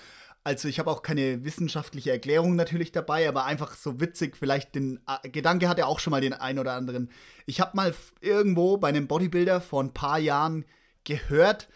Also 0.45 0.69
ich 0.69 0.79
habe 0.79 0.89
auch 0.89 1.01
keine 1.01 1.43
wissenschaftliche 1.43 2.11
Erklärung 2.11 2.55
natürlich 2.55 2.93
dabei, 2.93 3.27
aber 3.27 3.43
einfach 3.43 3.75
so 3.75 3.99
witzig, 3.99 4.37
vielleicht 4.37 4.75
den 4.75 5.01
äh, 5.05 5.27
Gedanke 5.27 5.67
hat 5.67 5.79
er 5.79 5.87
auch 5.87 5.99
schon 5.99 6.11
mal 6.11 6.21
den 6.21 6.33
einen 6.33 6.59
oder 6.59 6.73
anderen. 6.73 7.09
Ich 7.45 7.59
habe 7.59 7.75
mal 7.75 7.93
irgendwo 8.21 8.77
bei 8.77 8.87
einem 8.87 9.07
Bodybuilder 9.07 9.59
vor 9.59 9.83
ein 9.83 9.93
paar 9.93 10.19
Jahren 10.19 10.63
gehört, 11.03 11.67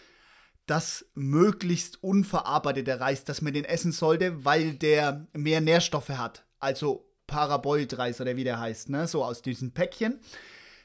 dass 0.67 1.05
möglichst 1.15 2.03
unverarbeiteter 2.03 2.99
Reis, 2.99 3.23
dass 3.23 3.41
man 3.41 3.53
den 3.53 3.65
essen 3.65 3.91
sollte, 3.91 4.45
weil 4.45 4.73
der 4.73 5.25
mehr 5.33 5.61
Nährstoffe 5.61 6.09
hat. 6.09 6.45
Also 6.59 7.09
Paraboiled-Reis 7.25 8.21
oder 8.21 8.35
wie 8.35 8.43
der 8.43 8.59
heißt, 8.59 8.89
ne? 8.89 9.07
So 9.07 9.23
aus 9.23 9.41
diesen 9.41 9.73
Päckchen. 9.73 10.19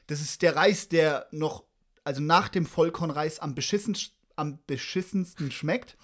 Das 0.07 0.21
ist 0.21 0.41
der 0.41 0.55
Reis, 0.55 0.89
der 0.89 1.27
noch, 1.31 1.63
also 2.03 2.21
nach 2.21 2.49
dem 2.49 2.65
Vollkornreis 2.65 3.39
am, 3.39 3.55
beschissensten, 3.55 4.15
am 4.35 4.59
beschissensten 4.65 5.51
schmeckt. 5.51 5.97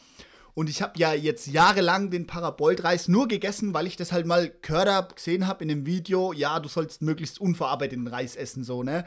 Und 0.54 0.70
ich 0.70 0.82
habe 0.82 1.00
ja 1.00 1.14
jetzt 1.14 1.48
jahrelang 1.48 2.10
den 2.12 2.28
Parabold-Reis 2.28 3.08
nur 3.08 3.28
gegessen, 3.30 3.74
weil 3.74 3.88
ich 3.88 3.96
das 3.96 4.12
halt 4.12 4.26
mal 4.26 4.52
gehört 4.62 5.16
gesehen 5.16 5.48
habe 5.48 5.64
in 5.64 5.70
dem 5.70 5.86
Video. 5.86 6.34
Ja, 6.34 6.60
du 6.60 6.68
sollst 6.68 7.02
möglichst 7.02 7.40
unverarbeiteten 7.40 8.08
Reis 8.08 8.36
essen, 8.36 8.66
so, 8.66 8.84
ne? 8.84 9.06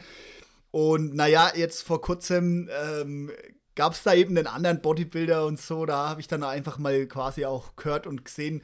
Und 0.70 1.14
naja, 1.14 1.52
jetzt 1.54 1.82
vor 1.82 2.00
kurzem 2.00 2.70
ähm, 2.82 3.30
gab 3.74 3.92
es 3.92 4.02
da 4.02 4.14
eben 4.14 4.36
einen 4.36 4.46
anderen 4.46 4.80
Bodybuilder 4.80 5.46
und 5.46 5.60
so. 5.60 5.86
Da 5.86 6.08
habe 6.08 6.20
ich 6.20 6.28
dann 6.28 6.42
einfach 6.42 6.78
mal 6.78 7.06
quasi 7.06 7.44
auch 7.44 7.76
gehört 7.76 8.06
und 8.06 8.24
gesehen, 8.24 8.62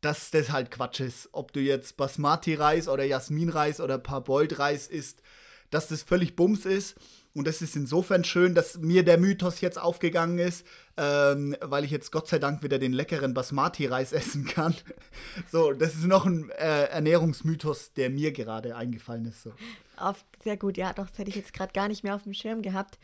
dass 0.00 0.30
das 0.30 0.50
halt 0.50 0.70
Quatsch 0.70 1.00
ist. 1.00 1.28
Ob 1.32 1.52
du 1.52 1.60
jetzt 1.60 1.96
Basmati-Reis 1.96 2.88
oder 2.88 3.04
Jasmin-Reis 3.04 3.80
oder 3.80 3.98
Parboiled-Reis 3.98 4.86
isst 4.86 5.22
dass 5.70 5.88
das 5.88 6.02
völlig 6.02 6.36
Bums 6.36 6.66
ist. 6.66 6.96
Und 7.32 7.46
das 7.46 7.62
ist 7.62 7.76
insofern 7.76 8.24
schön, 8.24 8.56
dass 8.56 8.78
mir 8.78 9.04
der 9.04 9.16
Mythos 9.16 9.60
jetzt 9.60 9.80
aufgegangen 9.80 10.40
ist, 10.40 10.66
ähm, 10.96 11.56
weil 11.60 11.84
ich 11.84 11.92
jetzt 11.92 12.10
Gott 12.10 12.26
sei 12.26 12.40
Dank 12.40 12.64
wieder 12.64 12.80
den 12.80 12.92
leckeren 12.92 13.34
Basmati-Reis 13.34 14.12
essen 14.12 14.46
kann. 14.46 14.74
so, 15.50 15.72
das 15.72 15.94
ist 15.94 16.06
noch 16.06 16.26
ein 16.26 16.50
äh, 16.50 16.86
Ernährungsmythos, 16.86 17.92
der 17.92 18.10
mir 18.10 18.32
gerade 18.32 18.74
eingefallen 18.74 19.26
ist. 19.26 19.44
So. 19.44 19.52
Auf, 19.96 20.24
sehr 20.42 20.56
gut, 20.56 20.76
ja, 20.76 20.92
doch, 20.92 21.08
das 21.08 21.18
hätte 21.18 21.30
ich 21.30 21.36
jetzt 21.36 21.52
gerade 21.52 21.72
gar 21.72 21.86
nicht 21.86 22.02
mehr 22.02 22.16
auf 22.16 22.24
dem 22.24 22.34
Schirm 22.34 22.62
gehabt. 22.62 22.98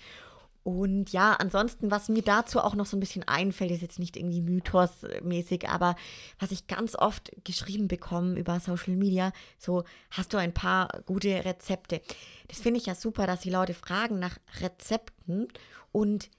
Und 0.67 1.13
ja, 1.13 1.35
ansonsten, 1.35 1.93
was 1.93 2.09
mir 2.09 2.23
dazu 2.23 2.59
auch 2.59 2.75
noch 2.75 2.87
so 2.87 2.97
ein 2.97 3.01
bisschen 3.01 3.23
einfällt, 3.29 3.71
ist 3.71 3.83
jetzt 3.83 4.01
nicht 4.01 4.17
irgendwie 4.17 4.41
mythosmäßig, 4.41 5.69
aber 5.69 5.95
was 6.41 6.51
ich 6.51 6.67
ganz 6.67 6.97
oft 6.97 7.31
geschrieben 7.45 7.87
bekomme 7.87 8.37
über 8.37 8.59
Social 8.59 8.97
Media, 8.97 9.31
so 9.61 9.85
hast 10.11 10.33
du 10.33 10.39
ein 10.39 10.53
paar 10.53 10.89
gute 11.07 11.45
Rezepte. 11.45 12.01
Das 12.49 12.59
finde 12.59 12.81
ich 12.81 12.87
ja 12.87 12.97
super, 12.97 13.29
dass 13.29 13.43
die 13.43 13.51
Leute 13.51 13.75
fragen 13.75 14.19
nach 14.19 14.39
Rezepten 14.61 15.47
und 15.93 16.31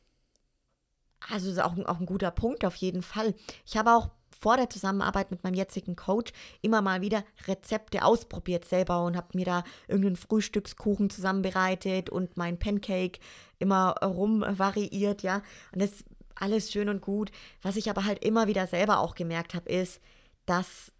also 1.29 1.49
ist 1.49 1.61
auch, 1.61 1.77
auch 1.85 2.01
ein 2.01 2.05
guter 2.05 2.31
Punkt 2.31 2.65
auf 2.65 2.75
jeden 2.75 3.03
Fall. 3.03 3.33
Ich 3.65 3.77
habe 3.77 3.93
auch 3.93 4.09
vor 4.39 4.57
der 4.57 4.69
Zusammenarbeit 4.69 5.31
mit 5.31 5.43
meinem 5.43 5.55
jetzigen 5.55 5.95
Coach 5.95 6.31
immer 6.61 6.81
mal 6.81 7.01
wieder 7.01 7.23
Rezepte 7.47 8.03
ausprobiert 8.03 8.65
selber 8.65 9.03
und 9.03 9.17
habe 9.17 9.37
mir 9.37 9.45
da 9.45 9.63
irgendeinen 9.87 10.15
Frühstückskuchen 10.15 11.09
zusammenbereitet 11.09 12.09
und 12.09 12.37
mein 12.37 12.59
Pancake 12.59 13.19
immer 13.59 13.95
rum 14.03 14.45
variiert, 14.47 15.23
ja. 15.23 15.41
Und 15.71 15.81
das 15.81 15.91
ist 15.91 16.05
alles 16.35 16.71
schön 16.71 16.89
und 16.89 17.01
gut. 17.01 17.31
Was 17.61 17.75
ich 17.75 17.89
aber 17.89 18.05
halt 18.05 18.23
immer 18.23 18.47
wieder 18.47 18.67
selber 18.67 18.99
auch 18.99 19.15
gemerkt 19.15 19.53
habe, 19.53 19.69
ist, 19.69 19.99
dass 20.45 20.91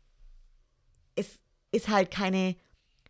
es 1.16 1.40
ist 1.72 1.90
halt 1.90 2.12
keine 2.12 2.56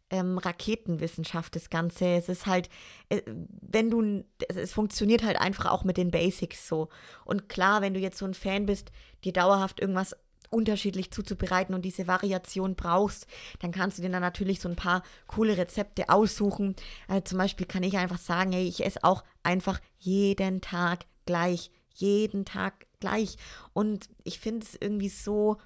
ähm, 0.09 0.37
Raketenwissenschaft, 0.37 1.55
das 1.55 1.69
Ganze. 1.69 2.05
Es 2.05 2.29
ist 2.29 2.45
halt, 2.45 2.69
äh, 3.09 3.21
wenn 3.25 3.89
du, 3.89 4.23
es, 4.47 4.73
funktioniert 4.73 5.23
halt 5.23 5.39
einfach 5.39 5.65
auch 5.65 5.83
mit 5.83 5.97
den 5.97 6.11
Basics 6.11 6.67
so. 6.67 6.89
Und 7.25 7.49
klar, 7.49 7.81
wenn 7.81 7.93
du 7.93 7.99
jetzt 7.99 8.17
so 8.17 8.25
ein 8.25 8.33
Fan 8.33 8.65
bist, 8.65 8.91
dir 9.23 9.33
dauerhaft 9.33 9.79
irgendwas 9.79 10.15
unterschiedlich 10.49 11.11
zuzubereiten 11.11 11.75
und 11.75 11.83
diese 11.83 12.07
Variation 12.07 12.75
brauchst, 12.75 13.27
dann 13.59 13.71
kannst 13.71 13.97
du 13.97 14.01
dir 14.01 14.09
dann 14.09 14.21
natürlich 14.21 14.61
so 14.61 14.69
ein 14.69 14.75
paar 14.77 15.03
coole 15.27 15.57
Rezepte 15.57 16.09
aussuchen. 16.09 16.75
Äh, 17.09 17.23
zum 17.23 17.37
Beispiel 17.37 17.67
kann 17.67 17.83
ich 17.83 17.97
einfach 17.97 18.19
sagen, 18.19 18.53
hey, 18.53 18.65
ich 18.65 18.85
esse 18.85 19.03
auch 19.03 19.23
einfach 19.43 19.79
jeden 19.97 20.61
Tag 20.61 21.05
gleich. 21.25 21.71
Jeden 21.93 22.45
Tag 22.45 22.85
gleich. 22.99 23.37
Und 23.73 24.07
ich 24.23 24.39
finde 24.39 24.65
es 24.65 24.77
irgendwie 24.79 25.09
so 25.09 25.57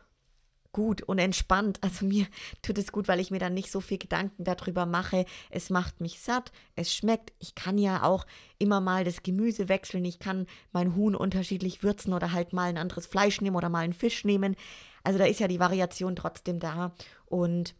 gut 0.71 1.01
und 1.01 1.19
entspannt. 1.19 1.79
Also 1.81 2.05
mir 2.05 2.27
tut 2.61 2.77
es 2.77 2.91
gut, 2.91 3.07
weil 3.07 3.19
ich 3.19 3.31
mir 3.31 3.39
dann 3.39 3.53
nicht 3.53 3.71
so 3.71 3.81
viel 3.81 3.97
Gedanken 3.97 4.43
darüber 4.43 4.85
mache. 4.85 5.25
Es 5.49 5.69
macht 5.69 6.01
mich 6.01 6.19
satt, 6.19 6.51
es 6.75 6.93
schmeckt. 6.93 7.33
Ich 7.39 7.55
kann 7.55 7.77
ja 7.77 8.03
auch 8.03 8.25
immer 8.59 8.81
mal 8.81 9.03
das 9.03 9.23
Gemüse 9.23 9.69
wechseln. 9.69 10.05
Ich 10.05 10.19
kann 10.19 10.47
mein 10.71 10.95
Huhn 10.95 11.15
unterschiedlich 11.15 11.83
würzen 11.83 12.13
oder 12.13 12.31
halt 12.31 12.53
mal 12.53 12.69
ein 12.69 12.77
anderes 12.77 13.07
Fleisch 13.07 13.41
nehmen 13.41 13.55
oder 13.55 13.69
mal 13.69 13.83
einen 13.83 13.93
Fisch 13.93 14.25
nehmen. 14.25 14.55
Also 15.03 15.19
da 15.19 15.25
ist 15.25 15.39
ja 15.39 15.47
die 15.47 15.59
Variation 15.59 16.15
trotzdem 16.15 16.59
da. 16.59 16.93
Und 17.25 17.75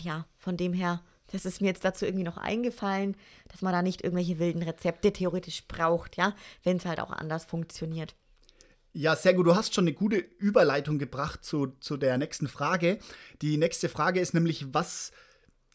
ja, 0.00 0.26
von 0.36 0.56
dem 0.56 0.72
her, 0.72 1.02
das 1.28 1.44
ist 1.44 1.60
mir 1.60 1.68
jetzt 1.68 1.84
dazu 1.84 2.04
irgendwie 2.04 2.24
noch 2.24 2.36
eingefallen, 2.36 3.16
dass 3.48 3.62
man 3.62 3.72
da 3.72 3.82
nicht 3.82 4.02
irgendwelche 4.02 4.38
wilden 4.38 4.62
Rezepte 4.62 5.12
theoretisch 5.12 5.66
braucht, 5.66 6.16
ja, 6.16 6.34
wenn 6.62 6.76
es 6.76 6.86
halt 6.86 7.00
auch 7.00 7.10
anders 7.10 7.44
funktioniert. 7.44 8.14
Ja, 9.00 9.14
sehr 9.14 9.32
gut. 9.32 9.46
Du 9.46 9.54
hast 9.54 9.76
schon 9.76 9.84
eine 9.84 9.92
gute 9.92 10.16
Überleitung 10.16 10.98
gebracht 10.98 11.44
zu, 11.44 11.68
zu 11.78 11.96
der 11.96 12.18
nächsten 12.18 12.48
Frage. 12.48 12.98
Die 13.42 13.56
nächste 13.56 13.88
Frage 13.88 14.18
ist 14.18 14.34
nämlich, 14.34 14.74
was 14.74 15.12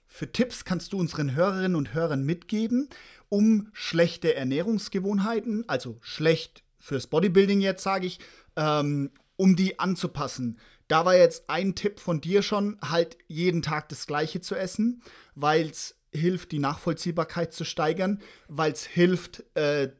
für 0.07 0.30
Tipps 0.30 0.65
kannst 0.65 0.91
du 0.91 0.99
unseren 0.99 1.34
Hörerinnen 1.34 1.78
und 1.78 1.93
Hörern 1.93 2.26
mitgeben, 2.26 2.89
um 3.30 3.69
schlechte 3.71 4.36
Ernährungsgewohnheiten, 4.36 5.63
also 5.69 5.99
schlecht 6.01 6.65
fürs 6.80 7.07
Bodybuilding 7.07 7.61
jetzt 7.61 7.84
sage 7.84 8.07
ich, 8.07 8.19
ähm, 8.57 9.09
um 9.38 9.55
die 9.55 9.80
anzupassen? 9.80 10.59
Da 10.89 11.05
war 11.05 11.15
jetzt 11.15 11.49
ein 11.49 11.76
Tipp 11.76 12.01
von 12.01 12.19
dir 12.19 12.41
schon, 12.41 12.78
halt 12.82 13.17
jeden 13.28 13.61
Tag 13.61 13.88
das 13.88 14.05
gleiche 14.05 14.41
zu 14.41 14.55
essen, 14.55 15.01
weil 15.34 15.69
es 15.69 15.95
hilft, 16.11 16.51
die 16.51 16.59
Nachvollziehbarkeit 16.59 17.53
zu 17.53 17.63
steigern, 17.63 18.21
weil 18.49 18.74
es 18.74 18.84
hilft, 18.84 19.45
äh, 19.55 19.93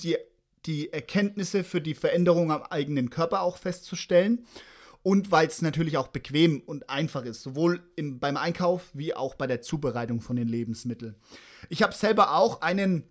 die, 0.00 0.16
die 0.66 0.92
Erkenntnisse 0.92 1.64
für 1.64 1.80
die 1.80 1.94
Veränderung 1.94 2.50
am 2.52 2.62
eigenen 2.62 3.10
Körper 3.10 3.42
auch 3.42 3.56
festzustellen. 3.56 4.46
Und 5.02 5.30
weil 5.30 5.46
es 5.46 5.62
natürlich 5.62 5.98
auch 5.98 6.08
bequem 6.08 6.60
und 6.66 6.90
einfach 6.90 7.24
ist, 7.24 7.42
sowohl 7.42 7.80
im, 7.94 8.18
beim 8.18 8.36
Einkauf 8.36 8.90
wie 8.92 9.14
auch 9.14 9.36
bei 9.36 9.46
der 9.46 9.62
Zubereitung 9.62 10.20
von 10.20 10.34
den 10.34 10.48
Lebensmitteln. 10.48 11.14
Ich 11.68 11.82
habe 11.84 11.94
selber 11.94 12.34
auch 12.34 12.60
einen 12.60 13.04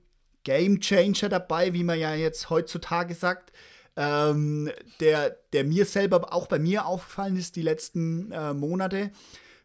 Game 0.43 0.81
Changer 0.81 1.29
dabei, 1.29 1.73
wie 1.73 1.85
man 1.85 1.97
ja 1.97 2.13
jetzt 2.13 2.49
heutzutage 2.49 3.15
sagt, 3.15 3.53
ähm, 3.95 4.69
der, 4.99 5.37
der 5.53 5.63
mir 5.63 5.85
selber 5.85 6.33
auch 6.33 6.47
bei 6.47 6.59
mir 6.59 6.85
aufgefallen 6.85 7.37
ist 7.37 7.55
die 7.55 7.61
letzten 7.61 8.31
äh, 8.31 8.53
Monate. 8.53 9.11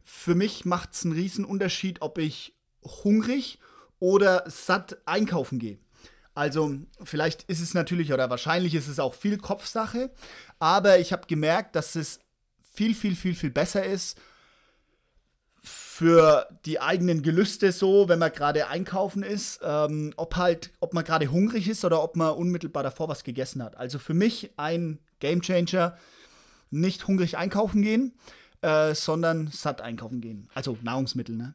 Für 0.05 0.37
mich 0.37 0.65
macht 0.65 0.93
es 0.93 1.05
einen 1.05 1.45
Unterschied, 1.45 2.01
ob 2.01 2.19
ich 2.19 2.55
hungrig 2.83 3.59
oder 3.99 4.45
satt 4.47 4.99
einkaufen 5.05 5.59
gehe. 5.59 5.79
Also 6.35 6.75
vielleicht 7.03 7.43
ist 7.45 7.61
es 7.61 7.75
natürlich 7.75 8.13
oder 8.13 8.31
wahrscheinlich 8.31 8.75
ist 8.75 8.89
es 8.89 8.99
auch 8.99 9.15
viel 9.15 9.37
Kopfsache, 9.39 10.11
aber 10.59 10.99
ich 10.99 11.13
habe 11.13 11.27
gemerkt, 11.27 11.77
dass 11.77 11.97
es 11.97 12.21
viel, 12.73 12.95
viel, 12.95 13.17
viel, 13.17 13.35
viel 13.35 13.51
besser 13.51 13.85
ist 13.85 14.19
für 16.01 16.49
die 16.65 16.81
eigenen 16.81 17.23
Gelüste 17.23 17.73
so, 17.73 18.09
wenn 18.09 18.19
man 18.19 18.33
gerade 18.33 18.69
einkaufen 18.69 19.23
ist, 19.23 19.61
ähm, 19.63 20.15
ob 20.17 20.37
halt, 20.37 20.73
ob 20.81 20.95
man 20.95 21.05
gerade 21.05 21.27
hungrig 21.27 21.69
ist 21.69 21.85
oder 21.85 22.03
ob 22.03 22.17
man 22.17 22.33
unmittelbar 22.33 22.83
davor 22.83 23.09
was 23.09 23.23
gegessen 23.23 23.63
hat. 23.63 23.77
Also 23.77 23.99
für 23.99 24.15
mich 24.15 24.51
ein 24.57 24.99
Gamechanger, 25.19 25.99
nicht 26.71 27.07
hungrig 27.07 27.37
einkaufen 27.37 27.83
gehen, 27.83 28.15
äh, 28.63 28.95
sondern 28.95 29.49
satt 29.49 29.83
einkaufen 29.83 30.23
gehen. 30.23 30.49
Also 30.55 30.79
Nahrungsmittel, 30.81 31.37
ne? 31.37 31.55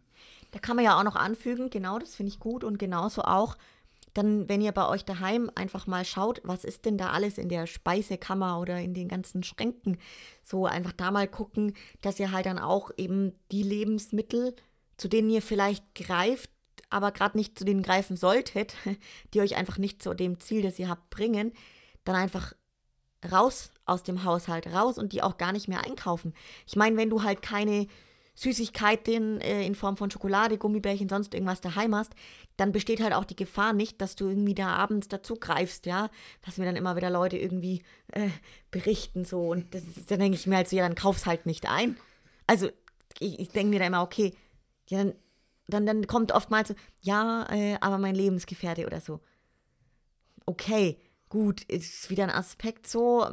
Da 0.52 0.60
kann 0.60 0.76
man 0.76 0.86
ja 0.86 1.00
auch 1.00 1.04
noch 1.04 1.16
anfügen, 1.16 1.72
genau, 1.72 1.98
das 1.98 2.14
finde 2.16 2.32
ich 2.32 2.40
gut 2.40 2.64
und 2.64 2.78
genauso 2.78 3.24
auch, 3.24 3.58
dann, 4.16 4.48
wenn 4.48 4.62
ihr 4.62 4.72
bei 4.72 4.88
euch 4.88 5.04
daheim 5.04 5.52
einfach 5.56 5.88
mal 5.88 6.06
schaut, 6.06 6.42
was 6.44 6.64
ist 6.64 6.86
denn 6.86 6.98
da 6.98 7.10
alles 7.10 7.38
in 7.38 7.50
der 7.50 7.68
Speisekammer 7.68 8.60
oder 8.60 8.80
in 8.80 8.94
den 8.94 9.10
ganzen 9.10 9.44
Schränken, 9.44 9.98
so 10.44 10.66
einfach 10.66 10.94
da 10.94 11.12
mal 11.12 11.28
gucken, 11.28 11.74
dass 12.02 12.20
ihr 12.20 12.32
halt 12.32 12.46
dann 12.46 12.58
auch 12.58 12.92
eben 12.98 13.34
die 13.52 13.62
Lebensmittel, 13.62 14.56
zu 14.96 15.10
denen 15.10 15.30
ihr 15.30 15.42
vielleicht 15.42 15.84
greift, 15.96 16.50
aber 16.90 17.12
gerade 17.12 17.38
nicht 17.38 17.60
zu 17.60 17.66
denen 17.66 17.84
greifen 17.84 18.16
solltet, 18.16 18.76
die 19.34 19.42
euch 19.42 19.58
einfach 19.58 19.78
nicht 19.78 20.02
zu 20.02 20.14
dem 20.14 20.40
Ziel, 20.40 20.62
das 20.62 20.80
ihr 20.80 20.88
habt, 20.88 21.10
bringen, 21.10 21.52
dann 22.06 22.16
einfach 22.16 22.54
raus 23.30 23.72
aus 23.86 24.04
dem 24.04 24.24
Haushalt, 24.24 24.68
raus 24.68 24.98
und 24.98 25.12
die 25.12 25.24
auch 25.24 25.38
gar 25.38 25.52
nicht 25.52 25.68
mehr 25.68 25.84
einkaufen. 25.84 26.34
Ich 26.66 26.78
meine, 26.78 26.96
wenn 26.96 27.10
du 27.10 27.24
halt 27.24 27.42
keine 27.42 27.88
Süßigkeiten 28.36 29.40
äh, 29.42 29.66
in 29.66 29.76
Form 29.76 29.98
von 29.98 30.12
Schokolade, 30.12 30.58
Gummibärchen, 30.58 31.10
sonst 31.10 31.34
irgendwas 31.34 31.62
daheim 31.62 31.96
hast, 31.96 32.14
dann 32.58 32.72
besteht 32.72 33.02
halt 33.02 33.14
auch 33.14 33.24
die 33.24 33.36
Gefahr 33.36 33.74
nicht, 33.74 34.02
dass 34.02 34.16
du 34.16 34.28
irgendwie 34.28 34.54
da 34.54 34.68
abends 34.68 35.08
dazu 35.08 35.36
greifst, 35.36 35.86
ja. 35.86 36.10
Was 36.46 36.58
mir 36.58 36.66
dann 36.66 36.76
immer 36.76 36.96
wieder 36.96 37.10
Leute 37.10 37.38
irgendwie 37.38 37.82
äh, 38.12 38.30
berichten 38.72 39.26
so. 39.26 39.40
Und 39.50 39.74
das 39.74 39.84
ist, 39.84 40.12
dann 40.12 40.20
denke 40.20 40.38
ich 40.38 40.48
mir 40.48 40.58
halt 40.58 40.70
so, 40.70 40.76
ja, 40.76 40.84
dann 40.84 40.96
kauf's 40.96 41.26
halt 41.26 41.46
nicht 41.46 41.70
ein. 41.70 41.98
Also 42.46 42.70
ich, 43.20 43.40
ich 43.40 43.50
denke 43.50 43.70
mir 43.70 43.80
da 43.80 43.88
immer, 43.88 44.04
okay, 44.04 44.34
ja, 44.88 45.04
dann, 45.04 45.14
dann, 45.68 45.86
dann 45.86 46.08
kommt 46.08 46.32
oftmals 46.32 46.70
so, 46.70 46.76
ja, 47.02 47.48
äh, 47.52 47.78
aber 47.80 47.98
mein 47.98 48.16
Lebensgefährte 48.16 48.86
oder 48.86 49.02
so. 49.02 49.22
Okay, 50.46 51.00
gut, 51.30 51.64
ist 51.64 52.10
wieder 52.10 52.24
ein 52.24 52.30
Aspekt 52.30 52.86
so, 52.86 53.26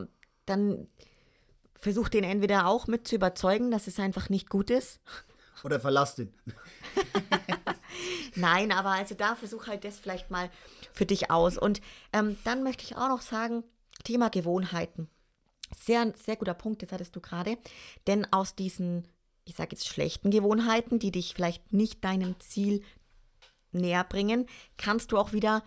dann 0.46 0.88
versuch 1.82 2.08
den 2.08 2.24
entweder 2.24 2.66
auch 2.68 2.86
mit 2.86 3.06
zu 3.08 3.16
überzeugen, 3.16 3.70
dass 3.70 3.88
es 3.88 3.98
einfach 3.98 4.30
nicht 4.30 4.48
gut 4.48 4.70
ist. 4.70 5.00
Oder 5.64 5.80
verlass 5.80 6.14
den. 6.14 6.32
Nein, 8.36 8.72
aber 8.72 8.90
also 8.90 9.14
da 9.16 9.34
versuch 9.34 9.66
halt 9.66 9.84
das 9.84 9.98
vielleicht 9.98 10.30
mal 10.30 10.48
für 10.92 11.06
dich 11.06 11.30
aus. 11.30 11.58
Und 11.58 11.82
ähm, 12.12 12.38
dann 12.44 12.62
möchte 12.62 12.84
ich 12.84 12.96
auch 12.96 13.08
noch 13.08 13.20
sagen, 13.20 13.64
Thema 14.04 14.30
Gewohnheiten. 14.30 15.08
Sehr, 15.76 16.12
sehr 16.16 16.36
guter 16.36 16.54
Punkt, 16.54 16.82
das 16.82 16.92
hattest 16.92 17.16
du 17.16 17.20
gerade. 17.20 17.58
Denn 18.06 18.32
aus 18.32 18.54
diesen, 18.54 19.08
ich 19.44 19.56
sage 19.56 19.70
jetzt 19.72 19.88
schlechten 19.88 20.30
Gewohnheiten, 20.30 21.00
die 21.00 21.10
dich 21.10 21.34
vielleicht 21.34 21.72
nicht 21.72 22.04
deinem 22.04 22.38
Ziel 22.38 22.82
näher 23.72 24.04
bringen, 24.04 24.46
kannst 24.76 25.10
du 25.10 25.18
auch 25.18 25.32
wieder 25.32 25.64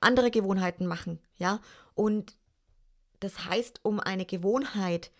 andere 0.00 0.30
Gewohnheiten 0.30 0.86
machen, 0.86 1.18
ja? 1.38 1.60
Und 1.94 2.36
das 3.20 3.46
heißt, 3.46 3.80
um 3.82 4.00
eine 4.00 4.26
Gewohnheit 4.26 5.10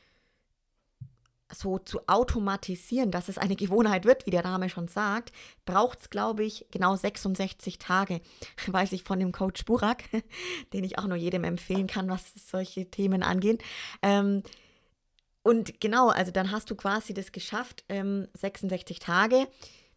so 1.53 1.79
zu 1.79 2.01
automatisieren, 2.09 3.11
dass 3.11 3.29
es 3.29 3.39
eine 3.39 3.57
Gewohnheit 3.57 4.05
wird, 4.05 4.27
wie 4.27 4.31
der 4.31 4.43
Name 4.43 4.69
schon 4.69 4.89
sagt, 4.89 5.33
braucht 5.65 6.01
es, 6.01 6.11
glaube 6.11 6.45
ich, 6.45 6.67
genau 6.71 6.97
66 6.97 7.79
Tage. 7.79 8.21
Weiß 8.67 8.93
ich 8.93 9.05
von 9.05 9.21
dem 9.21 9.33
Coach 9.33 9.65
Burak, 9.65 10.05
den 10.73 10.85
ich 10.85 10.99
auch 10.99 11.07
nur 11.07 11.17
jedem 11.17 11.45
empfehlen 11.45 11.87
kann, 11.87 12.09
was 12.09 12.25
solche 12.35 12.91
Themen 12.91 13.23
angeht. 13.23 13.63
Ähm, 14.03 14.43
und 15.43 15.81
genau, 15.81 16.09
also 16.09 16.33
dann 16.33 16.51
hast 16.51 16.71
du 16.71 16.75
quasi 16.75 17.15
das 17.15 17.31
geschafft, 17.31 17.85
ähm, 17.89 18.27
66 18.35 18.99
Tage, 18.99 19.47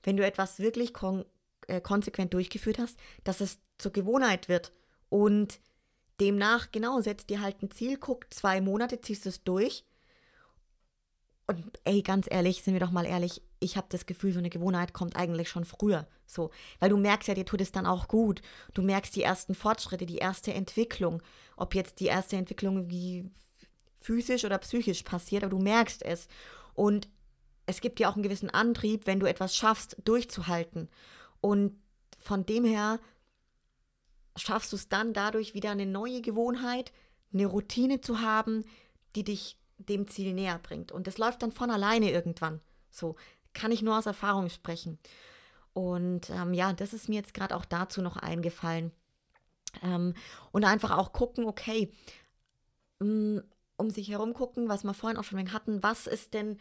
wenn 0.04 0.18
du 0.18 0.24
etwas 0.24 0.60
wirklich 0.60 0.94
kon 0.94 1.26
äh, 1.68 1.82
konsequent 1.82 2.34
durchgeführt 2.34 2.78
hast, 2.78 2.98
dass 3.24 3.42
es 3.42 3.60
zur 3.80 3.92
Gewohnheit 3.92 4.50
wird. 4.50 4.72
Und 5.10 5.60
demnach, 6.20 6.72
genau, 6.72 7.02
setzt 7.02 7.32
dir 7.32 7.42
halt 7.42 7.64
ein 7.64 7.72
Ziel, 7.72 7.98
guck, 7.98 8.32
zwei 8.32 8.62
Monate 8.62 9.02
ziehst 9.02 9.26
du 9.26 9.30
es 9.30 9.44
durch 9.44 9.86
und 11.50 11.80
ey, 11.84 12.04
ganz 12.04 12.28
ehrlich, 12.30 12.62
sind 12.62 12.76
wir 12.76 12.80
doch 12.80 12.92
mal 12.92 13.08
ehrlich, 13.08 13.42
ich 13.60 13.76
habe 13.76 13.88
das 13.90 14.06
Gefühl, 14.06 14.32
so 14.32 14.38
eine 14.38 14.52
Gewohnheit 14.52 14.94
kommt 14.94 15.16
eigentlich 15.16 15.50
schon 15.50 15.66
früher. 15.66 16.08
So, 16.28 16.52
weil 16.80 16.92
du 16.92 16.98
merkst 16.98 17.28
ja, 17.28 17.34
dir 17.34 17.46
tut 17.46 17.60
es 17.60 17.72
dann 17.72 17.88
auch 17.88 18.08
gut. 18.08 18.44
Du 18.76 18.84
merkst 18.84 19.16
die 19.16 19.24
ersten 19.24 19.56
Fortschritte, 19.56 20.06
die 20.06 20.20
erste 20.20 20.54
Entwicklung. 20.54 21.24
Ob 21.58 21.74
jetzt 21.74 22.02
die 22.02 22.06
erste 22.06 22.36
Entwicklung 22.36 22.92
wie 22.92 23.32
physisch 23.98 24.46
oder 24.46 24.60
psychisch 24.60 25.02
passiert, 25.02 25.44
aber 25.44 25.58
du 25.58 25.58
merkst 25.60 26.06
es. 26.06 26.28
Und 26.76 27.10
es 27.66 27.82
gibt 27.82 27.98
dir 27.98 28.10
auch 28.10 28.14
einen 28.14 28.22
gewissen 28.22 28.52
Antrieb, 28.52 29.08
wenn 29.08 29.20
du 29.20 29.26
etwas 29.26 29.56
schaffst, 29.56 29.98
durchzuhalten. 30.06 30.88
Und 31.42 31.82
von 32.20 32.46
dem 32.46 32.64
her 32.64 33.00
schaffst 34.36 34.72
du 34.72 34.76
es 34.76 34.88
dann 34.88 35.14
dadurch 35.14 35.56
wieder 35.56 35.72
eine 35.72 35.88
neue 35.88 36.22
Gewohnheit, 36.22 36.92
eine 37.34 37.48
Routine 37.48 38.02
zu 38.02 38.22
haben, 38.22 38.66
die 39.16 39.24
dich 39.24 39.59
dem 39.80 40.08
Ziel 40.08 40.34
näher 40.34 40.60
bringt. 40.60 40.92
Und 40.92 41.08
das 41.08 41.18
läuft 41.18 41.42
dann 41.42 41.52
von 41.52 41.72
alleine 41.72 42.12
irgendwann. 42.12 42.62
So 42.92 43.16
kann 43.54 43.72
ich 43.72 43.82
nur 43.82 43.98
aus 43.98 44.06
Erfahrung 44.06 44.50
sprechen. 44.50 45.00
Und 45.74 46.30
ähm, 46.30 46.54
ja, 46.54 46.74
das 46.74 46.94
ist 46.94 47.10
mir 47.10 47.16
jetzt 47.16 47.34
gerade 47.34 47.56
auch 47.56 47.66
dazu 47.66 48.02
noch 48.02 48.18
eingefallen. 48.18 48.92
Ähm, 49.82 50.14
und 50.52 50.66
einfach 50.66 50.92
auch 50.98 51.14
gucken, 51.14 51.46
okay, 51.46 51.92
mm, 53.00 53.40
um 53.78 53.90
sich 53.90 54.10
herum 54.10 54.34
gucken, 54.34 54.68
was 54.68 54.84
wir 54.84 54.94
vorhin 54.94 55.18
auch 55.18 55.24
schon 55.24 55.54
hatten, 55.54 55.82
was 55.84 56.08
ist 56.08 56.34
denn 56.34 56.60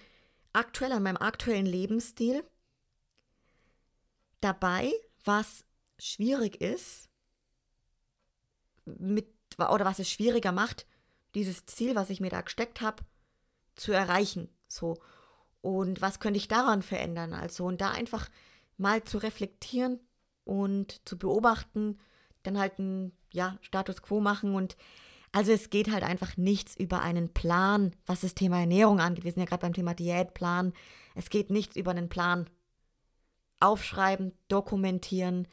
aktuell 0.53 0.93
an 0.93 1.03
meinem 1.03 1.16
aktuellen 1.16 1.66
Lebensstil 1.66 2.45
dabei, 4.41 4.93
was 5.25 5.64
schwierig 5.99 6.61
ist, 6.61 7.09
mit, 8.85 9.29
oder 9.59 9.85
was 9.85 9.99
es 9.99 10.09
schwieriger 10.09 10.53
macht, 10.53 10.87
dieses 11.39 11.66
Ziel, 11.66 11.95
was 11.95 12.11
ich 12.11 12.20
mir 12.20 12.30
da 12.30 12.41
gesteckt 12.41 12.80
habe, 12.80 13.03
zu 13.76 13.93
erreichen. 13.93 14.49
So. 14.66 14.99
Und 15.61 16.01
was 16.01 16.20
könnte 16.20 16.39
ich 16.39 16.49
daran 16.49 16.82
verändern? 16.82 17.32
Also, 17.32 17.64
und 17.64 17.80
da 17.80 17.91
einfach 17.91 18.28
mal 18.76 19.05
zu 19.05 19.18
reflektieren 19.18 20.01
und 20.45 21.07
zu 21.07 21.18
beobachten, 21.18 21.99
dann 22.43 22.59
halt 22.59 22.78
ein 22.78 23.12
ja, 23.32 23.59
Status 23.61 24.03
quo 24.03 24.20
machen 24.20 24.55
und 24.55 24.76
also 25.32 25.53
es 25.53 25.68
geht 25.68 25.93
halt 25.93 26.05
einfach 26.05 26.36
nichts 26.36 26.74
über 26.74 27.03
einen 27.03 27.32
Plan, 27.34 27.95
was 28.07 28.22
das 28.22 28.34
Thema 28.34 28.61
Ernährung 28.61 28.99
angeht. 28.99 29.24
Wir 29.24 29.32
sind 29.32 29.41
ja 29.41 29.47
gerade 29.47 29.61
beim 29.61 29.74
Thema 29.74 29.95
Diätplan. 29.95 30.72
Es 31.14 31.28
geht 31.28 31.51
nichts 31.51 31.76
über 31.76 31.91
einen 31.91 32.09
Plan. 32.09 32.49
Aufschreiben, 33.61 34.32
dokumentieren. 34.49 35.47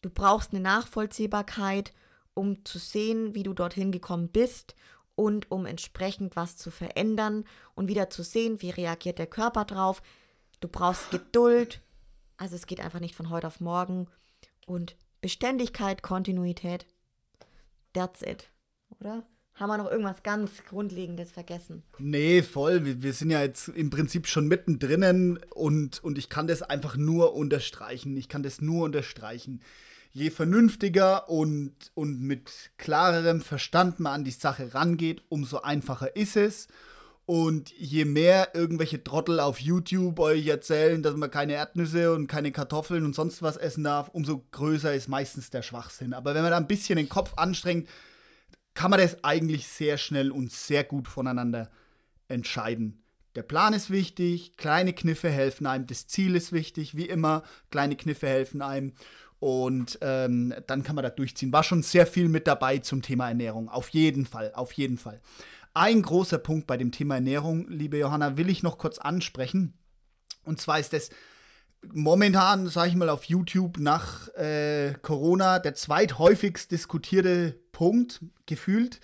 Du 0.00 0.10
brauchst 0.10 0.52
eine 0.52 0.60
Nachvollziehbarkeit, 0.60 1.92
um 2.34 2.64
zu 2.64 2.78
sehen, 2.78 3.34
wie 3.34 3.42
du 3.42 3.54
dorthin 3.54 3.92
gekommen 3.92 4.28
bist 4.28 4.74
und 5.14 5.50
um 5.50 5.66
entsprechend 5.66 6.36
was 6.36 6.56
zu 6.56 6.70
verändern 6.70 7.44
und 7.74 7.88
wieder 7.88 8.10
zu 8.10 8.22
sehen, 8.22 8.60
wie 8.60 8.70
reagiert 8.70 9.18
der 9.18 9.26
Körper 9.26 9.64
drauf. 9.64 10.02
Du 10.60 10.68
brauchst 10.68 11.10
Geduld, 11.10 11.80
also 12.36 12.56
es 12.56 12.66
geht 12.66 12.80
einfach 12.80 13.00
nicht 13.00 13.14
von 13.14 13.30
heute 13.30 13.46
auf 13.46 13.60
morgen 13.60 14.08
und 14.66 14.96
Beständigkeit, 15.20 16.02
Kontinuität. 16.02 16.86
That's 17.92 18.22
it, 18.22 18.50
oder? 18.98 19.24
Haben 19.54 19.68
wir 19.68 19.78
noch 19.78 19.90
irgendwas 19.90 20.24
ganz 20.24 20.64
Grundlegendes 20.68 21.30
vergessen? 21.30 21.84
Nee, 21.98 22.42
voll. 22.42 22.84
Wir, 22.84 23.04
wir 23.04 23.12
sind 23.12 23.30
ja 23.30 23.40
jetzt 23.40 23.68
im 23.68 23.88
Prinzip 23.88 24.26
schon 24.26 24.48
mittendrin 24.48 25.38
und, 25.54 26.02
und 26.02 26.18
ich 26.18 26.28
kann 26.28 26.48
das 26.48 26.62
einfach 26.62 26.96
nur 26.96 27.34
unterstreichen. 27.34 28.16
Ich 28.16 28.28
kann 28.28 28.42
das 28.42 28.60
nur 28.60 28.84
unterstreichen 28.84 29.62
je 30.14 30.30
vernünftiger 30.30 31.28
und, 31.28 31.74
und 31.94 32.20
mit 32.20 32.70
klarerem 32.78 33.40
Verstand 33.40 33.98
man 34.00 34.12
an 34.14 34.24
die 34.24 34.30
Sache 34.30 34.72
rangeht, 34.72 35.22
umso 35.28 35.60
einfacher 35.60 36.16
ist 36.16 36.36
es. 36.36 36.68
Und 37.26 37.72
je 37.76 38.04
mehr 38.04 38.54
irgendwelche 38.54 39.02
Trottel 39.02 39.40
auf 39.40 39.58
YouTube 39.58 40.20
euch 40.20 40.46
erzählen, 40.46 41.02
dass 41.02 41.16
man 41.16 41.30
keine 41.30 41.54
Erdnüsse 41.54 42.14
und 42.14 42.28
keine 42.28 42.52
Kartoffeln 42.52 43.04
und 43.04 43.14
sonst 43.14 43.42
was 43.42 43.56
essen 43.56 43.82
darf, 43.82 44.08
umso 44.10 44.44
größer 44.52 44.94
ist 44.94 45.08
meistens 45.08 45.50
der 45.50 45.62
Schwachsinn. 45.62 46.12
Aber 46.12 46.34
wenn 46.34 46.42
man 46.42 46.52
da 46.52 46.58
ein 46.58 46.68
bisschen 46.68 46.96
den 46.96 47.08
Kopf 47.08 47.32
anstrengt, 47.36 47.88
kann 48.74 48.90
man 48.90 49.00
das 49.00 49.24
eigentlich 49.24 49.66
sehr 49.66 49.98
schnell 49.98 50.30
und 50.30 50.52
sehr 50.52 50.84
gut 50.84 51.08
voneinander 51.08 51.70
entscheiden. 52.28 53.02
Der 53.34 53.42
Plan 53.42 53.72
ist 53.72 53.90
wichtig, 53.90 54.56
kleine 54.56 54.92
Kniffe 54.92 55.28
helfen 55.28 55.66
einem, 55.66 55.88
das 55.88 56.06
Ziel 56.06 56.36
ist 56.36 56.52
wichtig, 56.52 56.96
wie 56.96 57.06
immer, 57.06 57.42
kleine 57.70 57.96
Kniffe 57.96 58.28
helfen 58.28 58.62
einem 58.62 58.92
und 59.44 59.98
ähm, 60.00 60.54
dann 60.66 60.84
kann 60.84 60.94
man 60.94 61.02
da 61.02 61.10
durchziehen. 61.10 61.52
War 61.52 61.62
schon 61.62 61.82
sehr 61.82 62.06
viel 62.06 62.30
mit 62.30 62.46
dabei 62.46 62.78
zum 62.78 63.02
Thema 63.02 63.28
Ernährung, 63.28 63.68
auf 63.68 63.90
jeden 63.90 64.24
Fall, 64.24 64.50
auf 64.54 64.72
jeden 64.72 64.96
Fall. 64.96 65.20
Ein 65.74 66.00
großer 66.00 66.38
Punkt 66.38 66.66
bei 66.66 66.78
dem 66.78 66.92
Thema 66.92 67.16
Ernährung, 67.16 67.68
liebe 67.68 67.98
Johanna, 67.98 68.38
will 68.38 68.48
ich 68.48 68.62
noch 68.62 68.78
kurz 68.78 68.96
ansprechen. 68.96 69.74
Und 70.44 70.62
zwar 70.62 70.78
ist 70.78 70.94
das 70.94 71.10
momentan, 71.92 72.68
sage 72.68 72.88
ich 72.88 72.96
mal, 72.96 73.10
auf 73.10 73.24
YouTube 73.24 73.76
nach 73.76 74.28
äh, 74.28 74.94
Corona 75.02 75.58
der 75.58 75.74
zweithäufigst 75.74 76.70
diskutierte 76.70 77.60
Punkt 77.70 78.24
gefühlt. 78.46 78.98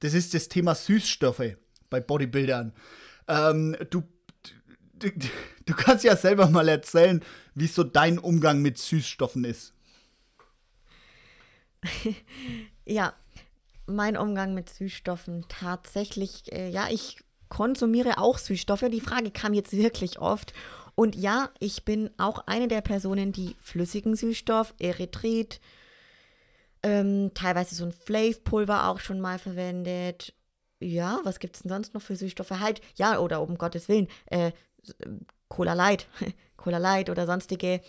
Das 0.00 0.12
ist 0.12 0.34
das 0.34 0.48
Thema 0.48 0.74
Süßstoffe 0.74 1.54
bei 1.88 2.00
Bodybuildern. 2.00 2.72
Ähm, 3.28 3.76
du, 3.90 4.02
du, 4.94 5.10
du 5.66 5.74
kannst 5.74 6.02
ja 6.02 6.16
selber 6.16 6.50
mal 6.50 6.68
erzählen, 6.68 7.22
wie 7.54 7.68
so 7.68 7.84
dein 7.84 8.18
Umgang 8.18 8.60
mit 8.60 8.78
Süßstoffen 8.78 9.44
ist. 9.44 9.73
ja, 12.84 13.14
mein 13.86 14.16
Umgang 14.16 14.54
mit 14.54 14.70
Süßstoffen 14.70 15.44
tatsächlich, 15.48 16.52
äh, 16.52 16.68
ja, 16.68 16.88
ich 16.90 17.18
konsumiere 17.48 18.18
auch 18.18 18.38
Süßstoffe. 18.38 18.86
Die 18.90 19.00
Frage 19.00 19.30
kam 19.30 19.54
jetzt 19.54 19.72
wirklich 19.72 20.18
oft. 20.18 20.52
Und 20.94 21.16
ja, 21.16 21.50
ich 21.58 21.84
bin 21.84 22.10
auch 22.18 22.46
eine 22.46 22.68
der 22.68 22.80
Personen, 22.80 23.32
die 23.32 23.56
flüssigen 23.60 24.16
Süßstoff, 24.16 24.74
Erythrit, 24.78 25.60
ähm, 26.82 27.32
teilweise 27.34 27.74
so 27.74 27.84
ein 27.84 27.92
Flav-Pulver 27.92 28.88
auch 28.88 29.00
schon 29.00 29.20
mal 29.20 29.38
verwendet. 29.38 30.34
Ja, 30.80 31.20
was 31.24 31.38
gibt 31.38 31.56
es 31.56 31.62
denn 31.62 31.70
sonst 31.70 31.94
noch 31.94 32.02
für 32.02 32.16
Süßstoffe? 32.16 32.50
Halt, 32.50 32.80
ja, 32.96 33.18
oder 33.18 33.40
um 33.40 33.56
Gottes 33.58 33.88
Willen, 33.88 34.08
äh, 34.26 34.52
Cola 35.48 35.72
Light, 35.74 36.06
Cola 36.56 36.78
Light 36.78 37.10
oder 37.10 37.26
sonstige 37.26 37.80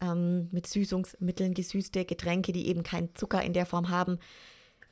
ähm, 0.00 0.48
mit 0.52 0.66
Süßungsmitteln 0.66 1.54
gesüßte 1.54 2.04
Getränke, 2.04 2.52
die 2.52 2.68
eben 2.68 2.82
keinen 2.82 3.14
Zucker 3.14 3.42
in 3.42 3.52
der 3.52 3.66
Form 3.66 3.88
haben 3.88 4.18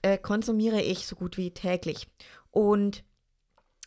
äh, 0.07 0.19
konsumiere 0.19 0.81
ich 0.81 1.07
so 1.07 1.17
gut 1.17 1.37
wie 1.37 1.51
täglich. 1.51 2.09
Und 2.51 3.05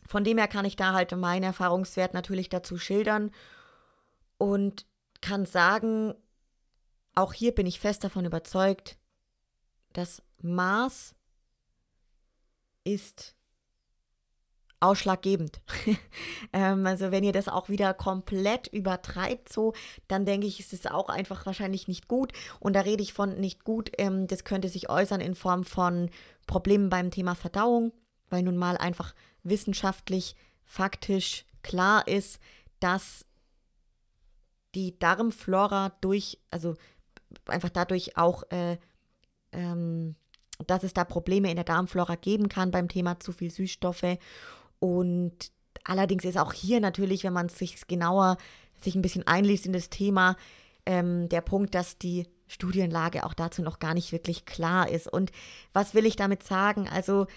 von 0.05 0.23
dem 0.23 0.37
her 0.37 0.47
kann 0.47 0.65
ich 0.65 0.75
da 0.75 0.93
halt 0.93 1.15
meinen 1.15 1.43
Erfahrungswert 1.43 2.13
natürlich 2.13 2.49
dazu 2.49 2.77
schildern 2.77 3.31
und 4.37 4.85
kann 5.21 5.45
sagen, 5.45 6.13
auch 7.15 7.33
hier 7.33 7.53
bin 7.53 7.65
ich 7.65 7.79
fest 7.79 8.03
davon 8.03 8.25
überzeugt, 8.25 8.97
das 9.93 10.21
Maß 10.41 11.15
ist 12.83 13.35
ausschlaggebend. 14.79 15.61
ähm, 16.53 16.85
also 16.85 17.11
wenn 17.11 17.23
ihr 17.23 17.31
das 17.31 17.47
auch 17.47 17.69
wieder 17.69 17.93
komplett 17.93 18.67
übertreibt, 18.67 19.51
so, 19.51 19.73
dann 20.07 20.25
denke 20.25 20.47
ich, 20.47 20.59
ist 20.59 20.73
es 20.73 20.85
auch 20.85 21.09
einfach 21.09 21.45
wahrscheinlich 21.45 21.87
nicht 21.87 22.07
gut. 22.07 22.33
Und 22.59 22.73
da 22.73 22.81
rede 22.81 23.03
ich 23.03 23.13
von 23.13 23.39
nicht 23.39 23.63
gut. 23.63 23.91
Ähm, 23.97 24.27
das 24.27 24.43
könnte 24.43 24.69
sich 24.69 24.89
äußern 24.89 25.21
in 25.21 25.35
Form 25.35 25.63
von 25.63 26.09
Problemen 26.47 26.89
beim 26.89 27.11
Thema 27.11 27.35
Verdauung, 27.35 27.91
weil 28.29 28.43
nun 28.43 28.57
mal 28.57 28.77
einfach 28.77 29.13
wissenschaftlich, 29.43 30.35
faktisch 30.63 31.45
klar 31.63 32.07
ist, 32.07 32.39
dass 32.79 33.25
die 34.75 34.97
Darmflora 34.99 35.93
durch, 36.01 36.39
also 36.51 36.75
einfach 37.45 37.69
dadurch 37.69 38.17
auch 38.17 38.43
äh, 38.51 38.77
ähm, 39.51 40.15
dass 40.67 40.83
es 40.83 40.93
da 40.93 41.03
Probleme 41.05 41.49
in 41.49 41.55
der 41.55 41.65
Darmflora 41.65 42.15
geben 42.15 42.49
kann 42.49 42.71
beim 42.71 42.89
Thema 42.89 43.19
zu 43.19 43.31
viel 43.31 43.51
Süßstoffe. 43.51 44.17
Und 44.79 45.51
allerdings 45.83 46.25
ist 46.25 46.37
auch 46.37 46.53
hier 46.53 46.79
natürlich, 46.79 47.23
wenn 47.23 47.33
man 47.33 47.49
sich 47.49 47.87
genauer 47.87 48.37
sich 48.81 48.95
ein 48.95 49.01
bisschen 49.01 49.27
einliest 49.27 49.65
in 49.65 49.73
das 49.73 49.89
Thema, 49.89 50.37
ähm, 50.85 51.29
der 51.29 51.41
Punkt, 51.41 51.75
dass 51.75 51.97
die 51.97 52.27
Studienlage 52.47 53.25
auch 53.25 53.33
dazu 53.33 53.61
noch 53.61 53.79
gar 53.79 53.93
nicht 53.93 54.11
wirklich 54.11 54.45
klar 54.45 54.89
ist. 54.89 55.07
Und 55.07 55.31
was 55.73 55.93
will 55.93 56.05
ich 56.05 56.15
damit 56.15 56.43
sagen? 56.43 56.87
Also 56.89 57.27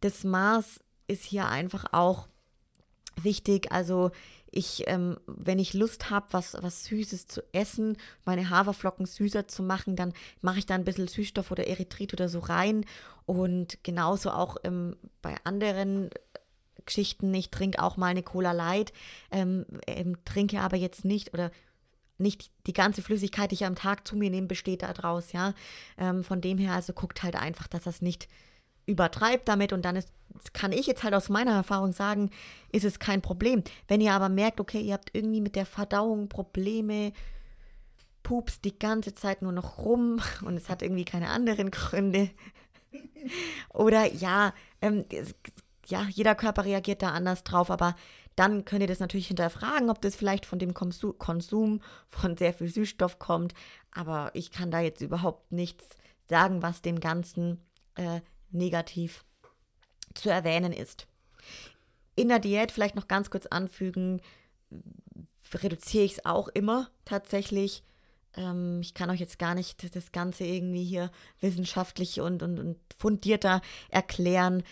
das 0.00 0.24
Maß 0.24 0.80
ist 1.06 1.24
hier 1.24 1.46
einfach 1.46 1.92
auch 1.92 2.28
wichtig. 3.20 3.70
Also 3.70 4.10
ich, 4.50 4.84
ähm, 4.86 5.16
wenn 5.26 5.58
ich 5.58 5.74
Lust 5.74 6.10
habe, 6.10 6.26
was, 6.32 6.56
was 6.60 6.84
Süßes 6.84 7.26
zu 7.26 7.42
essen, 7.52 7.96
meine 8.24 8.50
Haferflocken 8.50 9.06
süßer 9.06 9.48
zu 9.48 9.62
machen, 9.62 9.96
dann 9.96 10.12
mache 10.40 10.58
ich 10.58 10.66
da 10.66 10.74
ein 10.74 10.84
bisschen 10.84 11.08
Süßstoff 11.08 11.50
oder 11.50 11.66
Erythrit 11.66 12.12
oder 12.12 12.28
so 12.28 12.40
rein. 12.40 12.84
Und 13.24 13.82
genauso 13.82 14.30
auch 14.30 14.56
ähm, 14.64 14.96
bei 15.22 15.36
anderen 15.44 16.10
Geschichten. 16.86 17.32
Ich 17.34 17.50
trinke 17.50 17.82
auch 17.82 17.96
mal 17.96 18.08
eine 18.08 18.22
Cola 18.22 18.52
Light, 18.52 18.92
ähm, 19.30 19.66
ähm, 19.86 20.16
trinke 20.24 20.60
aber 20.60 20.76
jetzt 20.76 21.04
nicht 21.04 21.32
oder 21.34 21.50
nicht 22.18 22.50
die 22.66 22.72
ganze 22.72 23.02
Flüssigkeit, 23.02 23.50
die 23.50 23.56
ich 23.56 23.64
am 23.64 23.74
Tag 23.74 24.06
zu 24.06 24.16
mir 24.16 24.30
nehme, 24.30 24.46
besteht 24.46 24.82
daraus, 24.82 25.32
ja. 25.32 25.54
Ähm, 25.98 26.24
von 26.24 26.40
dem 26.40 26.58
her, 26.58 26.72
also 26.72 26.92
guckt 26.92 27.22
halt 27.22 27.36
einfach, 27.36 27.66
dass 27.66 27.84
das 27.84 28.00
nicht 28.00 28.28
übertreibt 28.86 29.48
damit 29.48 29.72
und 29.72 29.84
dann 29.84 29.96
ist, 29.96 30.12
kann 30.52 30.72
ich 30.72 30.86
jetzt 30.86 31.02
halt 31.02 31.14
aus 31.14 31.28
meiner 31.28 31.52
Erfahrung 31.52 31.92
sagen, 31.92 32.30
ist 32.70 32.84
es 32.84 32.98
kein 32.98 33.22
Problem. 33.22 33.62
Wenn 33.88 34.00
ihr 34.00 34.12
aber 34.12 34.28
merkt, 34.28 34.60
okay, 34.60 34.80
ihr 34.80 34.94
habt 34.94 35.10
irgendwie 35.12 35.40
mit 35.40 35.56
der 35.56 35.66
Verdauung 35.66 36.28
Probleme, 36.28 37.12
pups 38.22 38.60
die 38.60 38.78
ganze 38.78 39.14
Zeit 39.14 39.42
nur 39.42 39.52
noch 39.52 39.78
rum 39.78 40.20
und 40.44 40.56
es 40.56 40.68
hat 40.68 40.82
irgendwie 40.82 41.04
keine 41.04 41.28
anderen 41.28 41.70
Gründe. 41.70 42.30
Oder 43.72 44.12
ja, 44.12 44.52
ähm, 44.80 45.04
es 45.10 45.34
ja, 45.86 46.06
jeder 46.10 46.34
Körper 46.34 46.64
reagiert 46.64 47.02
da 47.02 47.10
anders 47.10 47.44
drauf, 47.44 47.70
aber 47.70 47.94
dann 48.36 48.64
könnt 48.64 48.82
ihr 48.82 48.88
das 48.88 49.00
natürlich 49.00 49.26
hinterfragen, 49.26 49.90
ob 49.90 50.00
das 50.00 50.16
vielleicht 50.16 50.46
von 50.46 50.58
dem 50.58 50.74
Konsum 50.74 51.80
von 52.08 52.36
sehr 52.36 52.54
viel 52.54 52.68
Süßstoff 52.68 53.18
kommt. 53.18 53.52
Aber 53.90 54.30
ich 54.34 54.50
kann 54.50 54.70
da 54.70 54.80
jetzt 54.80 55.02
überhaupt 55.02 55.52
nichts 55.52 55.84
sagen, 56.28 56.62
was 56.62 56.80
dem 56.80 57.00
Ganzen 57.00 57.60
äh, 57.96 58.20
negativ 58.50 59.24
zu 60.14 60.30
erwähnen 60.30 60.72
ist. 60.72 61.06
In 62.14 62.28
der 62.28 62.38
Diät 62.38 62.72
vielleicht 62.72 62.96
noch 62.96 63.08
ganz 63.08 63.30
kurz 63.30 63.46
anfügen, 63.46 64.20
reduziere 65.54 66.04
ich 66.04 66.12
es 66.12 66.24
auch 66.24 66.48
immer 66.48 66.90
tatsächlich. 67.04 67.82
Ähm, 68.34 68.80
ich 68.80 68.94
kann 68.94 69.10
euch 69.10 69.20
jetzt 69.20 69.38
gar 69.38 69.54
nicht 69.54 69.94
das 69.94 70.12
Ganze 70.12 70.44
irgendwie 70.44 70.84
hier 70.84 71.10
wissenschaftlich 71.40 72.20
und, 72.20 72.42
und, 72.42 72.58
und 72.58 72.78
fundierter 72.98 73.60
erklären 73.90 74.62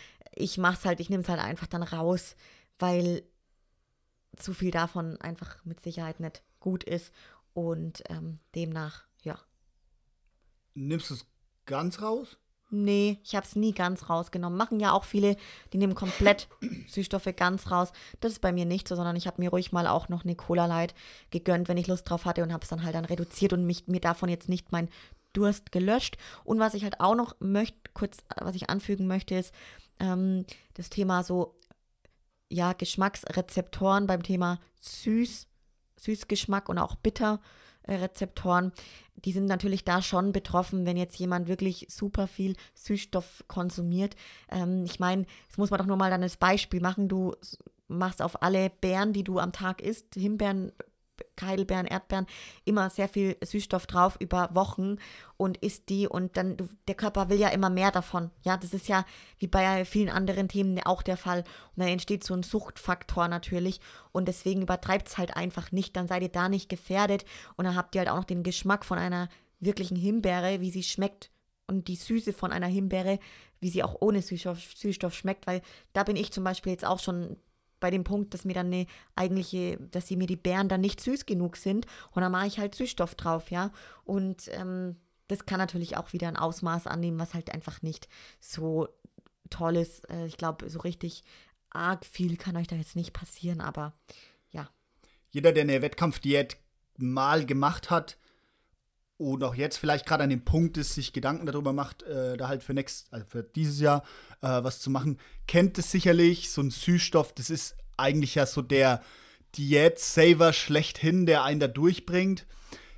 ich 0.40 0.58
mach's 0.58 0.84
halt, 0.84 1.00
ich 1.00 1.10
nehme 1.10 1.22
es 1.22 1.28
halt 1.28 1.40
einfach 1.40 1.66
dann 1.66 1.82
raus, 1.82 2.36
weil 2.78 3.22
zu 4.36 4.52
viel 4.54 4.70
davon 4.70 5.20
einfach 5.20 5.64
mit 5.64 5.80
Sicherheit 5.80 6.20
nicht 6.20 6.42
gut 6.60 6.84
ist 6.84 7.12
und 7.52 8.02
ähm, 8.08 8.38
demnach, 8.54 9.04
ja. 9.22 9.38
Nimmst 10.74 11.10
du 11.10 11.14
es 11.14 11.26
ganz 11.66 12.00
raus? 12.00 12.38
Nee, 12.72 13.18
ich 13.24 13.34
habe 13.34 13.44
es 13.44 13.56
nie 13.56 13.72
ganz 13.72 14.08
rausgenommen. 14.08 14.56
Machen 14.56 14.78
ja 14.78 14.92
auch 14.92 15.02
viele, 15.02 15.36
die 15.72 15.78
nehmen 15.78 15.96
komplett 15.96 16.48
Süßstoffe 16.86 17.34
ganz 17.34 17.70
raus. 17.72 17.90
Das 18.20 18.32
ist 18.32 18.40
bei 18.40 18.52
mir 18.52 18.64
nicht 18.64 18.86
so, 18.86 18.94
sondern 18.94 19.16
ich 19.16 19.26
habe 19.26 19.42
mir 19.42 19.50
ruhig 19.50 19.72
mal 19.72 19.88
auch 19.88 20.08
noch 20.08 20.22
eine 20.24 20.36
Cola 20.36 20.66
Light 20.66 20.94
gegönnt, 21.30 21.68
wenn 21.68 21.78
ich 21.78 21.88
Lust 21.88 22.08
drauf 22.08 22.26
hatte 22.26 22.44
und 22.44 22.52
habe 22.52 22.62
es 22.62 22.68
dann 22.68 22.84
halt 22.84 22.94
dann 22.94 23.04
reduziert 23.04 23.52
und 23.52 23.66
mich, 23.66 23.88
mir 23.88 24.00
davon 24.00 24.28
jetzt 24.28 24.48
nicht 24.48 24.70
mein 24.70 24.88
Durst 25.32 25.72
gelöscht. 25.72 26.16
Und 26.44 26.60
was 26.60 26.74
ich 26.74 26.84
halt 26.84 27.00
auch 27.00 27.16
noch 27.16 27.34
möchte, 27.40 27.76
kurz, 27.92 28.18
was 28.36 28.54
ich 28.54 28.70
anfügen 28.70 29.08
möchte, 29.08 29.34
ist, 29.34 29.52
ähm, 30.00 30.44
das 30.74 30.90
Thema 30.90 31.22
so, 31.22 31.54
ja, 32.48 32.72
Geschmacksrezeptoren 32.72 34.06
beim 34.06 34.22
Thema 34.22 34.58
süß, 34.80 35.46
Süßgeschmack 35.96 36.68
und 36.68 36.78
auch 36.78 36.96
Bitterrezeptoren, 36.96 38.72
die 39.24 39.32
sind 39.32 39.46
natürlich 39.46 39.84
da 39.84 40.02
schon 40.02 40.32
betroffen, 40.32 40.86
wenn 40.86 40.96
jetzt 40.96 41.18
jemand 41.18 41.46
wirklich 41.46 41.86
super 41.90 42.26
viel 42.26 42.56
Süßstoff 42.74 43.44
konsumiert. 43.48 44.16
Ähm, 44.50 44.84
ich 44.84 44.98
meine, 44.98 45.26
das 45.48 45.58
muss 45.58 45.70
man 45.70 45.78
doch 45.78 45.86
nur 45.86 45.96
mal 45.96 46.10
dann 46.10 46.22
als 46.22 46.36
Beispiel 46.36 46.80
machen. 46.80 47.08
Du 47.08 47.34
machst 47.88 48.22
auf 48.22 48.42
alle 48.42 48.70
Beeren, 48.70 49.12
die 49.12 49.24
du 49.24 49.38
am 49.38 49.52
Tag 49.52 49.82
isst, 49.82 50.14
Himbeeren, 50.14 50.72
Heidelbeeren, 51.40 51.86
Erdbeeren, 51.86 52.26
immer 52.64 52.90
sehr 52.90 53.08
viel 53.08 53.36
Süßstoff 53.42 53.86
drauf 53.86 54.16
über 54.20 54.50
Wochen 54.52 54.96
und 55.36 55.56
isst 55.58 55.88
die 55.88 56.06
und 56.06 56.36
dann, 56.36 56.56
der 56.88 56.94
Körper 56.94 57.28
will 57.28 57.38
ja 57.38 57.48
immer 57.48 57.70
mehr 57.70 57.90
davon. 57.90 58.30
Ja, 58.42 58.56
das 58.56 58.74
ist 58.74 58.88
ja 58.88 59.04
wie 59.38 59.46
bei 59.46 59.84
vielen 59.84 60.10
anderen 60.10 60.48
Themen 60.48 60.80
auch 60.84 61.02
der 61.02 61.16
Fall. 61.16 61.40
Und 61.40 61.82
dann 61.82 61.88
entsteht 61.88 62.24
so 62.24 62.34
ein 62.34 62.42
Suchtfaktor 62.42 63.28
natürlich 63.28 63.80
und 64.12 64.28
deswegen 64.28 64.62
übertreibt 64.62 65.08
es 65.08 65.18
halt 65.18 65.36
einfach 65.36 65.72
nicht. 65.72 65.96
Dann 65.96 66.08
seid 66.08 66.22
ihr 66.22 66.28
da 66.28 66.48
nicht 66.48 66.68
gefährdet 66.68 67.24
und 67.56 67.64
dann 67.64 67.76
habt 67.76 67.94
ihr 67.94 68.00
halt 68.00 68.10
auch 68.10 68.16
noch 68.16 68.24
den 68.24 68.42
Geschmack 68.42 68.84
von 68.84 68.98
einer 68.98 69.28
wirklichen 69.60 69.96
Himbeere, 69.96 70.60
wie 70.60 70.70
sie 70.70 70.82
schmeckt 70.82 71.30
und 71.70 71.88
die 71.88 71.96
Süße 71.96 72.32
von 72.32 72.52
einer 72.52 72.66
Himbeere, 72.66 73.18
wie 73.60 73.70
sie 73.70 73.82
auch 73.82 73.96
ohne 74.00 74.22
Süßstoff, 74.22 74.60
Süßstoff 74.74 75.14
schmeckt, 75.14 75.46
weil 75.46 75.62
da 75.92 76.02
bin 76.02 76.16
ich 76.16 76.32
zum 76.32 76.44
Beispiel 76.44 76.72
jetzt 76.72 76.84
auch 76.84 76.98
schon 76.98 77.36
bei 77.80 77.90
dem 77.90 78.04
Punkt, 78.04 78.34
dass 78.34 78.44
mir 78.44 78.54
dann 78.54 78.66
eine 78.66 78.86
eigentliche, 79.16 79.78
dass 79.78 80.06
sie 80.06 80.16
mir 80.16 80.26
die 80.26 80.36
Beeren 80.36 80.68
dann 80.68 80.80
nicht 80.80 81.00
süß 81.00 81.26
genug 81.26 81.56
sind 81.56 81.86
und 82.12 82.22
dann 82.22 82.32
mache 82.32 82.46
ich 82.46 82.58
halt 82.58 82.74
Süßstoff 82.74 83.14
drauf, 83.14 83.50
ja. 83.50 83.72
Und 84.04 84.48
ähm, 84.52 84.96
das 85.28 85.46
kann 85.46 85.58
natürlich 85.58 85.96
auch 85.96 86.12
wieder 86.12 86.28
ein 86.28 86.36
Ausmaß 86.36 86.86
annehmen, 86.86 87.18
was 87.18 87.34
halt 87.34 87.52
einfach 87.52 87.82
nicht 87.82 88.08
so 88.40 88.88
toll 89.48 89.76
ist. 89.76 90.08
Äh, 90.10 90.26
ich 90.26 90.36
glaube, 90.36 90.68
so 90.68 90.80
richtig 90.80 91.24
arg 91.70 92.04
viel 92.04 92.36
kann 92.36 92.56
euch 92.56 92.66
da 92.66 92.76
jetzt 92.76 92.96
nicht 92.96 93.12
passieren, 93.12 93.60
aber 93.60 93.94
ja. 94.50 94.68
Jeder, 95.30 95.52
der 95.52 95.62
eine 95.62 95.82
Wettkampfdiät 95.82 96.56
mal 96.96 97.46
gemacht 97.46 97.90
hat 97.90 98.18
und 99.20 99.44
auch 99.44 99.54
jetzt 99.54 99.76
vielleicht 99.76 100.06
gerade 100.06 100.24
an 100.24 100.30
dem 100.30 100.44
Punkt 100.44 100.78
ist, 100.78 100.94
sich 100.94 101.12
Gedanken 101.12 101.44
darüber 101.44 101.74
macht, 101.74 102.02
äh, 102.04 102.38
da 102.38 102.48
halt 102.48 102.62
für 102.62 102.72
nächstes, 102.72 103.12
also 103.12 103.26
für 103.28 103.42
dieses 103.42 103.78
Jahr 103.78 104.02
äh, 104.40 104.46
was 104.48 104.80
zu 104.80 104.88
machen, 104.88 105.18
kennt 105.46 105.78
es 105.78 105.90
sicherlich. 105.90 106.50
So 106.50 106.62
ein 106.62 106.70
Süßstoff, 106.70 107.34
das 107.34 107.50
ist 107.50 107.76
eigentlich 107.98 108.34
ja 108.34 108.46
so 108.46 108.62
der 108.62 109.02
Diät-Saver 109.58 110.54
schlechthin, 110.54 111.26
der 111.26 111.44
einen 111.44 111.60
da 111.60 111.68
durchbringt. 111.68 112.46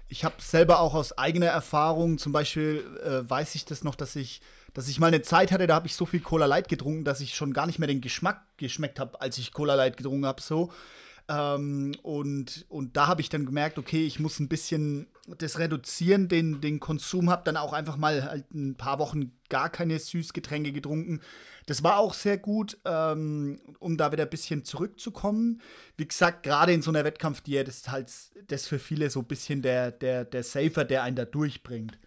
Ich 0.08 0.24
habe 0.24 0.36
selber 0.38 0.78
auch 0.78 0.94
aus 0.94 1.18
eigener 1.18 1.46
Erfahrung, 1.46 2.18
zum 2.18 2.30
Beispiel 2.30 2.84
äh, 3.04 3.28
weiß 3.28 3.56
ich 3.56 3.64
das 3.64 3.82
noch, 3.82 3.96
dass 3.96 4.14
ich 4.14 4.40
dass 4.74 4.88
ich 4.88 4.98
mal 4.98 5.08
eine 5.08 5.20
Zeit 5.20 5.52
hatte, 5.52 5.66
da 5.66 5.74
habe 5.74 5.86
ich 5.86 5.94
so 5.96 6.06
viel 6.06 6.20
Cola 6.20 6.46
Light 6.46 6.68
getrunken, 6.68 7.04
dass 7.04 7.20
ich 7.20 7.34
schon 7.34 7.52
gar 7.52 7.66
nicht 7.66 7.78
mehr 7.78 7.88
den 7.88 8.00
Geschmack 8.00 8.40
geschmeckt 8.56 9.00
habe, 9.00 9.20
als 9.20 9.36
ich 9.36 9.52
Cola 9.52 9.74
Light 9.74 9.98
getrunken 9.98 10.24
habe. 10.24 10.40
So. 10.40 10.72
Ähm, 11.28 11.94
und, 12.02 12.64
und 12.70 12.96
da 12.96 13.06
habe 13.06 13.20
ich 13.20 13.28
dann 13.28 13.44
gemerkt, 13.44 13.76
okay, 13.76 14.06
ich 14.06 14.18
muss 14.18 14.40
ein 14.40 14.48
bisschen 14.48 15.08
das 15.26 15.58
reduzieren, 15.58 16.28
den, 16.28 16.60
den 16.60 16.80
Konsum, 16.80 17.30
habe 17.30 17.42
dann 17.44 17.56
auch 17.56 17.72
einfach 17.72 17.96
mal 17.96 18.24
halt 18.24 18.52
ein 18.52 18.74
paar 18.76 18.98
Wochen 18.98 19.32
gar 19.48 19.70
keine 19.70 19.98
Süßgetränke 19.98 20.72
getrunken. 20.72 21.20
Das 21.66 21.84
war 21.84 21.98
auch 21.98 22.14
sehr 22.14 22.38
gut, 22.38 22.78
ähm, 22.84 23.60
um 23.78 23.96
da 23.96 24.10
wieder 24.10 24.24
ein 24.24 24.30
bisschen 24.30 24.64
zurückzukommen. 24.64 25.60
Wie 25.96 26.08
gesagt, 26.08 26.42
gerade 26.42 26.72
in 26.72 26.82
so 26.82 26.90
einer 26.90 27.04
Wettkampfdiät 27.04 27.68
ist 27.68 27.90
halt 27.90 28.12
das 28.48 28.66
für 28.66 28.80
viele 28.80 29.10
so 29.10 29.20
ein 29.20 29.26
bisschen 29.26 29.62
der, 29.62 29.92
der, 29.92 30.24
der 30.24 30.42
Safer, 30.42 30.84
der 30.84 31.04
einen 31.04 31.16
da 31.16 31.24
durchbringt. 31.24 31.98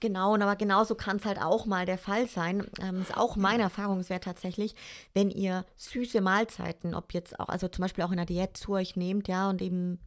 Genau, 0.00 0.34
aber 0.34 0.56
genauso 0.56 0.96
kann 0.96 1.18
es 1.18 1.24
halt 1.24 1.38
auch 1.38 1.64
mal 1.64 1.86
der 1.86 1.96
Fall 1.96 2.26
sein. 2.26 2.66
Ähm, 2.82 3.00
ist 3.00 3.16
auch 3.16 3.36
mein 3.36 3.60
Erfahrungswert 3.60 4.24
tatsächlich, 4.24 4.74
wenn 5.14 5.30
ihr 5.30 5.64
süße 5.76 6.20
Mahlzeiten, 6.20 6.94
ob 6.94 7.14
jetzt 7.14 7.38
auch, 7.38 7.48
also 7.48 7.68
zum 7.68 7.82
Beispiel 7.82 8.02
auch 8.02 8.10
in 8.10 8.16
der 8.16 8.26
Diät 8.26 8.56
zu 8.56 8.72
euch 8.72 8.96
nehmt, 8.96 9.28
ja, 9.28 9.48
und 9.48 9.62
eben, 9.62 10.00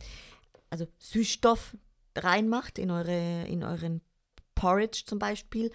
also 0.70 0.86
Süßstoff 1.00 1.78
reinmacht 2.16 2.80
in 2.80 2.92
eure, 2.92 3.46
in 3.48 3.64
euren 3.64 4.02
Porridge 4.56 5.04
zum 5.06 5.20
Beispiel. 5.20 5.72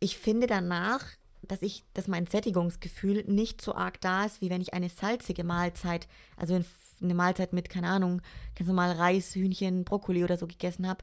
Ich 0.00 0.18
finde 0.18 0.46
danach, 0.46 1.04
dass 1.42 1.62
ich, 1.62 1.84
dass 1.94 2.08
mein 2.08 2.26
Sättigungsgefühl 2.26 3.24
nicht 3.26 3.60
so 3.60 3.74
arg 3.74 4.00
da 4.00 4.24
ist, 4.24 4.40
wie 4.40 4.50
wenn 4.50 4.60
ich 4.60 4.74
eine 4.74 4.88
salzige 4.88 5.44
Mahlzeit, 5.44 6.08
also 6.36 6.60
eine 7.00 7.14
Mahlzeit 7.14 7.52
mit, 7.52 7.68
keine 7.68 7.88
Ahnung, 7.88 8.22
ganz 8.54 8.68
normal 8.68 8.92
Reis, 8.92 9.34
Hühnchen, 9.34 9.84
Brokkoli 9.84 10.24
oder 10.24 10.36
so 10.36 10.46
gegessen 10.46 10.88
habe 10.88 11.02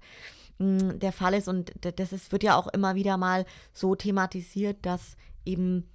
der 0.59 1.11
Fall 1.11 1.33
ist. 1.33 1.47
Und 1.47 1.71
das 1.81 2.11
ist, 2.11 2.31
wird 2.31 2.43
ja 2.43 2.55
auch 2.55 2.67
immer 2.67 2.95
wieder 2.95 3.17
mal 3.17 3.45
so 3.73 3.95
thematisiert, 3.95 4.77
dass 4.85 5.15
eben 5.45 5.89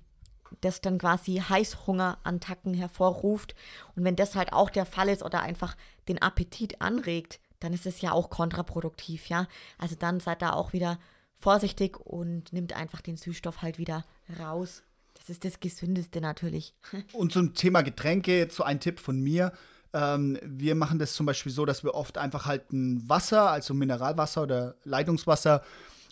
das 0.61 0.81
dann 0.81 0.99
quasi 0.99 1.37
Heißhungerattacken 1.37 2.75
hervorruft. 2.75 3.55
Und 3.95 4.05
wenn 4.05 4.17
das 4.17 4.37
halt 4.37 4.53
auch 4.53 4.71
der 4.71 4.87
Fall 4.87 5.09
ist 5.09 5.23
oder 5.23 5.43
einfach 5.43 5.77
den 6.09 6.23
Appetit 6.23 6.81
anregt, 6.81 7.41
dann 7.61 7.73
ist 7.73 7.87
es 7.87 8.01
ja 8.01 8.13
auch 8.13 8.31
kontraproduktiv, 8.31 9.29
ja. 9.29 9.47
Also 9.79 9.97
dann 9.99 10.21
seid 10.21 10.43
da 10.43 10.53
auch 10.53 10.73
wieder 10.73 10.99
vorsichtig 11.37 11.99
und 11.99 12.53
nimmt 12.53 12.75
einfach 12.75 13.01
den 13.01 13.17
Süßstoff 13.17 13.63
halt 13.63 13.79
wieder 13.79 14.05
raus. 14.39 14.83
Das 15.15 15.29
ist 15.31 15.45
das 15.45 15.61
Gesündeste 15.61 16.21
natürlich. 16.21 16.75
Und 17.13 17.33
zum 17.33 17.55
Thema 17.55 17.83
Getränke, 17.83 18.49
so 18.51 18.65
ein 18.65 18.81
Tipp 18.81 18.99
von 18.99 19.21
mir. 19.21 19.53
Ähm, 19.93 20.39
wir 20.43 20.75
machen 20.75 20.99
das 20.99 21.15
zum 21.15 21.25
Beispiel 21.25 21.53
so, 21.53 21.65
dass 21.65 21.85
wir 21.85 21.95
oft 21.95 22.19
einfach 22.19 22.47
halt 22.47 22.73
ein 22.73 23.09
Wasser, 23.09 23.51
also 23.51 23.75
Mineralwasser 23.75 24.43
oder 24.43 24.75
Leitungswasser, 24.85 25.63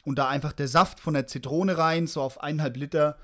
und 0.05 0.19
da 0.19 0.29
einfach 0.29 0.53
der 0.53 0.69
Saft 0.69 1.01
von 1.01 1.15
der 1.15 1.27
Zitrone 1.27 1.79
rein, 1.79 2.07
so 2.07 2.23
auf 2.23 2.41
eineinhalb 2.41 2.77
Liter. 2.77 3.19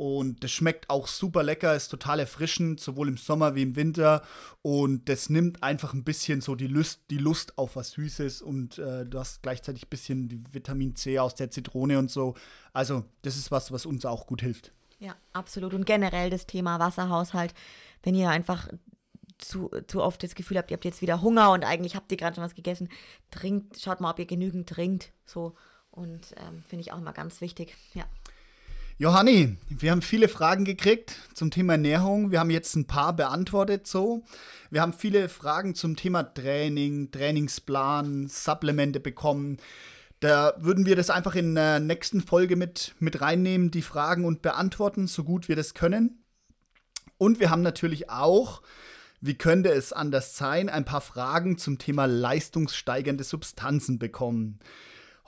Und 0.00 0.42
das 0.42 0.50
schmeckt 0.50 0.88
auch 0.88 1.06
super 1.06 1.42
lecker, 1.42 1.76
ist 1.76 1.88
total 1.88 2.20
erfrischend, 2.20 2.80
sowohl 2.80 3.08
im 3.08 3.18
Sommer 3.18 3.54
wie 3.54 3.60
im 3.60 3.76
Winter. 3.76 4.22
Und 4.62 5.10
das 5.10 5.28
nimmt 5.28 5.62
einfach 5.62 5.92
ein 5.92 6.04
bisschen 6.04 6.40
so 6.40 6.54
die 6.54 6.68
Lust, 6.68 7.02
die 7.10 7.18
Lust 7.18 7.58
auf 7.58 7.76
was 7.76 7.90
Süßes 7.90 8.40
und 8.40 8.78
äh, 8.78 9.04
du 9.04 9.18
hast 9.18 9.42
gleichzeitig 9.42 9.84
ein 9.84 9.90
bisschen 9.90 10.28
die 10.30 10.42
Vitamin 10.54 10.96
C 10.96 11.18
aus 11.18 11.34
der 11.34 11.50
Zitrone 11.50 11.98
und 11.98 12.10
so. 12.10 12.34
Also, 12.72 13.04
das 13.20 13.36
ist 13.36 13.50
was, 13.50 13.72
was 13.72 13.84
uns 13.84 14.06
auch 14.06 14.26
gut 14.26 14.40
hilft. 14.40 14.72
Ja, 15.00 15.16
absolut. 15.34 15.74
Und 15.74 15.84
generell 15.84 16.30
das 16.30 16.46
Thema 16.46 16.78
Wasserhaushalt, 16.78 17.52
wenn 18.02 18.14
ihr 18.14 18.30
einfach 18.30 18.68
zu, 19.36 19.68
zu 19.86 20.02
oft 20.02 20.22
das 20.22 20.34
Gefühl 20.34 20.56
habt, 20.56 20.70
ihr 20.70 20.76
habt 20.76 20.86
jetzt 20.86 21.02
wieder 21.02 21.20
Hunger 21.20 21.50
und 21.52 21.62
eigentlich 21.62 21.94
habt 21.94 22.10
ihr 22.10 22.16
gerade 22.16 22.36
schon 22.36 22.44
was 22.44 22.54
gegessen, 22.54 22.88
trinkt, 23.30 23.78
schaut 23.78 24.00
mal, 24.00 24.12
ob 24.12 24.18
ihr 24.18 24.24
genügend 24.24 24.66
trinkt. 24.66 25.12
So. 25.26 25.56
Und 25.90 26.34
ähm, 26.38 26.62
finde 26.62 26.80
ich 26.80 26.90
auch 26.90 26.98
immer 26.98 27.12
ganz 27.12 27.42
wichtig. 27.42 27.76
Ja. 27.92 28.06
Johanni, 29.00 29.56
wir 29.70 29.92
haben 29.92 30.02
viele 30.02 30.28
Fragen 30.28 30.66
gekriegt 30.66 31.16
zum 31.32 31.50
Thema 31.50 31.72
Ernährung. 31.72 32.32
Wir 32.32 32.38
haben 32.38 32.50
jetzt 32.50 32.76
ein 32.76 32.86
paar 32.86 33.16
beantwortet 33.16 33.86
so. 33.86 34.24
Wir 34.68 34.82
haben 34.82 34.92
viele 34.92 35.30
Fragen 35.30 35.74
zum 35.74 35.96
Thema 35.96 36.22
Training, 36.22 37.10
Trainingsplan, 37.10 38.28
Supplemente 38.28 39.00
bekommen. 39.00 39.56
Da 40.20 40.52
würden 40.58 40.84
wir 40.84 40.96
das 40.96 41.08
einfach 41.08 41.34
in 41.34 41.54
der 41.54 41.80
nächsten 41.80 42.20
Folge 42.20 42.56
mit, 42.56 42.94
mit 42.98 43.22
reinnehmen, 43.22 43.70
die 43.70 43.80
Fragen 43.80 44.26
und 44.26 44.42
beantworten, 44.42 45.06
so 45.06 45.24
gut 45.24 45.48
wir 45.48 45.56
das 45.56 45.72
können. 45.72 46.22
Und 47.16 47.40
wir 47.40 47.48
haben 47.48 47.62
natürlich 47.62 48.10
auch 48.10 48.60
wie 49.22 49.34
könnte 49.34 49.70
es 49.70 49.94
anders 49.94 50.36
sein, 50.36 50.68
ein 50.68 50.84
paar 50.84 51.00
Fragen 51.00 51.56
zum 51.56 51.78
Thema 51.78 52.06
leistungssteigernde 52.06 53.24
Substanzen 53.24 53.98
bekommen. 53.98 54.58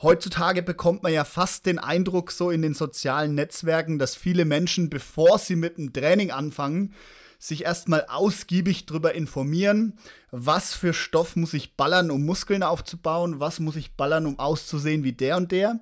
Heutzutage 0.00 0.62
bekommt 0.62 1.02
man 1.02 1.12
ja 1.12 1.24
fast 1.24 1.66
den 1.66 1.78
Eindruck 1.78 2.32
so 2.32 2.50
in 2.50 2.62
den 2.62 2.74
sozialen 2.74 3.34
Netzwerken, 3.34 3.98
dass 3.98 4.16
viele 4.16 4.44
Menschen, 4.44 4.90
bevor 4.90 5.38
sie 5.38 5.56
mit 5.56 5.78
dem 5.78 5.92
Training 5.92 6.30
anfangen, 6.30 6.94
sich 7.38 7.64
erstmal 7.64 8.06
ausgiebig 8.08 8.86
darüber 8.86 9.14
informieren, 9.14 9.98
was 10.30 10.74
für 10.74 10.94
Stoff 10.94 11.34
muss 11.34 11.54
ich 11.54 11.76
ballern, 11.76 12.10
um 12.10 12.24
Muskeln 12.24 12.62
aufzubauen, 12.62 13.40
was 13.40 13.58
muss 13.58 13.76
ich 13.76 13.96
ballern, 13.96 14.26
um 14.26 14.38
auszusehen 14.38 15.02
wie 15.02 15.12
der 15.12 15.36
und 15.36 15.50
der. 15.50 15.80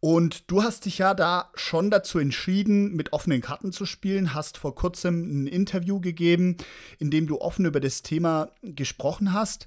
Und 0.00 0.50
du 0.50 0.62
hast 0.62 0.84
dich 0.84 0.98
ja 0.98 1.14
da 1.14 1.50
schon 1.54 1.90
dazu 1.90 2.18
entschieden, 2.18 2.94
mit 2.94 3.12
offenen 3.12 3.40
Karten 3.40 3.72
zu 3.72 3.84
spielen, 3.84 4.34
hast 4.34 4.56
vor 4.56 4.74
kurzem 4.74 5.44
ein 5.44 5.46
Interview 5.48 6.00
gegeben, 6.00 6.56
in 6.98 7.10
dem 7.10 7.26
du 7.26 7.40
offen 7.40 7.64
über 7.64 7.80
das 7.80 8.02
Thema 8.02 8.50
gesprochen 8.62 9.32
hast. 9.32 9.66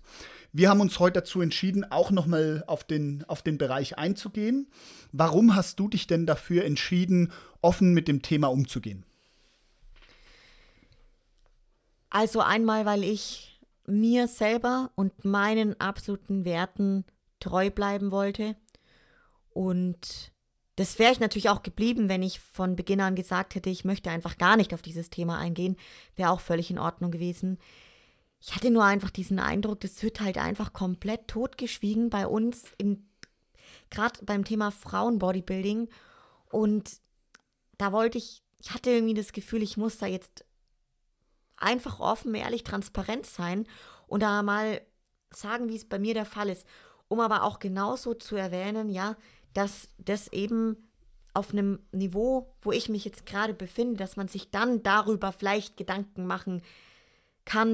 Wir 0.54 0.70
haben 0.70 0.82
uns 0.82 0.99
heute 0.99 1.22
dazu 1.22 1.41
entschieden, 1.41 1.89
auch 1.89 2.12
nochmal 2.12 2.64
auf 2.68 2.84
den, 2.84 3.24
auf 3.28 3.41
den 3.41 3.58
Bereich 3.58 3.97
einzugehen. 3.97 4.70
Warum 5.12 5.56
hast 5.56 5.80
du 5.80 5.88
dich 5.88 6.08
denn 6.08 6.26
dafür 6.26 6.66
entschieden, 6.66 7.32
offen 7.62 7.93
mit 7.93 8.08
dem 8.08 8.22
Thema 8.22 8.47
umzugehen? 8.47 9.06
Also 12.10 12.41
einmal, 12.41 12.86
weil 12.86 13.04
ich 13.04 13.62
mir 13.88 14.28
selber 14.28 14.91
und 14.95 15.24
meinen 15.24 15.80
absoluten 15.80 16.43
Werten 16.43 17.06
treu 17.39 17.70
bleiben 17.70 18.12
wollte 18.12 18.56
und 19.54 20.32
das 20.78 20.97
wäre 20.97 21.12
ich 21.12 21.20
natürlich 21.20 21.49
auch 21.49 21.64
geblieben, 21.64 22.10
wenn 22.10 22.24
ich 22.24 22.39
von 22.39 22.76
Beginn 22.76 23.02
an 23.02 23.16
gesagt 23.16 23.56
hätte, 23.56 23.70
ich 23.70 23.86
möchte 23.86 24.10
einfach 24.10 24.38
gar 24.38 24.58
nicht 24.58 24.74
auf 24.74 24.82
dieses 24.82 25.10
Thema 25.10 25.38
eingehen. 25.38 25.76
Wäre 26.16 26.32
auch 26.32 26.39
völlig 26.39 26.72
in 26.72 26.80
Ordnung 26.80 27.12
gewesen. 27.12 27.60
Ich 28.44 28.56
hatte 28.56 28.72
nur 28.72 28.84
einfach 28.84 29.12
diesen 29.12 29.39
Eindruck, 29.39 29.82
das 29.82 30.02
wird 30.02 30.20
halt 30.20 30.39
einfach 30.39 30.74
komplett 30.74 31.28
totgeschwiegen 31.28 32.10
bei 32.10 32.26
uns, 32.26 32.74
gerade 33.92 34.26
beim 34.26 34.44
Thema 34.44 34.72
Frauenbodybuilding. 34.72 35.89
Und 36.50 36.92
da 37.78 37.92
wollte 37.92 38.18
ich, 38.18 38.42
ich 38.60 38.72
hatte 38.72 38.89
irgendwie 38.89 39.14
das 39.14 39.32
Gefühl, 39.32 39.62
ich 39.62 39.78
muss 39.78 40.00
da 40.00 40.08
jetzt 40.08 40.44
einfach 41.56 42.00
offen, 42.00 42.34
ehrlich, 42.34 42.64
transparent 42.64 43.28
sein 43.28 43.68
und 44.08 44.24
da 44.24 44.42
mal 44.42 44.82
sagen, 45.30 45.70
wie 45.70 45.76
es 45.76 45.88
bei 45.88 46.00
mir 46.00 46.16
der 46.16 46.26
Fall 46.26 46.50
ist. 46.50 46.66
Um 47.08 47.20
aber 47.20 47.44
auch 47.44 47.60
genauso 47.60 48.16
zu 48.16 48.36
erwähnen, 48.36 48.89
ja, 48.89 49.18
dass 49.54 49.89
das 50.00 50.30
eben 50.30 50.89
auf 51.34 51.52
einem 51.52 51.80
Niveau, 51.92 52.56
wo 52.62 52.72
ich 52.72 52.89
mich 52.89 53.06
jetzt 53.06 53.26
gerade 53.28 53.54
befinde, 53.54 53.98
dass 53.98 54.16
man 54.16 54.28
sich 54.28 54.50
dann 54.50 54.82
darüber 54.82 55.32
vielleicht 55.32 55.78
Gedanken 55.78 56.26
machen 56.26 56.62
kann, 56.62 56.68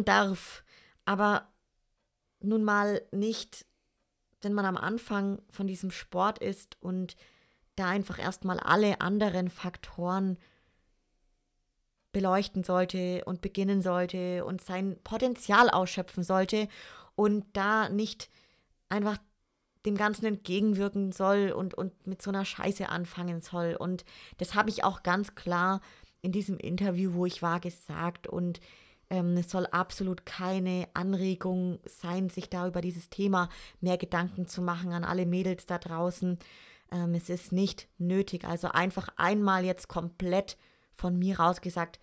darf, 0.05 0.63
aber 1.05 1.47
nun 2.39 2.63
mal 2.63 3.01
nicht, 3.11 3.65
wenn 4.41 4.53
man 4.53 4.65
am 4.65 4.77
Anfang 4.77 5.41
von 5.49 5.67
diesem 5.67 5.91
Sport 5.91 6.39
ist 6.39 6.77
und 6.81 7.15
da 7.75 7.87
einfach 7.87 8.19
erstmal 8.19 8.59
alle 8.59 9.01
anderen 9.01 9.49
Faktoren 9.49 10.37
beleuchten 12.11 12.63
sollte 12.63 13.23
und 13.25 13.41
beginnen 13.41 13.81
sollte 13.81 14.43
und 14.45 14.61
sein 14.61 14.97
Potenzial 15.03 15.69
ausschöpfen 15.69 16.23
sollte 16.23 16.67
und 17.15 17.45
da 17.53 17.89
nicht 17.89 18.29
einfach 18.89 19.17
dem 19.85 19.95
Ganzen 19.95 20.25
entgegenwirken 20.25 21.11
soll 21.11 21.51
und, 21.51 21.73
und 21.73 22.07
mit 22.07 22.21
so 22.21 22.31
einer 22.31 22.45
Scheiße 22.45 22.89
anfangen 22.89 23.41
soll. 23.41 23.75
Und 23.77 24.03
das 24.37 24.55
habe 24.55 24.69
ich 24.69 24.83
auch 24.83 25.03
ganz 25.03 25.35
klar 25.35 25.81
in 26.21 26.31
diesem 26.31 26.57
Interview, 26.57 27.13
wo 27.13 27.25
ich 27.25 27.41
war, 27.41 27.59
gesagt. 27.59 28.27
Und 28.27 28.59
Ähm, 29.09 29.37
es 29.37 29.49
soll 29.49 29.65
absolut 29.67 30.25
keine 30.25 30.87
Anregung 30.93 31.79
sein, 31.85 32.29
sich 32.29 32.49
da 32.49 32.67
über 32.67 32.81
dieses 32.81 33.09
Thema 33.09 33.49
mehr 33.79 33.97
Gedanken 33.97 34.47
zu 34.47 34.61
machen 34.61 34.91
an 34.91 35.03
alle 35.03 35.25
Mädels 35.25 35.65
da 35.65 35.77
draußen. 35.77 36.37
Ähm, 36.91 37.15
es 37.15 37.29
ist 37.29 37.51
nicht 37.51 37.87
nötig. 37.97 38.45
Also 38.45 38.69
einfach 38.69 39.09
einmal 39.17 39.65
jetzt 39.65 39.87
komplett 39.87 40.57
von 40.93 41.17
mir 41.17 41.39
rausgesagt, 41.39 41.99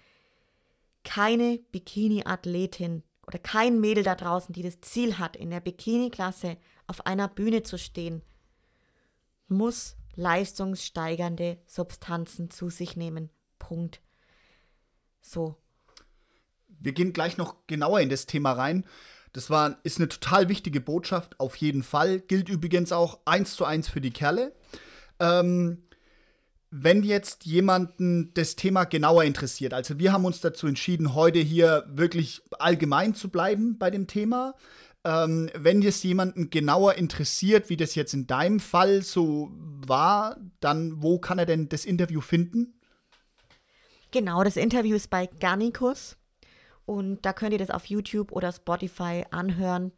keine 1.03 1.59
Bikini-Athletin 1.73 3.03
oder 3.27 3.39
kein 3.39 3.81
Mädel 3.81 4.05
da 4.05 4.15
draußen, 4.15 4.53
die 4.53 4.63
das 4.63 4.81
Ziel 4.81 5.19
hat, 5.19 5.37
in 5.37 5.51
der 5.51 5.61
Bikini-Klasse 5.61 6.57
auf 6.87 7.07
einer 7.07 7.29
Bühne 7.29 7.63
zu 7.63 7.79
stehen, 7.79 8.23
muss 9.49 9.97
leistungssteigernde 10.17 11.59
Substanzen 11.67 12.51
zu 12.51 12.71
sich 12.71 12.97
nehmen. 12.97 13.31
Punkt. 13.59 14.01
So. 15.21 15.57
Wir 16.85 16.93
gehen 16.93 17.13
gleich 17.13 17.37
noch 17.37 17.57
genauer 17.67 18.01
in 18.01 18.09
das 18.09 18.27
Thema 18.27 18.53
rein. 18.53 18.85
Das 19.33 19.51
war, 19.51 19.79
ist 19.83 19.99
eine 19.99 20.09
total 20.09 20.49
wichtige 20.49 20.81
Botschaft, 20.81 21.41
auf 21.41 21.57
jeden 21.57 21.83
Fall. 21.83 22.21
Gilt 22.21 22.49
übrigens 22.49 22.93
auch 22.93 23.19
eins 23.25 23.57
zu 23.57 23.65
eins 23.65 23.89
für 23.89 24.01
die 24.01 24.13
Kerle. 24.13 24.55
Ähm, 25.19 25.83
wenn 26.71 27.03
jetzt 27.03 27.45
jemanden 27.45 28.33
das 28.35 28.57
Thema 28.57 28.85
genauer 28.85 29.25
interessiert, 29.25 29.75
also 29.75 29.99
wir 29.99 30.13
haben 30.13 30.25
uns 30.25 30.41
dazu 30.41 30.67
entschieden, 30.67 31.15
heute 31.15 31.39
hier 31.39 31.85
wirklich 31.89 32.43
allgemein 32.59 33.15
zu 33.15 33.29
bleiben 33.29 33.79
bei 33.79 33.91
dem 33.91 34.07
Thema. 34.07 34.55
Ähm, 35.05 35.51
wenn 35.57 35.83
es 35.83 36.03
jemanden 36.03 36.51
genauer 36.51 36.95
interessiert, 36.95 37.71
wie 37.71 37.77
das 37.77 37.95
jetzt 37.95 38.15
in 38.15 38.27
deinem 38.27 38.61
Fall 38.61 39.03
so 39.03 39.51
war, 39.87 40.37
dann 40.61 41.03
wo 41.03 41.19
kann 41.19 41.39
er 41.39 41.47
denn 41.47 41.69
das 41.69 41.85
Interview 41.85 42.21
finden? 42.21 42.81
Genau, 44.11 44.45
das 44.45 44.57
Interview 44.57 44.97
ist 44.97 45.11
bei 45.11 45.27
Garnicus. 45.27 46.17
Und 46.87 47.23
da 47.23 47.33
könnt 47.33 47.53
ihr 47.53 47.59
das 47.59 47.71
auf 47.71 47.87
YouTube 47.87 48.33
oder 48.33 48.53
Spotify 48.53 49.25
anhören 49.31 49.93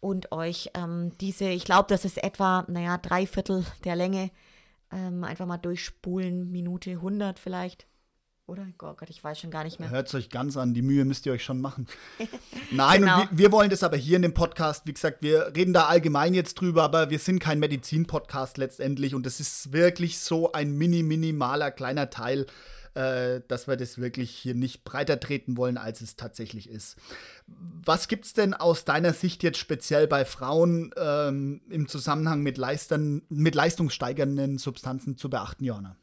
und 0.00 0.32
euch 0.32 0.70
ähm, 0.74 1.12
diese, 1.20 1.48
ich 1.48 1.64
glaube, 1.64 1.86
das 1.88 2.04
ist 2.04 2.22
etwa, 2.22 2.64
naja, 2.68 2.98
drei 2.98 3.26
Viertel 3.26 3.64
der 3.84 3.96
Länge, 3.96 4.30
ähm, 4.90 5.24
einfach 5.24 5.46
mal 5.46 5.58
durchspulen, 5.58 6.50
Minute 6.50 6.90
100 6.90 7.38
vielleicht. 7.38 7.86
Oder? 8.46 8.66
Oh 8.82 8.94
Gott, 8.94 9.08
ich 9.08 9.22
weiß 9.22 9.38
schon 9.38 9.52
gar 9.52 9.62
nicht 9.62 9.78
mehr. 9.78 9.90
Hört 9.90 10.08
es 10.08 10.14
euch 10.14 10.28
ganz 10.28 10.56
an, 10.56 10.74
die 10.74 10.82
Mühe 10.82 11.04
müsst 11.04 11.24
ihr 11.24 11.32
euch 11.32 11.44
schon 11.44 11.60
machen. 11.60 11.86
Nein, 12.72 13.02
genau. 13.02 13.18
wir, 13.18 13.28
wir, 13.30 13.52
wollen 13.52 13.70
das 13.70 13.84
aber 13.84 13.96
hier 13.96 14.16
in 14.16 14.22
dem 14.22 14.34
Podcast, 14.34 14.84
wie 14.86 14.92
gesagt, 14.92 15.22
wir 15.22 15.52
reden 15.54 15.72
da 15.72 15.86
allgemein 15.86 16.34
jetzt 16.34 16.54
drüber, 16.54 16.82
aber 16.82 17.10
wir 17.10 17.20
sind 17.20 17.38
kein 17.38 17.60
Medizin-Podcast 17.60 18.58
letztendlich 18.58 19.14
und 19.14 19.24
das 19.24 19.38
ist 19.38 19.72
wirklich 19.72 20.18
so 20.18 20.50
ein 20.50 20.72
mini, 20.76 21.04
minimaler 21.04 21.70
kleiner 21.70 22.10
Teil 22.10 22.46
äh, 22.94 23.40
dass 23.48 23.66
wir 23.66 23.76
das 23.76 23.98
wirklich 23.98 24.30
hier 24.30 24.54
nicht 24.54 24.84
breiter 24.84 25.18
treten 25.18 25.56
wollen, 25.56 25.78
als 25.78 26.00
es 26.00 26.16
tatsächlich 26.16 26.68
ist. 26.68 26.96
Was 27.46 28.08
gibt 28.08 28.26
es 28.26 28.32
denn 28.32 28.54
aus 28.54 28.84
deiner 28.84 29.12
Sicht 29.12 29.42
jetzt 29.42 29.58
speziell 29.58 30.06
bei 30.06 30.24
Frauen 30.24 30.92
ähm, 30.96 31.62
im 31.68 31.88
Zusammenhang 31.88 32.42
mit, 32.42 32.58
Leistern, 32.58 33.22
mit 33.28 33.54
leistungssteigernden 33.54 34.58
Substanzen 34.58 35.16
zu 35.16 35.30
beachten, 35.30 35.64
Johanna? 35.64 35.96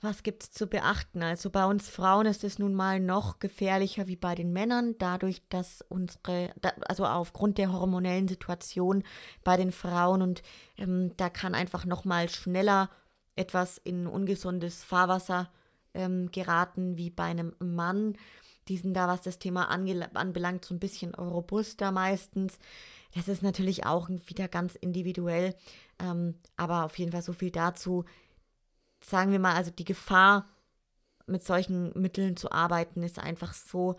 Was 0.00 0.22
gibt 0.22 0.44
es 0.44 0.52
zu 0.52 0.68
beachten? 0.68 1.24
Also 1.24 1.50
bei 1.50 1.64
uns 1.64 1.88
Frauen 1.88 2.26
ist 2.26 2.44
es 2.44 2.60
nun 2.60 2.72
mal 2.72 3.00
noch 3.00 3.40
gefährlicher 3.40 4.06
wie 4.06 4.14
bei 4.14 4.36
den 4.36 4.52
Männern, 4.52 4.94
dadurch, 4.98 5.42
dass 5.48 5.84
unsere, 5.88 6.52
also 6.86 7.04
aufgrund 7.04 7.58
der 7.58 7.72
hormonellen 7.72 8.28
Situation 8.28 9.02
bei 9.42 9.56
den 9.56 9.72
Frauen 9.72 10.22
und 10.22 10.42
ähm, 10.76 11.16
da 11.16 11.28
kann 11.30 11.54
einfach 11.56 11.84
noch 11.84 12.04
mal 12.04 12.28
schneller 12.28 12.90
etwas 13.38 13.78
in 13.78 14.06
ungesundes 14.06 14.84
Fahrwasser 14.84 15.50
ähm, 15.94 16.30
geraten 16.30 16.96
wie 16.96 17.10
bei 17.10 17.24
einem 17.24 17.54
Mann. 17.60 18.16
Die 18.66 18.76
sind 18.76 18.94
da, 18.94 19.08
was 19.08 19.22
das 19.22 19.38
Thema 19.38 19.70
anbelangt, 19.70 20.64
so 20.64 20.74
ein 20.74 20.80
bisschen 20.80 21.14
robuster 21.14 21.90
meistens. 21.92 22.58
Das 23.14 23.28
ist 23.28 23.42
natürlich 23.42 23.86
auch 23.86 24.10
wieder 24.10 24.48
ganz 24.48 24.74
individuell, 24.74 25.54
ähm, 25.98 26.34
aber 26.56 26.84
auf 26.84 26.98
jeden 26.98 27.12
Fall 27.12 27.22
so 27.22 27.32
viel 27.32 27.50
dazu. 27.50 28.04
Sagen 29.00 29.32
wir 29.32 29.38
mal, 29.38 29.54
also 29.54 29.70
die 29.70 29.84
Gefahr, 29.84 30.46
mit 31.26 31.44
solchen 31.44 31.92
Mitteln 31.98 32.36
zu 32.36 32.52
arbeiten, 32.52 33.02
ist 33.02 33.18
einfach 33.18 33.54
so 33.54 33.98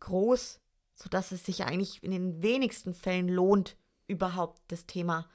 groß, 0.00 0.60
sodass 0.94 1.30
es 1.30 1.44
sich 1.44 1.64
eigentlich 1.64 2.02
in 2.02 2.10
den 2.10 2.42
wenigsten 2.42 2.94
Fällen 2.94 3.28
lohnt, 3.28 3.76
überhaupt 4.06 4.60
das 4.68 4.86
Thema 4.86 5.28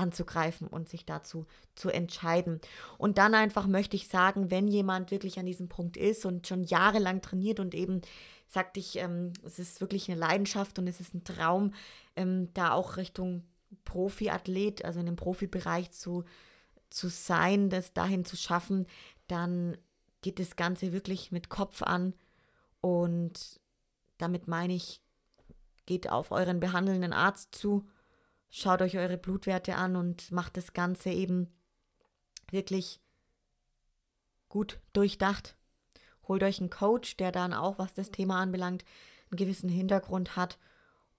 anzugreifen 0.00 0.66
und 0.66 0.88
sich 0.88 1.04
dazu 1.04 1.46
zu 1.74 1.90
entscheiden. 1.90 2.60
Und 2.98 3.18
dann 3.18 3.34
einfach 3.34 3.66
möchte 3.66 3.96
ich 3.96 4.08
sagen, 4.08 4.50
wenn 4.50 4.66
jemand 4.66 5.10
wirklich 5.10 5.38
an 5.38 5.46
diesem 5.46 5.68
Punkt 5.68 5.96
ist 5.96 6.24
und 6.24 6.46
schon 6.46 6.64
jahrelang 6.64 7.20
trainiert 7.20 7.60
und 7.60 7.74
eben 7.74 8.00
sagt, 8.48 8.76
ich, 8.78 8.96
ähm, 8.96 9.32
es 9.44 9.58
ist 9.58 9.80
wirklich 9.80 10.10
eine 10.10 10.18
Leidenschaft 10.18 10.78
und 10.78 10.86
es 10.88 11.00
ist 11.00 11.14
ein 11.14 11.22
Traum, 11.22 11.74
ähm, 12.16 12.48
da 12.54 12.72
auch 12.72 12.96
Richtung 12.96 13.44
Profiathlet, 13.84 14.84
also 14.84 14.98
in 14.98 15.06
dem 15.06 15.16
Profibereich 15.16 15.90
zu, 15.92 16.24
zu 16.88 17.08
sein, 17.08 17.70
das 17.70 17.92
dahin 17.92 18.24
zu 18.24 18.36
schaffen, 18.36 18.86
dann 19.28 19.76
geht 20.22 20.40
das 20.40 20.56
Ganze 20.56 20.92
wirklich 20.92 21.30
mit 21.30 21.50
Kopf 21.50 21.82
an 21.82 22.14
und 22.80 23.60
damit 24.18 24.48
meine 24.48 24.74
ich, 24.74 25.00
geht 25.86 26.10
auf 26.10 26.30
euren 26.30 26.60
behandelnden 26.60 27.12
Arzt 27.12 27.54
zu 27.54 27.86
schaut 28.50 28.82
euch 28.82 28.98
eure 28.98 29.16
Blutwerte 29.16 29.76
an 29.76 29.96
und 29.96 30.30
macht 30.32 30.56
das 30.56 30.72
Ganze 30.72 31.10
eben 31.10 31.48
wirklich 32.50 33.00
gut 34.48 34.80
durchdacht. 34.92 35.56
Holt 36.28 36.42
euch 36.42 36.60
einen 36.60 36.70
Coach, 36.70 37.16
der 37.16 37.32
dann 37.32 37.54
auch, 37.54 37.78
was 37.78 37.94
das 37.94 38.10
Thema 38.10 38.40
anbelangt, 38.40 38.84
einen 39.30 39.36
gewissen 39.36 39.68
Hintergrund 39.68 40.36
hat 40.36 40.58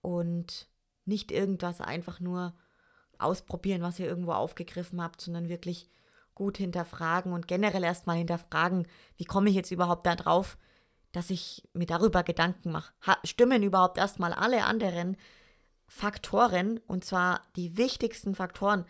und 0.02 0.68
nicht 1.06 1.32
irgendwas 1.32 1.82
einfach 1.82 2.20
nur 2.20 2.54
ausprobieren, 3.18 3.82
was 3.82 4.00
ihr 4.00 4.08
irgendwo 4.08 4.34
aufgegriffen 4.34 5.02
habt, 5.02 5.22
sondern 5.22 5.50
wirklich 5.50 5.90
gut 6.36 6.58
hinterfragen 6.58 7.34
und 7.34 7.48
generell 7.48 7.84
erstmal 7.84 8.18
hinterfragen, 8.18 8.88
wie 9.18 9.26
komme 9.26 9.50
ich 9.50 9.56
jetzt 9.56 9.72
überhaupt 9.72 10.06
da 10.06 10.16
drauf, 10.16 10.58
dass 11.12 11.30
ich 11.30 11.68
mir 11.74 11.86
darüber 11.86 12.24
Gedanken 12.24 12.72
mache. 12.72 12.94
Stimmen 13.24 13.64
überhaupt 13.64 13.98
erstmal 13.98 14.34
alle 14.34 14.64
anderen 14.64 15.18
Faktoren, 15.94 16.80
und 16.88 17.04
zwar 17.04 17.42
die 17.58 17.76
wichtigsten 17.76 18.34
Faktoren, 18.34 18.86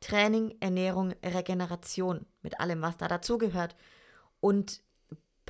Training, 0.00 0.56
Ernährung, 0.60 1.12
Regeneration, 1.22 2.24
mit 2.40 2.58
allem, 2.58 2.80
was 2.80 2.96
da 2.96 3.06
dazugehört. 3.06 3.76
Und 4.40 4.80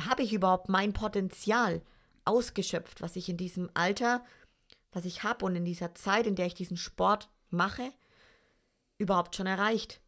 habe 0.01 0.25
ich 0.25 0.33
überhaupt 0.33 0.69
mein 0.69 0.93
Potenzial 0.93 1.83
ausgeschöpft, 2.25 3.01
was 3.01 3.15
ich 3.15 3.29
in 3.29 3.37
diesem 3.37 3.71
Alter, 3.75 4.25
was 4.91 5.05
ich 5.05 5.23
habe 5.23 5.45
und 5.45 5.55
in 5.55 5.65
dieser 5.65 5.95
Zeit, 5.95 6.27
in 6.27 6.35
der 6.35 6.47
ich 6.47 6.55
diesen 6.55 6.77
Sport 6.77 7.31
mache, 7.49 7.93
überhaupt 8.99 9.37
schon 9.37 9.47
erreicht? 9.47 10.01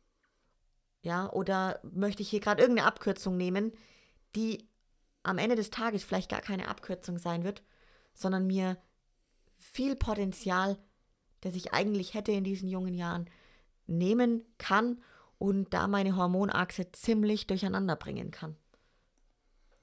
Ja, 1.03 1.31
oder 1.31 1.79
möchte 1.85 2.23
ich 2.23 2.31
hier 2.31 2.41
gerade 2.41 2.63
irgendeine 2.63 2.89
Abkürzung 2.89 3.37
nehmen, 3.37 3.73
die 4.35 4.69
am 5.23 5.39
Ende 5.39 5.55
des 5.55 5.71
Tages 5.71 6.03
vielleicht 6.03 6.31
gar 6.31 6.41
keine 6.41 6.67
Abkürzung 6.67 7.17
sein 7.17 7.45
wird, 7.45 7.63
sondern 8.13 8.49
mir 8.49 8.77
viel 9.61 9.95
Potenzial, 9.95 10.79
das 11.43 11.55
ich 11.55 11.73
eigentlich 11.73 12.15
hätte 12.15 12.33
in 12.33 12.45
diesen 12.45 12.69
jungen 12.69 12.95
Jahren, 12.95 13.31
nehmen 13.87 14.45
kann 14.59 15.01
und 15.39 15.73
da 15.73 15.87
meine 15.87 16.17
Hormonachse 16.17 16.93
ziemlich 16.93 17.47
durcheinander 17.47 17.97
bringen 17.97 18.31
kann. 18.31 18.57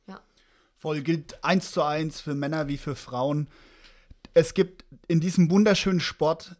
Ja. 0.07 0.21
Voll 0.75 1.01
gilt 1.01 1.43
eins 1.43 1.71
zu 1.71 1.84
eins 1.84 2.19
für 2.19 2.36
Männer 2.36 2.67
wie 2.67 2.78
für 2.78 2.95
Frauen. 2.95 3.49
Es 4.34 4.53
gibt 4.53 4.86
in 5.07 5.19
diesem 5.19 5.49
wunderschönen 5.49 5.99
Sport, 5.99 6.55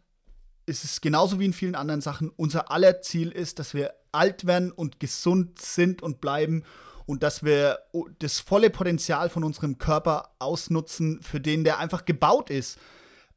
ist 0.66 0.84
es 0.84 1.00
genauso 1.00 1.38
wie 1.38 1.46
in 1.46 1.52
vielen 1.52 1.74
anderen 1.74 2.00
Sachen, 2.00 2.30
unser 2.30 2.70
aller 2.70 3.00
Ziel 3.02 3.30
ist, 3.30 3.58
dass 3.58 3.72
wir 3.72 3.94
alt 4.12 4.46
werden 4.46 4.72
und 4.72 5.00
gesund 5.00 5.60
sind 5.60 6.02
und 6.02 6.20
bleiben 6.20 6.64
und 7.06 7.22
dass 7.22 7.42
wir 7.42 7.78
das 8.18 8.40
volle 8.40 8.68
Potenzial 8.68 9.30
von 9.30 9.44
unserem 9.44 9.78
Körper 9.78 10.34
ausnutzen, 10.38 11.22
für 11.22 11.40
den 11.40 11.64
der 11.64 11.78
einfach 11.78 12.04
gebaut 12.04 12.50
ist. 12.50 12.78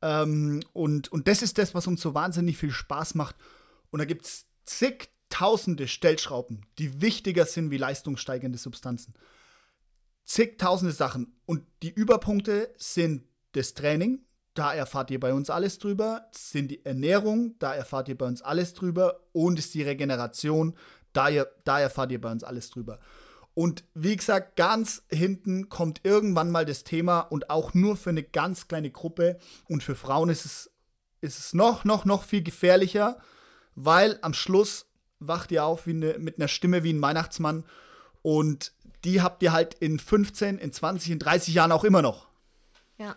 Ähm, 0.01 0.61
und, 0.73 1.11
und 1.11 1.27
das 1.27 1.41
ist 1.41 1.57
das, 1.57 1.73
was 1.73 1.87
uns 1.87 2.01
so 2.01 2.13
wahnsinnig 2.13 2.57
viel 2.57 2.71
Spaß 2.71 3.15
macht. 3.15 3.35
Und 3.91 3.99
da 3.99 4.05
gibt 4.05 4.25
es 4.25 4.45
zigtausende 4.65 5.87
Stellschrauben, 5.87 6.65
die 6.77 7.01
wichtiger 7.01 7.45
sind 7.45 7.71
wie 7.71 7.77
leistungssteigernde 7.77 8.57
Substanzen. 8.57 9.13
Zigtausende 10.23 10.93
Sachen. 10.93 11.35
Und 11.45 11.65
die 11.83 11.91
Überpunkte 11.91 12.73
sind 12.77 13.23
das 13.53 13.73
Training, 13.73 14.25
da 14.53 14.73
erfahrt 14.73 15.11
ihr 15.11 15.19
bei 15.19 15.33
uns 15.33 15.49
alles 15.49 15.79
drüber, 15.79 16.27
sind 16.31 16.71
die 16.71 16.85
Ernährung, 16.85 17.55
da 17.59 17.73
erfahrt 17.73 18.09
ihr 18.09 18.17
bei 18.17 18.25
uns 18.25 18.41
alles 18.41 18.73
drüber 18.73 19.21
und 19.31 19.57
ist 19.57 19.73
die 19.73 19.83
Regeneration, 19.83 20.75
da, 21.13 21.29
ihr, 21.29 21.49
da 21.63 21.79
erfahrt 21.79 22.11
ihr 22.11 22.19
bei 22.19 22.31
uns 22.31 22.43
alles 22.43 22.69
drüber. 22.69 22.99
Und 23.53 23.83
wie 23.93 24.15
gesagt, 24.15 24.55
ganz 24.55 25.03
hinten 25.09 25.69
kommt 25.69 26.01
irgendwann 26.03 26.51
mal 26.51 26.65
das 26.65 26.83
Thema 26.83 27.19
und 27.19 27.49
auch 27.49 27.73
nur 27.73 27.97
für 27.97 28.09
eine 28.09 28.23
ganz 28.23 28.67
kleine 28.67 28.91
Gruppe. 28.91 29.37
Und 29.67 29.83
für 29.83 29.95
Frauen 29.95 30.29
ist 30.29 30.45
es, 30.45 30.71
ist 31.19 31.39
es 31.39 31.53
noch, 31.53 31.83
noch, 31.83 32.05
noch 32.05 32.23
viel 32.23 32.43
gefährlicher, 32.43 33.19
weil 33.75 34.17
am 34.21 34.33
Schluss 34.33 34.85
wacht 35.19 35.51
ihr 35.51 35.65
auf 35.65 35.85
wie 35.85 35.91
eine, 35.91 36.17
mit 36.17 36.37
einer 36.37 36.47
Stimme 36.47 36.83
wie 36.83 36.93
ein 36.93 37.01
Weihnachtsmann 37.01 37.65
und 38.21 38.73
die 39.03 39.21
habt 39.21 39.41
ihr 39.43 39.51
halt 39.51 39.73
in 39.75 39.99
15, 39.99 40.57
in 40.57 40.71
20, 40.71 41.11
in 41.11 41.19
30 41.19 41.53
Jahren 41.53 41.71
auch 41.71 41.83
immer 41.83 42.01
noch. 42.01 42.27
Ja. 42.97 43.15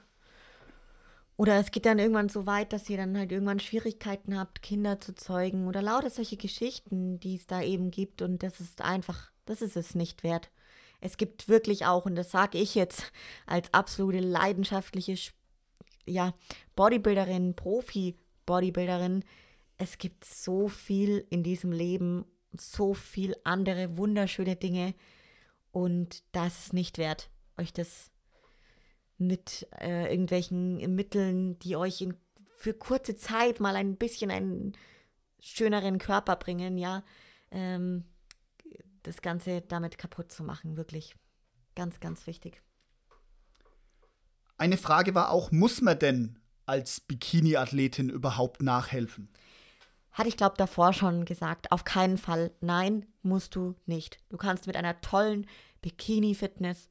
Oder 1.37 1.59
es 1.59 1.71
geht 1.71 1.85
dann 1.85 1.99
irgendwann 1.99 2.29
so 2.29 2.47
weit, 2.47 2.73
dass 2.73 2.89
ihr 2.89 2.97
dann 2.97 3.17
halt 3.19 3.33
irgendwann 3.33 3.61
Schwierigkeiten 3.61 4.39
habt, 4.39 4.63
Kinder 4.63 5.01
zu 5.01 5.15
zeugen 5.15 5.67
oder 5.67 5.83
lauter 5.83 6.11
solche 6.11 6.37
Geschichten, 6.37 7.21
die 7.21 7.37
es 7.37 7.47
da 7.47 7.61
eben 7.61 7.91
gibt. 7.91 8.23
Und 8.23 8.43
das 8.43 8.61
ist 8.61 8.83
einfach, 8.83 9.31
das 9.47 9.63
ist 9.63 9.77
es 9.77 9.95
nicht 9.95 10.23
wert. 10.23 10.51
Es 11.01 11.17
gibt 11.17 11.49
wirklich 11.49 11.87
auch, 11.87 12.07
und 12.07 12.15
das 12.15 12.31
sage 12.31 12.59
ich 12.59 12.75
jetzt 12.75 13.13
als 13.47 13.73
absolute 13.73 14.21
leidenschaftliche 14.21 15.17
ja, 16.07 16.35
Bodybuilderin, 16.77 17.55
Profi-Bodybuilderin, 17.55 19.25
es 19.77 19.99
gibt 19.99 20.25
so 20.25 20.69
viel 20.69 21.27
in 21.31 21.43
diesem 21.43 21.73
Leben, 21.73 22.25
so 22.59 22.95
viel 22.95 23.35
andere 23.45 23.97
wunderschöne 23.97 24.57
Dinge 24.57 24.95
und 25.73 26.23
das 26.33 26.67
ist 26.67 26.73
nicht 26.73 26.99
wert, 26.99 27.29
euch 27.59 27.73
das 27.73 28.11
mit 29.19 29.67
äh, 29.81 30.11
irgendwelchen 30.11 30.95
Mitteln, 30.95 31.59
die 31.59 31.77
euch 31.77 32.01
in, 32.01 32.15
für 32.57 32.75
kurze 32.75 33.17
Zeit 33.17 33.61
mal 33.61 33.77
ein 33.77 33.97
bisschen 33.97 34.31
einen 34.31 34.73
schöneren 35.41 35.99
Körper 35.99 36.37
bringen, 36.37 36.79
ja, 36.79 37.05
ähm, 37.51 38.05
das 39.05 39.23
Ganze 39.23 39.61
damit 39.61 39.97
kaputt 39.97 40.33
zu 40.33 40.43
machen, 40.43 40.77
wirklich. 40.77 41.15
Ganz, 41.77 42.01
ganz 42.01 42.27
wichtig. 42.27 42.61
Eine 44.57 44.77
Frage 44.77 45.15
war 45.15 45.31
auch, 45.31 45.51
muss 45.53 45.81
man 45.81 45.99
denn 45.99 46.39
als 46.67 47.01
Bikini-Athletin 47.01 48.09
überhaupt 48.09 48.63
nachhelfen? 48.63 49.29
Hatte 50.13 50.29
ich, 50.29 50.37
glaube 50.37 50.57
davor 50.57 50.93
schon 50.93 51.25
gesagt. 51.25 51.73
Auf 51.73 51.85
keinen 51.85 52.19
Fall. 52.19 52.53
Nein, 52.61 53.07
musst 53.23 53.57
du 53.57 53.75
nicht. 53.87 54.19
Du 54.29 54.37
kannst 54.37 54.67
mit 54.67 54.77
einer 54.77 55.01
tollen 55.01 55.47
Bikini-Fitness 55.83 56.89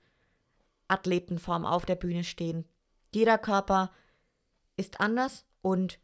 Athletenform 0.90 1.66
auf 1.66 1.86
der 1.86 1.96
Bühne 1.96 2.24
stehen. 2.24 2.66
Jeder 3.14 3.38
Körper 3.38 3.92
ist 4.76 5.00
anders 5.00 5.46
und 5.62 6.00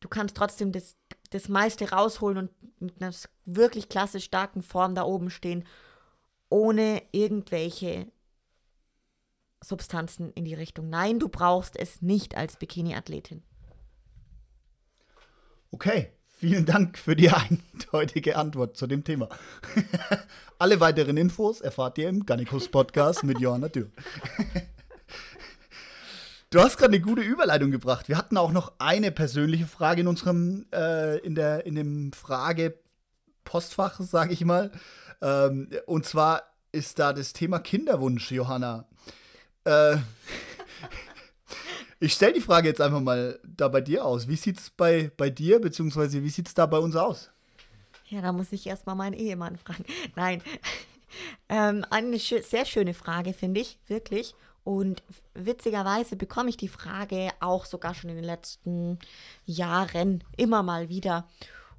du 0.00 0.08
kannst 0.08 0.36
trotzdem 0.36 0.72
das, 0.72 0.96
das 1.30 1.48
meiste 1.48 1.90
rausholen 1.90 2.38
und 2.38 2.80
mit 2.80 3.00
einer 3.00 3.14
wirklich 3.44 3.88
klasse 3.88 4.20
starken 4.20 4.62
Form 4.62 4.94
da 4.94 5.04
oben 5.04 5.30
stehen, 5.30 5.64
ohne 6.48 7.02
irgendwelche 7.12 8.10
Substanzen 9.62 10.32
in 10.32 10.44
die 10.44 10.54
Richtung. 10.54 10.88
Nein, 10.88 11.18
du 11.18 11.28
brauchst 11.28 11.78
es 11.78 12.02
nicht 12.02 12.36
als 12.36 12.56
Bikini-Athletin. 12.56 13.42
Okay, 15.70 16.12
vielen 16.26 16.66
Dank 16.66 16.98
für 16.98 17.14
die 17.14 17.30
eindeutige 17.30 18.36
Antwort 18.36 18.76
zu 18.76 18.86
dem 18.86 19.04
Thema. 19.04 19.28
Alle 20.58 20.80
weiteren 20.80 21.16
Infos 21.16 21.60
erfahrt 21.60 21.98
ihr 21.98 22.08
im 22.08 22.26
Gannikus 22.26 22.68
Podcast 22.68 23.22
mit 23.22 23.38
Johanna 23.38 23.68
Dürr. 23.68 23.90
Du 26.52 26.58
hast 26.58 26.78
gerade 26.78 26.94
eine 26.94 27.00
gute 27.00 27.22
Überleitung 27.22 27.70
gebracht. 27.70 28.08
Wir 28.08 28.18
hatten 28.18 28.36
auch 28.36 28.50
noch 28.50 28.72
eine 28.80 29.12
persönliche 29.12 29.68
Frage 29.68 30.00
in 30.00 30.08
unserem, 30.08 30.66
äh, 30.74 31.18
in, 31.18 31.36
der, 31.36 31.64
in 31.64 31.76
dem 31.76 32.12
Frage-Postfach, 32.12 34.00
sage 34.00 34.32
ich 34.32 34.44
mal. 34.44 34.72
Ähm, 35.22 35.70
und 35.86 36.06
zwar 36.06 36.42
ist 36.72 36.98
da 36.98 37.12
das 37.12 37.34
Thema 37.34 37.60
Kinderwunsch, 37.60 38.32
Johanna. 38.32 38.84
Äh, 39.62 39.98
ich 42.00 42.14
stelle 42.14 42.32
die 42.32 42.40
Frage 42.40 42.66
jetzt 42.66 42.80
einfach 42.80 43.00
mal 43.00 43.38
da 43.44 43.68
bei 43.68 43.80
dir 43.80 44.04
aus. 44.04 44.26
Wie 44.26 44.34
sieht 44.34 44.58
es 44.58 44.70
bei, 44.70 45.12
bei 45.16 45.30
dir, 45.30 45.60
beziehungsweise 45.60 46.24
wie 46.24 46.30
sieht 46.30 46.48
es 46.48 46.54
da 46.54 46.66
bei 46.66 46.78
uns 46.78 46.96
aus? 46.96 47.30
Ja, 48.08 48.22
da 48.22 48.32
muss 48.32 48.50
ich 48.50 48.66
erstmal 48.66 48.96
meinen 48.96 49.14
Ehemann 49.14 49.56
fragen. 49.56 49.84
Nein. 50.16 50.42
Ähm, 51.48 51.86
eine 51.90 52.18
schö 52.18 52.42
sehr 52.42 52.64
schöne 52.64 52.94
Frage, 52.94 53.34
finde 53.34 53.60
ich, 53.60 53.78
wirklich. 53.86 54.34
Und 54.70 55.02
witzigerweise 55.34 56.14
bekomme 56.14 56.48
ich 56.48 56.56
die 56.56 56.68
Frage 56.68 57.30
auch 57.40 57.64
sogar 57.64 57.92
schon 57.92 58.08
in 58.08 58.14
den 58.14 58.24
letzten 58.24 59.00
Jahren 59.44 60.22
immer 60.36 60.62
mal 60.62 60.88
wieder. 60.88 61.26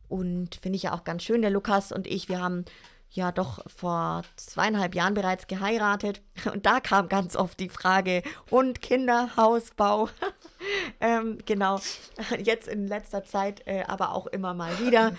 Und 0.10 0.56
finde 0.56 0.76
ich 0.76 0.84
ja 0.84 0.94
auch 0.94 1.06
ganz 1.06 1.24
schön, 1.24 1.42
der 1.42 1.52
Lukas 1.52 1.94
und 1.94 2.06
ich, 2.06 2.28
wir 2.28 2.42
haben 2.42 2.66
ja 3.10 3.32
doch 3.32 3.64
vor 3.66 4.24
zweieinhalb 4.36 4.94
Jahren 4.94 5.14
bereits 5.14 5.48
geheiratet. 5.48 6.22
Und 6.54 6.66
da 6.66 6.82
kam 6.82 7.08
ganz 7.08 7.38
oft 7.38 7.62
die 7.62 7.70
Frage, 7.70 8.24
und 8.50 8.82
Kinderhausbau. 8.82 10.10
ähm, 11.00 11.38
genau, 11.46 11.80
jetzt 12.44 12.68
in 12.68 12.88
letzter 12.88 13.24
Zeit 13.24 13.66
äh, 13.68 13.84
aber 13.88 14.14
auch 14.14 14.28
immer 14.28 14.54
mal 14.54 14.80
wieder. 14.80 15.16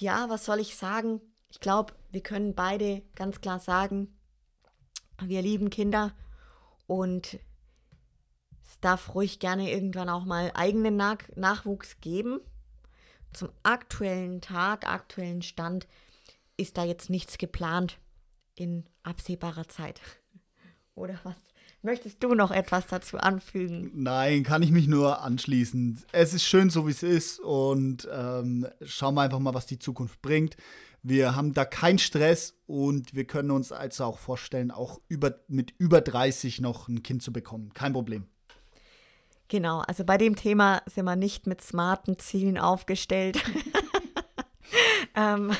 Ja, 0.00 0.30
was 0.30 0.46
soll 0.46 0.60
ich 0.60 0.76
sagen? 0.76 1.20
Ich 1.50 1.60
glaube, 1.60 1.92
wir 2.10 2.22
können 2.22 2.54
beide 2.54 3.02
ganz 3.16 3.42
klar 3.42 3.58
sagen, 3.58 4.14
wir 5.20 5.42
lieben 5.42 5.70
Kinder 5.70 6.12
und 6.86 7.38
es 8.64 8.80
darf 8.80 9.14
ruhig 9.14 9.38
gerne 9.38 9.70
irgendwann 9.70 10.08
auch 10.08 10.24
mal 10.24 10.50
eigenen 10.54 10.96
Nach 10.96 11.18
Nachwuchs 11.36 12.00
geben. 12.00 12.40
Zum 13.32 13.50
aktuellen 13.62 14.40
Tag, 14.40 14.86
aktuellen 14.86 15.42
Stand 15.42 15.86
ist 16.56 16.76
da 16.76 16.84
jetzt 16.84 17.10
nichts 17.10 17.38
geplant 17.38 17.98
in 18.54 18.84
absehbarer 19.02 19.68
Zeit. 19.68 20.00
Oder 20.94 21.18
was? 21.22 21.36
Möchtest 21.84 22.22
du 22.22 22.34
noch 22.34 22.52
etwas 22.52 22.86
dazu 22.86 23.18
anfügen? 23.18 23.90
Nein, 23.94 24.44
kann 24.44 24.62
ich 24.62 24.70
mich 24.70 24.86
nur 24.86 25.20
anschließen. 25.20 26.00
Es 26.12 26.32
ist 26.32 26.44
schön, 26.44 26.70
so 26.70 26.86
wie 26.86 26.92
es 26.92 27.02
ist 27.02 27.40
und 27.40 28.08
ähm, 28.12 28.68
schauen 28.84 29.16
wir 29.16 29.22
einfach 29.22 29.40
mal, 29.40 29.54
was 29.54 29.66
die 29.66 29.80
Zukunft 29.80 30.22
bringt. 30.22 30.56
Wir 31.02 31.34
haben 31.34 31.52
da 31.52 31.64
keinen 31.64 31.98
Stress 31.98 32.54
und 32.66 33.14
wir 33.14 33.26
können 33.26 33.50
uns 33.50 33.72
also 33.72 34.04
auch 34.04 34.18
vorstellen, 34.18 34.70
auch 34.70 35.00
über, 35.08 35.40
mit 35.48 35.72
über 35.78 36.00
30 36.00 36.60
noch 36.60 36.88
ein 36.88 37.02
Kind 37.02 37.22
zu 37.22 37.32
bekommen. 37.32 37.72
Kein 37.74 37.92
Problem. 37.92 38.26
Genau, 39.48 39.80
also 39.80 40.04
bei 40.04 40.16
dem 40.16 40.36
Thema 40.36 40.80
sind 40.86 41.04
wir 41.04 41.16
nicht 41.16 41.46
mit 41.46 41.60
smarten 41.60 42.18
Zielen 42.18 42.56
aufgestellt. 42.56 43.42
ähm, 45.16 45.52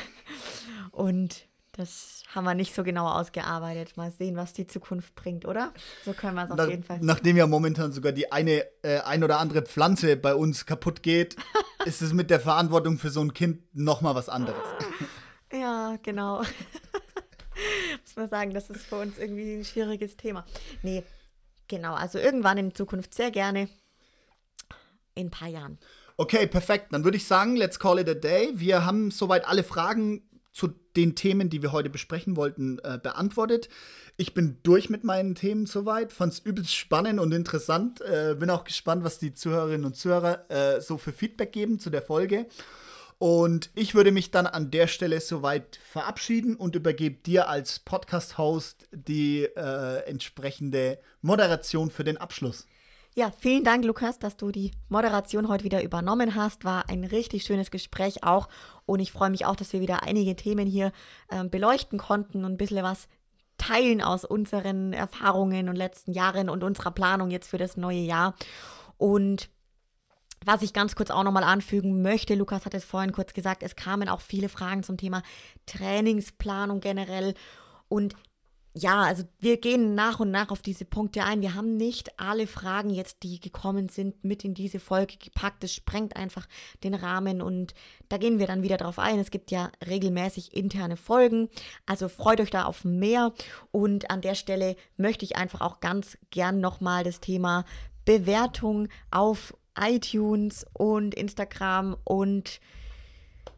und 0.93 1.49
das 1.73 2.23
haben 2.35 2.45
wir 2.45 2.55
nicht 2.55 2.75
so 2.75 2.85
genau 2.85 3.09
ausgearbeitet. 3.09 3.97
Mal 3.97 4.11
sehen, 4.11 4.37
was 4.37 4.53
die 4.53 4.67
Zukunft 4.67 5.15
bringt, 5.15 5.45
oder? 5.45 5.73
So 6.05 6.13
können 6.13 6.37
wir 6.37 6.45
es 6.45 6.51
auf 6.51 6.57
Nach, 6.57 6.69
jeden 6.69 6.85
Fall. 6.85 7.01
Nachdem 7.03 7.37
ja 7.37 7.47
momentan 7.47 7.93
sogar 7.93 8.13
die 8.13 8.31
eine 8.31 8.65
äh, 8.83 9.01
ein 9.01 9.25
oder 9.25 9.41
andere 9.41 9.63
Pflanze 9.63 10.17
bei 10.17 10.35
uns 10.35 10.67
kaputt 10.67 11.03
geht, 11.03 11.37
ist 11.85 12.01
es 12.01 12.13
mit 12.13 12.31
der 12.31 12.41
Verantwortung 12.41 12.99
für 12.99 13.11
so 13.11 13.21
ein 13.21 13.35
Kind 13.35 13.63
nochmal 13.75 14.15
was 14.15 14.29
anderes. 14.29 14.63
Ja, 15.53 15.99
genau. 16.03 16.43
Muss 18.03 18.17
man 18.17 18.29
sagen, 18.29 18.55
das 18.55 18.71
ist 18.71 18.87
für 18.87 18.97
uns 18.97 19.19
irgendwie 19.19 19.55
ein 19.55 19.65
schwieriges 19.65 20.17
Thema. 20.17 20.45
Nee, 20.83 21.05
genau. 21.69 21.95
Also 21.95 22.19
irgendwann 22.19 22.59
in 22.59 22.75
Zukunft 22.75 23.15
sehr 23.15 23.31
gerne. 23.31 23.69
In 25.15 25.27
ein 25.27 25.31
paar 25.31 25.49
Jahren. 25.49 25.79
Okay, 26.17 26.47
perfekt. 26.47 26.93
Dann 26.93 27.05
würde 27.05 27.17
ich 27.17 27.27
sagen, 27.27 27.57
let's 27.57 27.79
call 27.79 27.99
it 27.99 28.09
a 28.09 28.15
day. 28.15 28.51
Wir 28.55 28.85
haben 28.85 29.11
soweit 29.11 29.47
alle 29.47 29.65
Fragen 29.65 30.23
zu 30.53 30.69
den 30.97 31.15
Themen, 31.15 31.49
die 31.49 31.63
wir 31.63 31.73
heute 31.73 31.91
besprechen 31.91 32.37
wollten, 32.37 32.79
äh, 32.81 32.99
beantwortet. 33.03 33.69
Ich 34.19 34.35
bin 34.35 34.59
durch 34.63 34.91
mit 34.91 35.05
meinen 35.05 35.35
Themen 35.35 35.65
soweit, 35.65 36.13
fand 36.13 36.35
es 36.35 36.39
übelst 36.39 36.75
spannend 36.75 37.19
und 37.19 37.33
interessant. 37.33 38.03
Äh, 38.03 38.37
bin 38.39 38.51
auch 38.51 38.65
gespannt, 38.65 39.05
was 39.05 39.19
die 39.19 39.33
Zuhörerinnen 39.33 39.87
und 39.87 39.97
Zuhörer 39.97 40.51
äh, 40.51 40.81
so 40.81 40.99
für 40.99 41.13
Feedback 41.13 41.53
geben 41.53 41.79
zu 41.79 41.89
der 41.89 42.03
Folge. 42.03 42.47
Und 43.23 43.71
ich 43.77 43.95
würde 43.95 44.11
mich 44.11 44.33
dann 44.33 44.49
an 44.49 44.73
der 44.73 44.89
Stelle 44.89 45.21
soweit 45.21 45.77
verabschieden 45.77 46.57
und 46.57 46.75
übergebe 46.75 47.23
dir 47.23 47.49
als 47.49 47.79
Podcast-Host 47.79 48.89
die 48.91 49.45
äh, 49.45 50.05
entsprechende 50.09 50.99
Moderation 51.21 51.93
für 51.93 52.03
den 52.03 52.17
Abschluss. 52.17 52.67
Ja, 53.15 53.31
vielen 53.39 53.63
Dank, 53.63 53.85
Lukas, 53.85 54.19
dass 54.19 54.37
du 54.37 54.51
die 54.51 54.73
Moderation 54.89 55.47
heute 55.47 55.63
wieder 55.63 55.85
übernommen 55.85 56.35
hast. 56.35 56.65
War 56.65 56.89
ein 56.89 57.05
richtig 57.05 57.45
schönes 57.45 57.71
Gespräch 57.71 58.25
auch. 58.25 58.49
Und 58.87 58.99
ich 58.99 59.13
freue 59.13 59.31
mich 59.31 59.47
auch, 59.47 59.55
dass 59.55 59.73
wir 59.73 59.81
wieder 59.81 60.03
einige 60.03 60.35
Themen 60.35 60.67
hier 60.67 60.91
äh, 61.29 61.45
beleuchten 61.45 62.01
konnten 62.01 62.45
und 62.45 62.55
ein 62.55 62.59
bisschen 62.59 62.83
was 62.83 63.07
teilen 63.57 64.03
aus 64.03 64.25
unseren 64.25 64.93
Erfahrungen 64.93 65.69
und 65.69 65.77
letzten 65.77 66.11
Jahren 66.11 66.49
und 66.51 66.65
unserer 66.65 66.91
Planung 66.91 67.31
jetzt 67.31 67.51
für 67.51 67.59
das 67.59 67.77
neue 67.77 68.01
Jahr. 68.01 68.35
Und 68.97 69.49
was 70.45 70.63
ich 70.63 70.73
ganz 70.73 70.95
kurz 70.95 71.11
auch 71.11 71.23
nochmal 71.23 71.45
anfügen 71.45 72.03
möchte, 72.03 72.35
Lukas 72.35 72.65
hat 72.65 72.75
es 72.75 72.85
vorhin 72.85 73.13
kurz 73.13 73.35
gesagt, 73.35 73.63
es 73.63 73.77
kamen 73.77 74.09
auch 74.09 74.21
viele 74.21 74.49
Fragen 74.49 74.83
zum 74.83 74.97
Thema 74.97 75.23
Trainingsplanung 75.67 76.81
generell. 76.81 77.35
Und 77.89 78.15
ja, 78.75 79.03
also 79.03 79.25
wir 79.39 79.59
gehen 79.59 79.95
nach 79.95 80.19
und 80.19 80.31
nach 80.31 80.51
auf 80.51 80.63
diese 80.63 80.87
Punkte 80.87 81.25
ein. 81.25 81.43
Wir 81.43 81.55
haben 81.55 81.77
nicht 81.77 82.19
alle 82.19 82.47
Fragen 82.47 82.89
jetzt, 82.89 83.23
die 83.23 83.39
gekommen 83.39 83.91
sind, 83.91 84.25
mit 84.25 84.45
in 84.45 84.55
diese 84.55 84.81
Folge 84.81 85.19
gepackt. 85.19 85.63
Das 85.63 85.75
sprengt 85.75 86.17
einfach 86.17 86.47
den 86.83 86.95
Rahmen 86.95 87.43
und 87.43 87.75
da 88.09 88.17
gehen 88.17 88.39
wir 88.39 88.47
dann 88.47 88.63
wieder 88.63 88.79
drauf 88.79 88.99
ein. 88.99 89.19
Es 89.19 89.31
gibt 89.31 89.51
ja 89.51 89.71
regelmäßig 89.87 90.57
interne 90.57 90.97
Folgen, 90.97 91.51
also 91.85 92.09
freut 92.09 92.41
euch 92.41 92.51
da 92.51 92.65
auf 92.65 92.85
mehr. 92.85 93.35
Und 93.73 94.11
an 94.11 94.23
der 94.23 94.35
Stelle 94.35 94.77
möchte 94.97 95.27
ich 95.27 95.37
einfach 95.37 95.61
auch 95.61 95.81
ganz 95.81 96.17
gern 96.31 96.61
nochmal 96.61 97.05
das 97.05 97.21
Thema 97.21 97.67
Bewertung 98.07 98.89
auf 99.11 99.55
iTunes 99.79 100.67
und 100.73 101.15
Instagram 101.15 101.97
und 102.05 102.61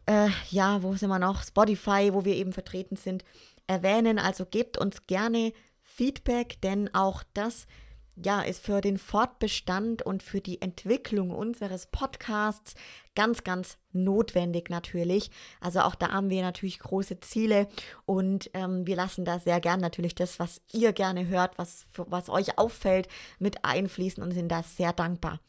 äh, 0.05 0.29
ja, 0.49 0.83
wo 0.83 0.95
sind 0.95 1.09
wir 1.09 1.19
noch? 1.19 1.43
Spotify, 1.43 2.09
wo 2.13 2.25
wir 2.25 2.35
eben 2.35 2.53
vertreten 2.53 2.95
sind 2.95 3.23
erwähnen. 3.67 4.19
Also 4.19 4.45
gebt 4.45 4.77
uns 4.77 5.07
gerne 5.07 5.53
Feedback, 5.81 6.61
denn 6.61 6.93
auch 6.93 7.23
das 7.33 7.67
ja, 8.15 8.41
ist 8.41 8.63
für 8.63 8.81
den 8.81 8.97
Fortbestand 8.97 10.01
und 10.01 10.23
für 10.23 10.39
die 10.39 10.61
Entwicklung 10.61 11.31
unseres 11.31 11.87
Podcasts 11.87 12.75
ganz, 13.13 13.43
ganz 13.43 13.77
notwendig 13.91 14.69
natürlich. 14.69 15.31
Also 15.59 15.81
auch 15.81 15.95
da 15.95 16.11
haben 16.11 16.29
wir 16.29 16.41
natürlich 16.41 16.79
große 16.79 17.19
Ziele 17.19 17.67
und 18.05 18.49
ähm, 18.53 18.87
wir 18.87 18.95
lassen 18.95 19.25
da 19.25 19.39
sehr 19.39 19.59
gern 19.59 19.79
natürlich 19.79 20.15
das, 20.15 20.39
was 20.39 20.61
ihr 20.71 20.93
gerne 20.93 21.27
hört, 21.27 21.57
was, 21.57 21.87
was 21.95 22.29
euch 22.29 22.57
auffällt, 22.57 23.07
mit 23.39 23.65
einfließen 23.65 24.23
und 24.23 24.31
sind 24.31 24.49
da 24.49 24.63
sehr 24.63 24.93
dankbar. 24.93 25.39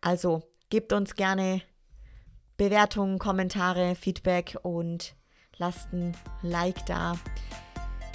Also 0.00 0.42
gebt 0.70 0.92
uns 0.92 1.14
gerne 1.14 1.62
Bewertungen, 2.56 3.18
Kommentare, 3.18 3.94
Feedback 3.94 4.56
und 4.62 5.14
lasst 5.58 5.92
ein 5.92 6.16
Like 6.42 6.86
da. 6.86 7.14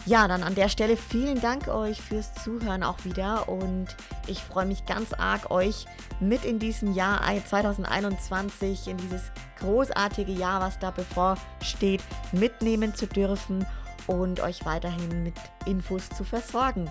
Ja, 0.06 0.28
dann 0.28 0.41
an 0.41 0.56
der 0.56 0.68
Stelle 0.68 0.98
vielen 0.98 1.41
Dank 1.41 1.68
euch 1.68 2.02
fürs 2.02 2.34
Zuhören 2.34 2.82
auch 2.82 3.06
wieder 3.06 3.48
und 3.48 3.88
ich 4.26 4.40
freue 4.40 4.65
mich 4.65 4.86
ganz 4.86 5.14
arg, 5.14 5.52
euch 5.52 5.86
mit 6.19 6.44
in 6.44 6.57
diesem 6.57 6.94
Jahr 6.94 7.22
2021, 7.22 8.88
in 8.88 8.98
dieses 8.98 9.32
großartige 9.60 10.32
Jahr, 10.32 10.60
was 10.60 10.80
da 10.80 10.90
bevorsteht, 10.90 12.02
mitnehmen 12.32 12.95
zu 12.95 13.06
dürfen 13.06 13.65
und 14.07 14.40
euch 14.40 14.65
weiterhin 14.65 15.23
mit 15.23 15.36
Infos 15.65 16.10
zu 16.10 16.23
versorgen. 16.23 16.90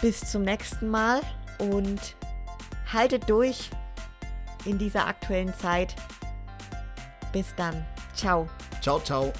Bis 0.00 0.20
zum 0.30 0.42
nächsten 0.42 0.90
Mal 0.90 1.20
und 1.58 2.16
haltet 2.92 3.30
durch 3.30 3.70
in 4.64 4.78
dieser 4.78 5.06
aktuellen 5.06 5.54
Zeit. 5.54 5.94
Bis 7.32 7.54
dann. 7.56 7.86
Ciao. 8.14 8.48
Ciao, 8.80 8.98
ciao. 8.98 9.32